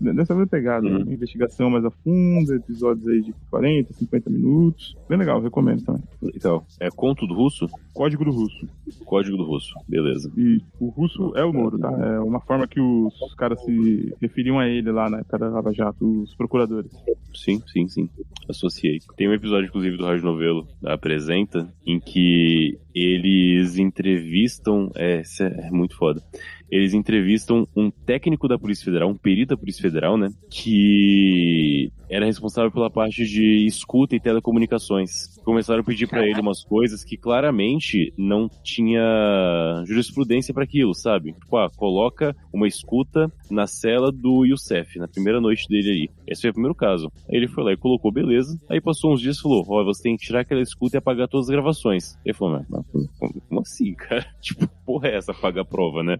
Dessa 0.00 0.34
mesma 0.34 0.46
pegada, 0.46 0.86
Uhum. 0.86 1.02
uma 1.02 1.12
investigação 1.12 1.68
mais 1.70 1.84
a 1.84 1.90
fundo, 1.90 2.54
episódios 2.54 3.06
aí 3.08 3.22
de 3.22 3.34
40, 3.50 3.92
50 3.94 4.30
minutos. 4.30 4.96
Bem 5.08 5.18
legal, 5.18 5.40
recomendo 5.40 5.82
também. 5.84 6.02
Então, 6.34 6.62
é 6.80 6.90
conto 6.90 7.26
do 7.26 7.34
russo? 7.34 7.68
Código 7.92 8.24
do 8.24 8.30
Russo. 8.32 8.68
Código 9.04 9.36
do 9.36 9.44
russo, 9.44 9.72
beleza. 9.88 10.30
E 10.36 10.60
o 10.80 10.88
russo 10.88 11.32
é 11.36 11.44
o 11.44 11.52
Moro, 11.52 11.78
tá? 11.78 11.90
É 11.90 12.18
uma 12.20 12.40
forma 12.40 12.66
que 12.66 12.80
os 12.80 13.34
caras 13.36 13.60
se 13.64 14.12
referiam 14.20 14.58
a 14.58 14.68
ele 14.68 14.90
lá 14.90 15.08
na 15.08 15.18
época 15.18 15.38
da 15.38 15.48
Lava 15.48 15.72
Jato, 15.72 16.22
os 16.22 16.34
procuradores. 16.34 16.90
Sim, 17.34 17.62
sim, 17.66 17.86
sim. 17.88 18.08
Associei. 18.48 18.98
Tem 19.16 19.28
um 19.28 19.34
episódio, 19.34 19.68
inclusive, 19.68 19.96
do 19.96 20.04
Rádio 20.04 20.24
Novelo, 20.24 20.66
da 20.80 20.94
Apresenta, 20.94 21.72
em 21.86 21.98
que 21.98 22.78
eles 22.94 23.78
entrevistam. 23.78 24.90
É, 24.94 25.22
é 25.40 25.70
muito 25.70 25.96
foda. 25.96 26.22
Eles 26.74 26.92
entrevistam 26.92 27.68
um 27.76 27.88
técnico 27.88 28.48
da 28.48 28.58
Polícia 28.58 28.84
Federal, 28.84 29.08
um 29.08 29.14
perito 29.14 29.54
da 29.54 29.56
Polícia 29.56 29.80
Federal, 29.80 30.18
né? 30.18 30.30
Que 30.50 31.88
era 32.10 32.26
responsável 32.26 32.70
pela 32.72 32.90
parte 32.90 33.24
de 33.24 33.64
escuta 33.64 34.16
e 34.16 34.20
telecomunicações. 34.20 35.38
Começaram 35.44 35.82
a 35.82 35.84
pedir 35.84 36.08
pra 36.08 36.26
ele 36.26 36.40
umas 36.40 36.64
coisas 36.64 37.04
que 37.04 37.16
claramente 37.16 38.12
não 38.18 38.48
tinha 38.64 39.84
jurisprudência 39.86 40.52
pra 40.52 40.64
aquilo, 40.64 40.94
sabe? 40.94 41.32
Tipo, 41.34 41.56
ah, 41.58 41.70
coloca 41.76 42.34
uma 42.52 42.66
escuta 42.66 43.32
na 43.48 43.68
cela 43.68 44.10
do 44.10 44.44
Youssef, 44.44 44.98
na 44.98 45.06
primeira 45.06 45.40
noite 45.40 45.68
dele 45.68 45.90
aí. 45.90 46.08
Esse 46.26 46.42
foi 46.42 46.50
o 46.50 46.54
primeiro 46.54 46.74
caso. 46.74 47.08
Aí 47.30 47.36
ele 47.36 47.46
foi 47.46 47.62
lá 47.62 47.72
e 47.72 47.76
colocou, 47.76 48.10
beleza. 48.10 48.58
Aí 48.68 48.80
passou 48.80 49.12
uns 49.12 49.20
dias 49.20 49.36
e 49.36 49.42
falou: 49.42 49.64
Ó, 49.68 49.84
você 49.84 50.02
tem 50.02 50.16
que 50.16 50.26
tirar 50.26 50.40
aquela 50.40 50.60
escuta 50.60 50.96
e 50.96 50.98
apagar 50.98 51.28
todas 51.28 51.46
as 51.48 51.52
gravações. 51.52 52.18
Ele 52.24 52.34
falou: 52.34 52.64
mas, 52.68 52.84
como 53.48 53.60
assim, 53.60 53.94
cara? 53.94 54.26
Tipo, 54.42 54.68
porra 54.84 55.08
é 55.08 55.16
essa, 55.16 55.32
apagar 55.32 55.62
a 55.62 55.66
prova, 55.66 56.02
né? 56.02 56.18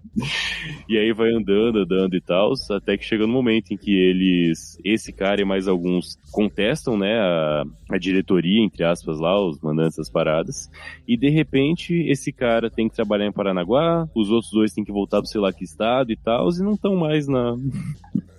E 0.89 0.97
aí 0.97 1.13
vai 1.13 1.31
andando, 1.31 1.81
andando 1.81 2.15
e 2.15 2.21
tal, 2.21 2.53
até 2.71 2.97
que 2.97 3.05
chega 3.05 3.27
no 3.27 3.33
momento 3.33 3.73
em 3.73 3.77
que 3.77 3.93
eles, 3.93 4.79
esse 4.85 5.13
cara 5.13 5.41
e 5.41 5.45
mais 5.45 5.69
alguns, 5.69 6.19
contestam, 6.33 6.97
né, 6.97 7.19
a, 7.19 7.65
a 7.91 7.99
diretoria, 7.99 8.63
entre 8.63 8.85
aspas, 8.85 9.19
lá, 9.19 9.39
os 9.41 9.61
mandantes 9.61 9.97
das 9.97 10.11
paradas. 10.11 10.71
E 11.07 11.17
de 11.17 11.29
repente, 11.29 11.95
esse 12.09 12.33
cara 12.33 12.71
tem 12.71 12.89
que 12.89 12.95
trabalhar 12.95 13.27
em 13.27 13.33
Paranaguá, 13.33 14.09
os 14.15 14.31
outros 14.31 14.53
dois 14.53 14.73
têm 14.73 14.85
que 14.85 14.93
voltar 14.93 15.19
pro 15.19 15.29
sei 15.29 15.41
lá 15.41 15.53
que 15.53 15.65
estado 15.65 16.13
e 16.13 16.17
tal, 16.17 16.49
e 16.51 16.63
não 16.63 16.73
estão 16.73 16.97
mais 16.97 17.27
na. 17.29 17.57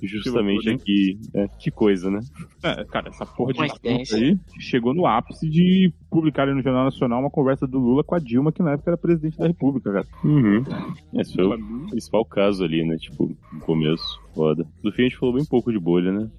Justamente 0.05 0.69
aqui. 0.69 1.19
É, 1.33 1.47
que 1.59 1.71
coisa, 1.71 2.09
né? 2.09 2.19
É, 2.63 2.83
cara, 2.85 3.09
essa 3.09 3.25
porra 3.25 3.53
de 3.53 3.59
Coincidência. 3.59 4.17
aí 4.17 4.39
chegou 4.59 4.93
no 4.93 5.05
ápice 5.05 5.49
de 5.49 5.91
publicar 6.09 6.47
no 6.47 6.61
Jornal 6.61 6.85
Nacional 6.85 7.19
uma 7.19 7.29
conversa 7.29 7.67
do 7.67 7.79
Lula 7.79 8.03
com 8.03 8.15
a 8.15 8.19
Dilma, 8.19 8.51
que 8.51 8.63
na 8.63 8.71
época 8.71 8.91
era 8.91 8.97
presidente 8.97 9.37
da 9.37 9.47
República, 9.47 9.91
cara. 9.91 10.07
Uhum. 10.23 10.63
Esse 11.13 11.33
foi 11.33 11.45
o 11.45 11.87
principal 11.89 12.25
caso 12.25 12.63
ali, 12.63 12.85
né? 12.85 12.95
Tipo, 12.97 13.31
no 13.51 13.59
começo. 13.61 14.24
Foda. 14.35 14.67
No 14.83 14.91
fim 14.91 15.03
a 15.03 15.05
gente 15.05 15.17
falou 15.17 15.35
bem 15.35 15.45
pouco 15.45 15.71
de 15.71 15.79
bolha, 15.79 16.11
né? 16.11 16.29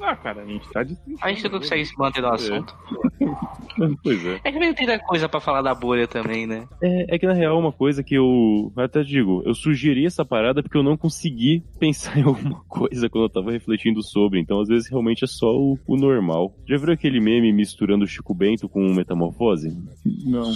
Ah, 0.00 0.16
cara, 0.16 0.42
a 0.42 0.46
gente 0.46 0.68
tá 0.70 0.82
de. 0.82 0.96
A 1.22 1.28
gente 1.28 1.44
nunca 1.44 1.58
consegue 1.60 1.84
se 1.84 1.96
manter 1.96 2.20
no 2.20 2.28
assunto. 2.28 2.74
Pois 4.02 4.24
é. 4.24 4.40
É 4.42 4.52
que 4.52 4.58
não 4.58 4.74
tem 4.74 4.86
tanta 4.86 5.04
coisa 5.04 5.28
pra 5.28 5.38
falar 5.40 5.60
da 5.60 5.74
bolha 5.74 6.08
também, 6.08 6.46
né? 6.46 6.66
É, 6.82 7.14
é 7.14 7.18
que 7.18 7.26
na 7.26 7.34
real 7.34 7.58
uma 7.58 7.72
coisa 7.72 8.02
que 8.02 8.14
eu 8.14 8.72
até 8.76 9.02
digo, 9.02 9.42
eu 9.44 9.54
sugeri 9.54 10.06
essa 10.06 10.24
parada 10.24 10.62
porque 10.62 10.78
eu 10.78 10.82
não 10.82 10.96
consegui 10.96 11.62
pensar 11.78 12.16
em 12.18 12.22
alguma 12.22 12.62
coisa 12.64 13.08
quando 13.08 13.24
eu 13.24 13.30
tava 13.30 13.52
refletindo 13.52 14.02
sobre, 14.02 14.40
então 14.40 14.60
às 14.60 14.68
vezes 14.68 14.88
realmente 14.88 15.24
é 15.24 15.26
só 15.26 15.54
o, 15.54 15.78
o 15.86 15.96
normal. 15.96 16.54
Já 16.66 16.76
viu 16.78 16.92
aquele 16.92 17.20
meme 17.20 17.52
misturando 17.52 18.04
o 18.04 18.08
Chico 18.08 18.34
Bento 18.34 18.68
com 18.68 18.80
metamorfose? 18.94 19.76
Não. 20.24 20.52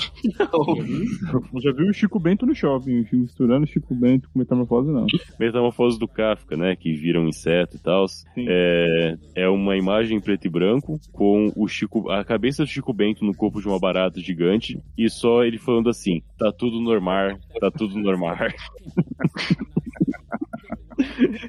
Eu 1.55 1.61
já 1.61 1.73
vi 1.73 1.89
o 1.89 1.93
Chico 1.93 2.19
Bento 2.19 2.47
no 2.47 2.55
shopping, 2.55 3.05
misturando 3.13 3.67
Chico 3.67 3.95
Bento 3.95 4.31
com 4.33 4.39
metamorfose, 4.39 4.91
não. 4.91 5.07
Metamorfose 5.39 5.99
do 5.99 6.09
Kafka, 6.09 6.57
né? 6.57 6.75
Que 6.81 6.95
vira 6.95 7.21
um 7.21 7.29
inseto 7.29 7.77
e 7.77 7.79
tal. 7.79 8.07
É, 8.37 9.17
é 9.35 9.49
uma 9.49 9.77
imagem 9.77 10.17
em 10.17 10.21
preto 10.21 10.47
e 10.47 10.51
branco 10.51 10.99
com 11.13 11.53
o 11.55 11.69
Chico, 11.69 12.11
a 12.11 12.25
cabeça 12.25 12.65
do 12.65 12.69
Chico 12.69 12.93
Bento 12.93 13.25
no 13.25 13.35
corpo 13.35 13.61
de 13.61 13.69
uma 13.69 13.79
barata 13.79 14.21
gigante 14.21 14.79
e 14.97 15.09
só 15.11 15.45
ele 15.45 15.59
falando 15.59 15.91
assim: 15.91 16.23
tá 16.39 16.51
tudo 16.51 16.81
normal, 16.81 17.39
tá 17.61 17.71
tudo 17.71 17.99
normal. 17.99 18.37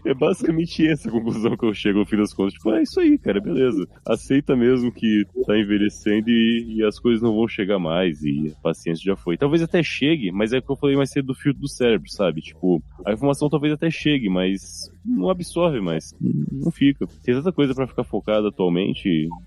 É 0.06 0.14
basicamente 0.14 0.88
essa 0.88 1.10
a 1.10 1.12
conclusão 1.12 1.56
que 1.58 1.66
eu 1.66 1.74
chego 1.74 2.00
ao 2.00 2.06
fim 2.06 2.18
das 2.18 2.34
contas. 2.34 2.54
Tipo, 2.54 2.74
é 2.74 2.84
isso 2.84 3.00
aí, 3.00 3.18
cara, 3.18 3.40
beleza. 3.40 3.88
Aceita 4.06 4.56
mesmo 4.56 4.92
que 4.92 5.26
tá 5.46 5.58
envelhecendo 5.58 6.30
e, 6.30 6.76
e 6.78 6.84
as 6.84 7.00
coisas 7.00 7.22
não 7.22 7.36
vão 7.36 7.48
chegar 7.48 7.80
mais 7.80 8.22
e 8.24 8.54
a 8.58 8.62
paciência 8.62 9.04
já 9.04 9.16
foi. 9.16 9.38
Talvez 9.38 9.62
até 9.62 9.84
chegue, 9.84 10.32
mas 10.32 10.54
é 10.54 10.60
o 10.60 10.62
que 10.62 10.72
eu 10.72 10.76
falei 10.76 10.96
mais 10.96 11.12
cedo 11.12 11.28
do 11.28 11.36
filtro 11.36 11.62
do 11.62 11.68
cérebro, 11.70 12.10
sabe? 12.10 12.42
Tipo, 12.42 12.82
a 13.06 13.14
informação 13.14 13.50
talvez 13.50 13.74
até 13.74 13.90
chegue, 13.90 14.30
mas 14.30 14.92
não 15.06 15.30
absorve 15.30 15.80
mais. 15.82 16.16
Não 16.20 16.72
fica. 16.72 17.08
Tem 17.24 17.34
tanta 17.36 17.52
coisa 17.52 17.74
pra 17.74 17.88
ficar 17.88 18.04
focado 18.04 18.47
atualmente 18.47 19.04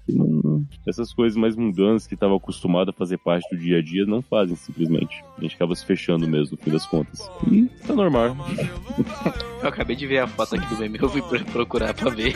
que 0.07 0.13
não... 0.13 0.65
essas 0.87 1.13
coisas 1.13 1.37
mais 1.37 1.55
mundanas 1.57 2.07
que 2.07 2.17
tava 2.17 2.37
acostumado 2.37 2.91
a 2.91 2.93
fazer 2.93 3.19
parte 3.19 3.49
do 3.55 3.61
dia 3.61 3.79
a 3.79 3.83
dia 3.83 4.05
não 4.07 4.21
fazem 4.23 4.57
simplesmente. 4.57 5.25
A 5.39 5.41
gente 5.41 5.55
acaba 5.55 5.75
se 5.75 5.85
fechando 5.85 6.27
mesmo 6.29 6.57
no 6.57 6.63
fim 6.63 6.71
das 6.71 6.87
contas. 6.87 7.21
E 7.51 7.67
tá 7.87 7.95
normal. 7.95 8.37
Eu 9.63 9.69
acabei 9.69 9.97
de 9.97 10.07
ver 10.07 10.19
a 10.19 10.27
foto 10.27 10.57
aqui 10.57 10.75
do 10.75 10.81
meme, 10.81 10.99
eu 11.01 11.09
fui 11.09 11.23
pro- 11.23 11.45
procurar 11.47 11.95
pra 11.95 12.11
ver. 12.11 12.35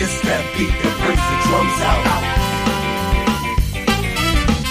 This 0.00 0.18
that 0.22 0.40
beat 0.56 0.72
that 0.80 0.96
brings 1.04 1.20
the 1.20 1.36
drums 1.44 1.76
out. 1.84 2.00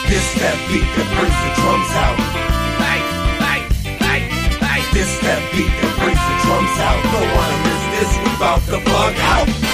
This 0.10 0.26
that 0.42 0.58
beat 0.66 0.90
that 0.98 1.06
brings 1.22 1.38
the 1.46 1.52
drums 1.54 1.94
out. 2.02 2.18
This 2.18 2.18
that 2.18 2.18
beat 2.18 2.18
that 2.18 2.18
brings 2.18 2.18
the 2.18 2.18
drums 2.18 2.18
out. 2.18 2.18
Hey, 2.82 2.98
hey, 3.46 3.62
hey, 4.02 4.22
hey. 4.58 4.82
This 4.90 5.14
that 5.22 5.46
beat 5.54 5.70
that 5.70 5.94
brings 6.02 6.18
the 6.18 6.36
drums 6.42 6.76
out. 6.82 6.98
Don't 7.14 7.62
miss 7.62 7.84
this, 7.94 8.10
we 8.26 8.32
bout 8.42 8.58
to 8.74 8.82
bug 8.90 9.14
out. 9.22 9.69